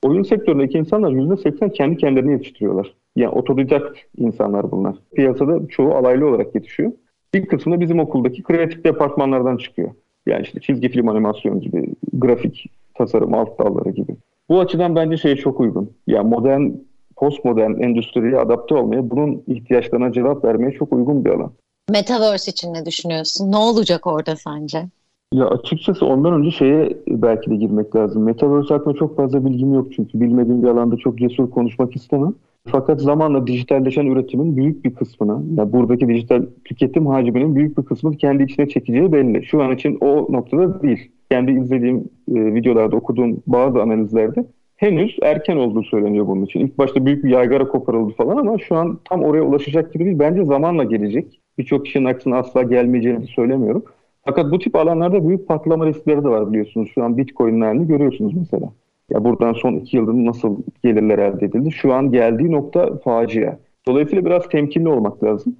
oyun 0.03 0.23
sektöründeki 0.23 0.77
insanlar 0.77 1.11
%80 1.11 1.71
kendi 1.71 1.97
kendilerini 1.97 2.31
yetiştiriyorlar. 2.31 2.93
Yani 3.15 3.29
otodidak 3.29 3.97
insanlar 4.17 4.71
bunlar. 4.71 4.95
Piyasada 5.15 5.67
çoğu 5.67 5.93
alaylı 5.93 6.27
olarak 6.27 6.55
yetişiyor. 6.55 6.91
Bir 7.33 7.45
kısmı 7.45 7.79
bizim 7.79 7.99
okuldaki 7.99 8.43
kreatif 8.43 8.83
departmanlardan 8.83 9.57
çıkıyor. 9.57 9.91
Yani 10.25 10.41
işte 10.43 10.59
çizgi 10.59 10.89
film 10.89 11.07
animasyon 11.07 11.59
gibi, 11.59 11.95
grafik 12.13 12.65
tasarım 12.93 13.33
alt 13.33 13.59
dalları 13.59 13.89
gibi. 13.89 14.15
Bu 14.49 14.59
açıdan 14.59 14.95
bence 14.95 15.17
şey 15.17 15.35
çok 15.35 15.59
uygun. 15.59 15.91
Yani 16.07 16.29
modern, 16.29 16.71
postmodern 17.15 17.81
endüstriye 17.81 18.37
adapte 18.37 18.75
olmaya, 18.75 19.09
bunun 19.09 19.43
ihtiyaçlarına 19.47 20.11
cevap 20.11 20.45
vermeye 20.45 20.71
çok 20.71 20.93
uygun 20.93 21.25
bir 21.25 21.29
alan. 21.29 21.51
Metaverse 21.89 22.51
için 22.51 22.73
ne 22.73 22.85
düşünüyorsun? 22.85 23.51
Ne 23.51 23.57
olacak 23.57 24.07
orada 24.07 24.35
sence? 24.35 24.85
Ya 25.33 25.45
açıkçası 25.47 26.05
ondan 26.05 26.33
önce 26.33 26.51
şeye 26.51 26.97
belki 27.07 27.49
de 27.49 27.55
girmek 27.55 27.95
lazım. 27.95 28.23
Metaverse 28.23 28.73
hakkında 28.73 28.95
çok 28.95 29.17
fazla 29.17 29.45
bilgim 29.45 29.73
yok 29.73 29.87
çünkü 29.95 30.19
bilmediğim 30.21 30.63
bir 30.63 30.67
alanda 30.67 30.97
çok 30.97 31.17
cesur 31.19 31.49
konuşmak 31.49 31.95
istemem. 31.95 32.33
Fakat 32.67 33.01
zamanla 33.01 33.47
dijitalleşen 33.47 34.05
üretimin 34.05 34.57
büyük 34.57 34.85
bir 34.85 34.95
kısmını, 34.95 35.43
yani 35.57 35.73
buradaki 35.73 36.07
dijital 36.07 36.45
tüketim 36.65 37.07
hacminin 37.07 37.55
büyük 37.55 37.77
bir 37.77 37.83
kısmını 37.83 38.17
kendi 38.17 38.43
içine 38.43 38.67
çekeceği 38.67 39.11
belli. 39.11 39.45
Şu 39.45 39.61
an 39.63 39.71
için 39.71 39.97
o 40.01 40.27
noktada 40.29 40.81
değil. 40.81 41.11
kendi 41.31 41.51
izlediğim 41.51 41.97
e, 42.35 42.53
videolarda 42.53 42.95
okuduğum 42.95 43.43
bazı 43.47 43.81
analizlerde 43.81 44.45
henüz 44.75 45.17
erken 45.21 45.57
olduğu 45.57 45.83
söyleniyor 45.83 46.27
bunun 46.27 46.45
için. 46.45 46.59
İlk 46.59 46.77
başta 46.77 47.05
büyük 47.05 47.23
bir 47.23 47.29
yaygara 47.29 47.67
koparıldı 47.67 48.13
falan 48.17 48.37
ama 48.37 48.57
şu 48.57 48.75
an 48.75 48.99
tam 49.09 49.23
oraya 49.23 49.43
ulaşacak 49.43 49.93
gibi 49.93 50.05
değil. 50.05 50.19
Bence 50.19 50.45
zamanla 50.45 50.83
gelecek. 50.83 51.39
Birçok 51.57 51.85
kişinin 51.85 52.05
aksine 52.05 52.35
asla 52.35 52.63
gelmeyeceğini 52.63 53.27
söylemiyorum. 53.27 53.83
Fakat 54.29 54.51
bu 54.51 54.59
tip 54.59 54.75
alanlarda 54.75 55.27
büyük 55.27 55.47
patlama 55.47 55.85
riskleri 55.85 56.23
de 56.23 56.27
var 56.29 56.49
biliyorsunuz. 56.49 56.89
Şu 56.95 57.03
an 57.03 57.17
Bitcoin'lerini 57.17 57.87
görüyorsunuz 57.87 58.33
mesela. 58.33 58.73
Ya 59.09 59.23
buradan 59.23 59.53
son 59.53 59.73
iki 59.73 59.97
yıldır 59.97 60.13
nasıl 60.13 60.57
gelirler 60.83 61.17
elde 61.17 61.45
edildi? 61.45 61.71
Şu 61.71 61.93
an 61.93 62.11
geldiği 62.11 62.51
nokta 62.51 62.97
facia. 62.97 63.57
Dolayısıyla 63.87 64.25
biraz 64.25 64.49
temkinli 64.49 64.89
olmak 64.89 65.23
lazım. 65.23 65.55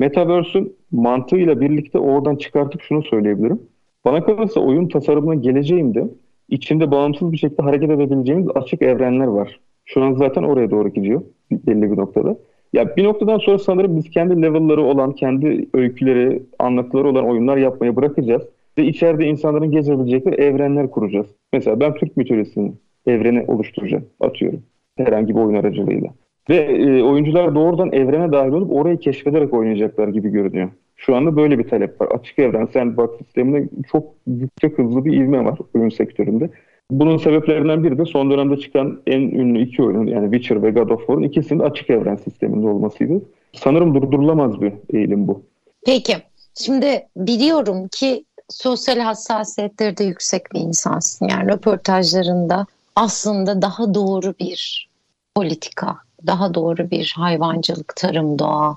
Metaverse'ün 0.00 0.76
mantığıyla 0.92 1.60
birlikte 1.60 1.98
oradan 1.98 2.36
çıkartıp 2.36 2.82
şunu 2.82 3.02
söyleyebilirim. 3.02 3.62
Bana 4.04 4.24
kalırsa 4.24 4.60
oyun 4.60 4.88
tasarımına 4.88 5.34
geleceğimde 5.34 6.08
içinde 6.48 6.90
bağımsız 6.90 7.32
bir 7.32 7.38
şekilde 7.38 7.62
hareket 7.62 7.90
edebileceğimiz 7.90 8.48
açık 8.54 8.82
evrenler 8.82 9.26
var. 9.26 9.60
Şu 9.84 10.02
an 10.02 10.14
zaten 10.14 10.42
oraya 10.42 10.70
doğru 10.70 10.88
gidiyor 10.88 11.22
belli 11.50 11.92
bir 11.92 11.96
noktada. 11.96 12.36
Ya 12.72 12.96
bir 12.96 13.04
noktadan 13.04 13.38
sonra 13.38 13.58
sanırım 13.58 13.96
biz 13.96 14.10
kendi 14.10 14.42
level'ları 14.42 14.82
olan, 14.82 15.12
kendi 15.12 15.68
öyküleri, 15.74 16.42
anlatıları 16.58 17.08
olan 17.08 17.28
oyunlar 17.28 17.56
yapmaya 17.56 17.96
bırakacağız. 17.96 18.42
Ve 18.78 18.84
içeride 18.84 19.24
insanların 19.26 19.70
gezebilecekleri 19.70 20.34
evrenler 20.34 20.90
kuracağız. 20.90 21.26
Mesela 21.52 21.80
ben 21.80 21.94
Türk 21.94 22.16
mitolojisinin 22.16 22.80
evreni 23.06 23.44
oluşturacağım, 23.48 24.04
atıyorum. 24.20 24.62
Herhangi 24.96 25.36
bir 25.36 25.40
oyun 25.40 25.54
aracılığıyla. 25.54 26.08
Ve 26.50 26.56
e, 26.56 27.02
oyuncular 27.02 27.54
doğrudan 27.54 27.92
evrene 27.92 28.32
dahil 28.32 28.52
olup 28.52 28.72
orayı 28.72 28.98
keşfederek 28.98 29.54
oynayacaklar 29.54 30.08
gibi 30.08 30.28
görünüyor. 30.28 30.68
Şu 30.96 31.16
anda 31.16 31.36
böyle 31.36 31.58
bir 31.58 31.68
talep 31.68 32.00
var. 32.00 32.08
Açık 32.08 32.38
evren 32.38 32.66
sandbox 32.66 33.18
sisteminde 33.18 33.68
çok 33.92 34.04
yüksek 34.26 34.78
hızlı 34.78 35.04
bir 35.04 35.12
ivme 35.12 35.44
var 35.44 35.58
oyun 35.74 35.88
sektöründe. 35.88 36.50
Bunun 36.92 37.18
sebeplerinden 37.18 37.84
biri 37.84 37.98
de 37.98 38.04
son 38.04 38.30
dönemde 38.30 38.56
çıkan 38.56 39.00
en 39.06 39.20
ünlü 39.20 39.62
iki 39.62 39.82
oyun 39.82 40.06
yani 40.06 40.30
Witcher 40.32 40.62
ve 40.62 40.70
God 40.70 40.90
of 40.90 40.98
War'un 40.98 41.22
ikisinin 41.22 41.60
açık 41.60 41.90
evren 41.90 42.16
sisteminde 42.16 42.66
olmasıydı. 42.66 43.22
Sanırım 43.52 43.94
durdurulamaz 43.94 44.60
bir 44.60 44.72
eğilim 44.94 45.28
bu. 45.28 45.42
Peki. 45.86 46.16
Şimdi 46.54 47.06
biliyorum 47.16 47.88
ki 47.88 48.24
sosyal 48.48 48.98
hassasiyetleri 48.98 49.96
de 49.96 50.04
yüksek 50.04 50.52
bir 50.52 50.60
insansın. 50.60 51.28
Yani 51.28 51.52
röportajlarında 51.52 52.66
aslında 52.96 53.62
daha 53.62 53.94
doğru 53.94 54.34
bir 54.40 54.88
politika, 55.34 55.96
daha 56.26 56.54
doğru 56.54 56.90
bir 56.90 57.14
hayvancılık, 57.16 57.96
tarım, 57.96 58.38
doğa. 58.38 58.76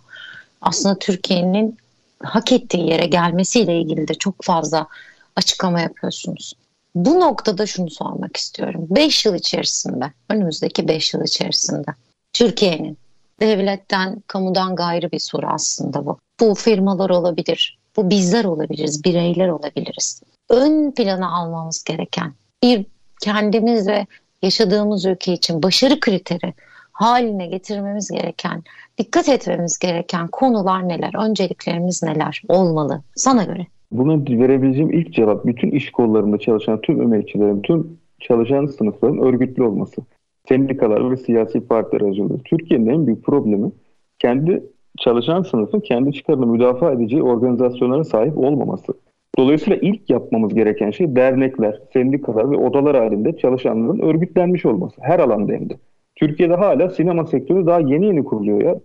Aslında 0.62 1.00
Türkiye'nin 1.00 1.78
hak 2.24 2.52
ettiği 2.52 2.90
yere 2.90 3.06
gelmesiyle 3.06 3.80
ilgili 3.80 4.08
de 4.08 4.14
çok 4.14 4.36
fazla 4.44 4.88
açıklama 5.36 5.82
yapıyorsunuz. 5.82 6.54
Bu 6.96 7.20
noktada 7.20 7.66
şunu 7.66 7.90
sormak 7.90 8.38
istiyorum. 8.38 8.88
5 8.90 9.26
yıl 9.26 9.36
içerisinde, 9.36 10.14
önümüzdeki 10.30 10.88
5 10.88 11.14
yıl 11.14 11.24
içerisinde 11.24 11.92
Türkiye'nin 12.34 12.98
devletten, 13.40 14.24
kamudan 14.28 14.76
gayrı 14.76 15.12
bir 15.12 15.20
soru 15.20 15.48
aslında 15.48 16.06
bu. 16.06 16.18
Bu 16.40 16.56
firmalar 16.56 17.10
olabilir, 17.10 17.78
bu 17.98 18.10
bizler 18.10 18.46
olabiliriz, 18.46 19.04
bireyler 19.04 19.48
olabiliriz. 19.48 20.22
Ön 20.50 20.92
plana 20.92 21.38
almamız 21.38 21.84
gereken 21.84 22.34
bir 22.64 22.86
kendimiz 23.22 23.88
ve 23.88 24.06
yaşadığımız 24.42 25.06
ülke 25.06 25.34
için 25.34 25.64
başarı 25.64 26.00
kriteri 26.00 26.54
haline 26.92 27.48
getirmemiz 27.48 28.12
gereken, 28.12 28.64
dikkat 28.98 29.30
etmemiz 29.30 29.80
gereken 29.80 30.28
konular 30.28 30.90
neler? 30.90 31.26
Önceliklerimiz 31.26 32.04
neler 32.04 32.42
olmalı 32.48 33.04
sana 33.16 33.44
göre? 33.44 33.68
Buna 33.92 34.40
verebileceğim 34.40 34.92
ilk 34.92 35.14
cevap 35.14 35.46
bütün 35.46 35.72
iş 35.72 35.92
kollarında 35.92 36.38
çalışan 36.38 36.82
tüm 36.82 37.02
emekçilerin, 37.02 37.62
tüm 37.62 37.98
çalışan 38.20 38.66
sınıfların 38.66 39.18
örgütlü 39.18 39.64
olması. 39.64 40.02
Sendikalar 40.48 41.12
ve 41.12 41.18
siyasi 41.18 41.68
partiler 41.68 42.02
aracılığıyla. 42.02 42.38
Türkiye'nin 42.46 42.90
en 42.90 43.08
büyük 43.08 43.24
problemi 43.24 43.72
kendi 44.20 44.64
çalışan 44.98 45.42
sınıfın 45.42 45.80
kendi 45.80 46.14
çıkarını 46.14 46.48
müdafaa 46.48 46.92
edeceği 46.92 47.24
organizasyonlara 47.24 48.04
sahip 48.04 48.38
olmaması. 48.38 48.94
Dolayısıyla 49.38 49.80
ilk 49.82 50.10
yapmamız 50.10 50.54
gereken 50.54 50.92
şey 50.92 51.16
dernekler, 51.16 51.80
sendikalar 51.94 52.52
ve 52.52 52.58
odalar 52.58 52.98
halinde 52.98 53.38
çalışanların 53.38 54.00
örgütlenmiş 54.00 54.66
olması. 54.66 55.02
Her 55.02 55.20
alanda 55.20 55.54
hem 55.54 55.70
de. 55.70 55.74
Türkiye'de 56.16 56.56
hala 56.56 56.90
sinema 56.90 57.26
sektörü 57.26 57.66
daha 57.66 57.80
yeni 57.80 58.06
yeni 58.06 58.24
kuruluyor 58.24 58.62
ya. 58.62 58.76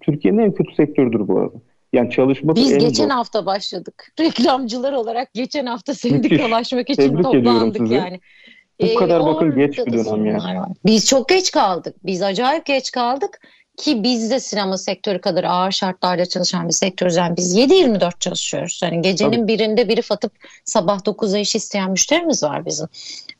Türkiye'nin 0.00 0.38
en 0.38 0.52
kötü 0.52 0.74
sektörüdür 0.74 1.28
bu 1.28 1.38
arada. 1.38 1.56
Yani 1.92 2.10
çalışması 2.10 2.56
Biz 2.56 2.72
en 2.72 2.78
geçen 2.78 3.04
zor. 3.08 3.10
hafta 3.14 3.46
başladık. 3.46 4.12
Reklamcılar 4.20 4.92
olarak 4.92 5.34
geçen 5.34 5.66
hafta 5.66 5.94
sendikalaşmak 5.94 6.90
için 6.90 7.02
Tebrik 7.02 7.22
toplandık 7.24 7.90
yani. 7.90 8.20
Bu 8.80 8.86
Ee, 8.86 8.94
kadar 8.94 9.26
bakın 9.26 9.54
geç 9.56 9.78
bir 9.78 9.92
dönem 9.92 10.04
sorunlar 10.04 10.54
ya. 10.54 10.60
var. 10.60 10.68
Biz 10.86 11.06
çok 11.06 11.28
geç 11.28 11.50
kaldık. 11.50 11.96
Biz 12.04 12.22
acayip 12.22 12.64
geç 12.66 12.90
kaldık 12.90 13.40
ki 13.76 14.02
biz 14.02 14.30
de 14.30 14.40
sinema 14.40 14.78
sektörü 14.78 15.20
kadar 15.20 15.44
ağır 15.44 15.70
şartlarda 15.70 16.26
çalışan 16.26 16.68
bir 16.68 16.72
sektörüz. 16.72 17.16
Yani 17.16 17.36
biz 17.36 17.56
7-24 17.56 18.18
çalışıyoruz. 18.20 18.80
Yani 18.82 19.02
gecenin 19.02 19.32
Tabii. 19.32 19.48
birinde 19.48 19.88
biri 19.88 20.02
atıp 20.10 20.32
sabah 20.64 20.98
9'da 20.98 21.38
iş 21.38 21.54
isteyen 21.54 21.90
müşterimiz 21.90 22.42
var 22.42 22.66
bizim. 22.66 22.88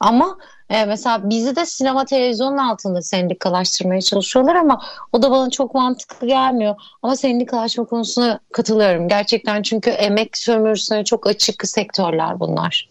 Ama 0.00 0.38
e, 0.70 0.84
mesela 0.84 1.30
bizi 1.30 1.56
de 1.56 1.66
sinema 1.66 2.04
televizyonun 2.04 2.56
altında 2.56 3.02
sendikalaştırmaya 3.02 4.00
çalışıyorlar 4.00 4.54
ama 4.54 4.82
o 5.12 5.22
da 5.22 5.30
bana 5.30 5.50
çok 5.50 5.74
mantıklı 5.74 6.26
gelmiyor. 6.26 6.74
Ama 7.02 7.16
sendikalaşma 7.16 7.84
konusuna 7.84 8.40
katılıyorum. 8.52 9.08
Gerçekten 9.08 9.62
çünkü 9.62 9.90
emek 9.90 10.38
sömürüsüne 10.38 11.04
çok 11.04 11.26
açık 11.26 11.68
sektörler 11.68 12.40
bunlar. 12.40 12.88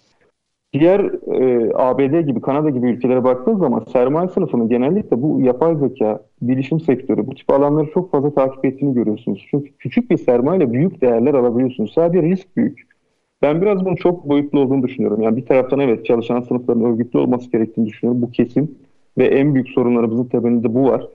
Diğer 0.74 1.00
e, 1.00 1.72
ABD 1.76 2.28
gibi, 2.28 2.42
Kanada 2.42 2.70
gibi 2.70 2.90
ülkelere 2.90 3.24
baktığınız 3.24 3.60
zaman 3.60 3.86
sermaye 3.94 4.28
sınıfının 4.28 4.70
genellikle 4.70 5.22
bu 5.22 5.42
yapay 5.42 5.76
zeka, 5.76 6.24
bilişim 6.42 6.80
sektörü, 6.80 7.28
bu 7.28 7.36
tip 7.36 7.54
alanları 7.54 7.92
çok 7.94 8.12
fazla 8.12 8.34
takip 8.34 8.66
ettiğini 8.66 8.94
görüyorsunuz. 8.94 9.48
Çünkü 9.52 9.72
küçük 9.80 10.12
bir 10.12 10.18
sermayeyle 10.18 10.74
büyük 10.74 11.02
değerler 11.02 11.34
alabiliyorsunuz. 11.34 11.94
Sadece 11.94 12.24
risk 12.28 12.58
büyük. 12.58 12.88
Ben 13.42 13.62
biraz 13.62 13.86
bunun 13.86 13.96
çok 13.96 14.30
boyutlu 14.30 14.60
olduğunu 14.60 14.84
düşünüyorum. 14.84 15.22
Yani 15.22 15.38
bir 15.38 15.46
taraftan 15.46 15.80
evet 15.80 16.06
çalışan 16.06 16.42
sınıfların 16.42 16.84
örgütlü 16.84 17.20
olması 17.20 17.52
gerektiğini 17.52 17.88
düşünüyorum. 17.88 18.22
Bu 18.22 18.32
kesin 18.32 18.78
ve 19.18 19.26
en 19.26 19.54
büyük 19.54 19.70
sorunlarımızın 19.70 20.26
temelinde 20.26 20.74
bu 20.74 20.84
var. 20.84 21.08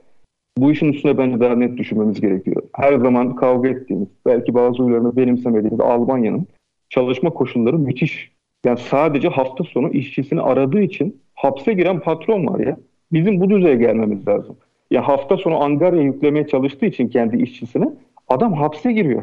Bu 0.59 0.72
işin 0.72 0.92
üstüne 0.92 1.18
bence 1.18 1.40
daha 1.40 1.54
net 1.54 1.76
düşünmemiz 1.76 2.20
gerekiyor. 2.20 2.62
Her 2.72 2.98
zaman 2.98 3.36
kavga 3.36 3.68
ettiğimiz, 3.68 4.09
belki 4.26 4.54
bazı 4.54 4.82
uyarını 4.82 5.16
benimsemediğimiz 5.16 5.80
Almanya'nın 5.80 6.46
çalışma 6.90 7.30
koşulları 7.30 7.78
müthiş. 7.78 8.36
Yani 8.66 8.78
sadece 8.78 9.28
hafta 9.28 9.64
sonu 9.64 9.88
işçisini 9.88 10.40
aradığı 10.40 10.80
için 10.80 11.20
hapse 11.34 11.72
giren 11.72 12.00
patron 12.00 12.46
var 12.46 12.60
ya. 12.60 12.76
Bizim 13.12 13.40
bu 13.40 13.50
düzeye 13.50 13.76
gelmemiz 13.76 14.28
lazım. 14.28 14.56
Ya 14.90 15.08
hafta 15.08 15.36
sonu 15.36 15.62
Angarya 15.62 16.02
yüklemeye 16.02 16.46
çalıştığı 16.46 16.86
için 16.86 17.08
kendi 17.08 17.42
işçisine 17.42 17.88
adam 18.28 18.52
hapse 18.52 18.92
giriyor. 18.92 19.22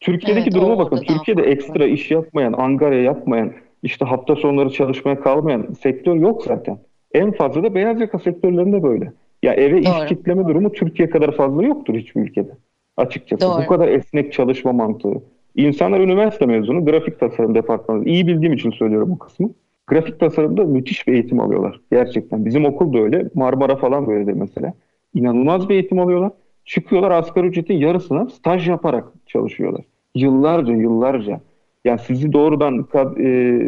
Türkiye'deki 0.00 0.44
Evet, 0.44 0.54
duruma 0.54 0.78
bakın. 0.78 0.96
Türkiye'de 0.96 1.42
ekstra 1.42 1.86
iş 1.86 2.10
yapmayan, 2.10 2.52
Angarya 2.52 3.02
yapmayan, 3.02 3.52
işte 3.82 4.04
hafta 4.04 4.36
sonları 4.36 4.70
çalışmaya 4.70 5.20
kalmayan 5.20 5.66
sektör 5.80 6.16
yok 6.16 6.42
zaten. 6.42 6.78
En 7.14 7.32
fazla 7.32 7.62
da 7.62 7.74
beyaz 7.74 8.00
yaka 8.00 8.18
sektörlerinde 8.18 8.82
böyle. 8.82 9.12
Ya 9.42 9.54
eve 9.54 9.84
Doğru. 9.84 10.04
iş 10.04 10.08
kitleme 10.08 10.48
durumu 10.48 10.72
Türkiye 10.72 11.10
kadar 11.10 11.36
fazla 11.36 11.62
yoktur 11.62 11.94
hiçbir 11.94 12.20
ülkede. 12.20 12.50
Açıkçası. 12.96 13.46
Doğru. 13.46 13.62
Bu 13.62 13.66
kadar 13.66 13.88
esnek 13.88 14.32
çalışma 14.32 14.72
mantığı. 14.72 15.22
İnsanlar 15.56 16.00
üniversite 16.00 16.46
mezunu, 16.46 16.84
grafik 16.84 17.20
tasarım 17.20 17.54
departmanı. 17.54 18.04
İyi 18.04 18.26
bildiğim 18.26 18.52
için 18.52 18.70
söylüyorum 18.70 19.10
bu 19.10 19.18
kısmı. 19.18 19.50
Grafik 19.86 20.20
tasarımda 20.20 20.64
müthiş 20.64 21.08
bir 21.08 21.12
eğitim 21.12 21.40
alıyorlar. 21.40 21.80
Gerçekten. 21.90 22.44
Bizim 22.44 22.64
okul 22.64 22.92
da 22.92 22.98
öyle. 22.98 23.28
Marmara 23.34 23.76
falan 23.76 24.06
böyle 24.06 24.26
de 24.26 24.32
mesela. 24.32 24.72
İnanılmaz 25.14 25.68
bir 25.68 25.74
eğitim 25.74 25.98
alıyorlar. 25.98 26.30
Çıkıyorlar 26.64 27.10
asgari 27.10 27.46
ücretin 27.46 27.74
yarısına 27.74 28.26
staj 28.28 28.68
yaparak 28.68 29.04
çalışıyorlar. 29.26 29.84
Yıllarca, 30.14 30.74
yıllarca. 30.74 31.40
Yani 31.84 31.98
sizi 31.98 32.32
doğrudan 32.32 32.86
e, 33.18 33.60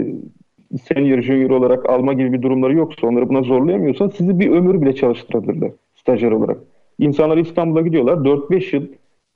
senior, 0.83 1.23
junior 1.23 1.51
olarak 1.51 1.91
alma 1.91 2.13
gibi 2.13 2.33
bir 2.33 2.43
durumları 2.43 2.75
yoksa, 2.75 3.07
onları 3.07 3.29
buna 3.29 3.43
zorlayamıyorsan 3.43 4.09
sizi 4.09 4.41
bir 4.41 4.51
ömür 4.51 4.83
bile 4.83 4.95
çalıştırabilirler 4.95 5.71
stajyer 5.95 6.31
olarak. 6.31 6.59
İnsanlar 6.99 7.37
İstanbul'a 7.37 7.81
gidiyorlar. 7.81 8.17
4-5 8.17 8.77
yıl 8.77 8.87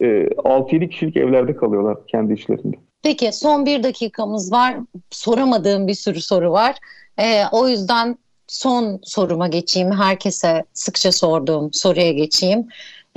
e, 0.01 0.07
6-7 0.07 0.89
kişilik 0.89 1.17
evlerde 1.17 1.57
kalıyorlar 1.57 2.07
kendi 2.07 2.33
işlerinde. 2.33 2.77
Peki 3.03 3.33
son 3.33 3.67
bir 3.67 3.83
dakikamız 3.83 4.53
var. 4.53 4.77
Soramadığım 5.11 5.89
bir 5.89 5.95
sürü 5.95 6.21
soru 6.21 6.53
var. 6.53 6.77
Ee, 7.19 7.43
o 7.53 7.69
yüzden 7.69 8.17
son 8.47 9.01
soruma 9.03 9.49
geçeyim. 9.49 9.93
Herkese 9.93 10.65
sıkça 10.73 11.13
sorduğum 11.13 11.73
soruya 11.73 12.13
geçeyim. 12.13 12.67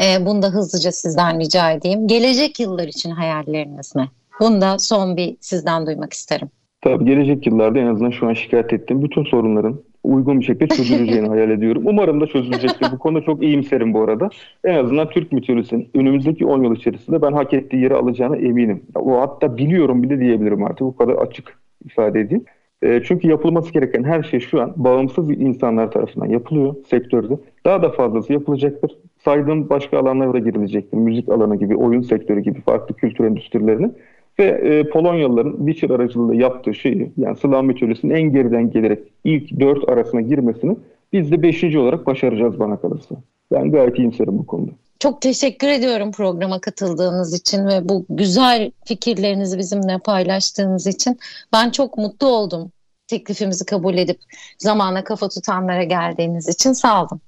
Ee, 0.02 0.26
bunu 0.26 0.42
da 0.42 0.48
hızlıca 0.48 0.92
sizden 0.92 1.40
rica 1.40 1.72
edeyim. 1.72 2.08
Gelecek 2.08 2.60
yıllar 2.60 2.88
için 2.88 3.12
hayalleriniz 3.12 3.96
ne? 3.96 4.08
Bunu 4.40 4.62
da 4.62 4.80
son 4.80 5.18
bir 5.18 5.38
sizden 5.40 5.86
duymak 5.86 6.14
isterim. 6.14 6.50
Tabii 6.82 7.06
gelecek 7.06 7.48
yıllarda 7.48 7.80
en 7.80 7.88
azından 7.88 8.12
şu 8.12 8.28
an 8.28 8.34
şikayet 8.34 8.74
ettiğim 8.74 9.04
bütün 9.04 9.24
sorunların 9.24 9.82
uygun 10.04 10.40
bir 10.40 10.46
şekilde 10.46 10.68
çözüleceğini 10.68 11.28
hayal 11.30 11.50
ediyorum. 11.50 11.84
Umarım 11.86 12.22
da 12.22 12.28
çözülecektir. 12.28 12.92
Bu 12.92 13.00
konuda 13.00 13.22
çok 13.22 13.44
iyimserim 13.44 13.94
bu 13.94 14.02
arada. 14.02 14.30
En 14.64 14.76
azından 14.76 15.10
Türk 15.10 15.32
mitolojisinin 15.32 15.90
önümüzdeki 15.94 16.46
10 16.46 16.64
yıl 16.64 16.76
içerisinde 16.76 17.22
ben 17.22 17.32
hak 17.32 17.54
ettiği 17.54 17.82
yeri 17.82 17.96
alacağına 17.96 18.38
eminim. 18.38 18.84
O 18.96 19.22
hatta 19.22 19.58
biliyorum 19.58 20.04
bile 20.04 20.20
diyebilirim 20.20 20.64
artık. 20.64 20.82
Bu 20.82 20.96
kadar 20.96 21.14
açık 21.14 21.60
ifade 21.86 22.20
edeyim. 22.20 22.46
E, 22.82 23.02
çünkü 23.04 23.28
yapılması 23.28 23.74
gereken 23.74 24.04
her 24.04 24.24
şey 24.24 24.40
şu 24.40 24.62
an 24.62 24.74
bağımsız 24.76 25.32
insanlar 25.32 25.92
tarafından 25.92 26.26
yapılıyor 26.26 26.76
sektörde. 26.90 27.34
Daha 27.66 27.82
da 27.82 27.92
fazlası 27.92 28.34
yapılacaktır. 28.34 28.98
Saydığım 29.26 29.70
başka 29.70 30.00
alanlara 30.00 30.34
da 30.34 30.40
girilecektir. 30.40 30.98
Müzik 30.98 31.30
alanı 31.30 31.56
gibi, 31.56 31.76
oyun 31.76 32.02
sektörü 32.02 32.40
gibi 32.40 32.62
farklı 32.62 32.96
kültür 32.96 33.26
endüstrilerini. 33.26 33.92
Ve 34.40 34.46
e, 34.46 34.90
Polonyalıların 34.90 35.58
Witcher 35.58 35.90
aracılığıyla 35.90 36.44
yaptığı 36.44 36.74
şeyi 36.74 37.12
yani 37.18 37.38
Slav 37.38 37.64
mitolojisinin 37.64 38.16
en 38.16 38.34
geriden 38.34 38.72
gelerek 38.72 39.00
ilk 39.24 39.60
dört 39.60 39.90
arasına 39.90 40.22
girmesini 40.22 40.78
biz 41.14 41.32
de 41.32 41.42
beşinci 41.42 41.80
olarak 41.80 42.08
başaracağız 42.08 42.60
bana 42.60 42.82
kalırsa. 42.82 43.16
Ben 43.52 43.72
gayet 43.72 44.00
iyimserim 44.00 44.40
bu 44.40 44.46
konuda. 44.46 44.72
Çok 45.00 45.22
teşekkür 45.22 45.68
ediyorum 45.68 46.12
programa 46.12 46.62
katıldığınız 46.62 47.40
için 47.40 47.68
ve 47.68 47.90
bu 47.90 48.06
güzel 48.10 48.72
fikirlerinizi 48.86 49.58
bizimle 49.58 49.98
paylaştığınız 50.06 50.88
için. 50.88 51.18
Ben 51.54 51.70
çok 51.70 51.98
mutlu 51.98 52.28
oldum 52.28 52.72
teklifimizi 53.12 53.66
kabul 53.66 53.98
edip 53.98 54.20
zamana 54.58 55.04
kafa 55.04 55.30
tutanlara 55.30 55.84
geldiğiniz 55.84 56.50
için 56.50 56.74
sağ 56.74 57.04
olun. 57.04 57.22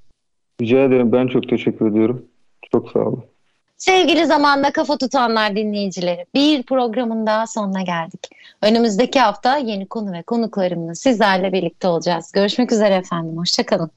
Rica 0.61 0.83
ederim. 0.83 1.11
Ben 1.11 1.27
çok 1.27 1.49
teşekkür 1.49 1.91
ediyorum. 1.91 2.25
Çok 2.71 2.91
sağ 2.91 2.99
olun. 2.99 3.23
Sevgili 3.85 4.25
zamanda 4.25 4.71
kafa 4.71 4.97
tutanlar 4.97 5.55
dinleyicileri 5.55 6.25
bir 6.33 6.63
programın 6.63 7.27
daha 7.27 7.47
sonuna 7.47 7.81
geldik. 7.81 8.29
Önümüzdeki 8.61 9.19
hafta 9.19 9.57
yeni 9.57 9.87
konu 9.87 10.13
ve 10.13 10.21
konuklarımla 10.21 10.95
sizlerle 10.95 11.53
birlikte 11.53 11.87
olacağız. 11.87 12.31
Görüşmek 12.31 12.71
üzere 12.71 12.93
efendim. 12.93 13.37
Hoşçakalın. 13.37 13.91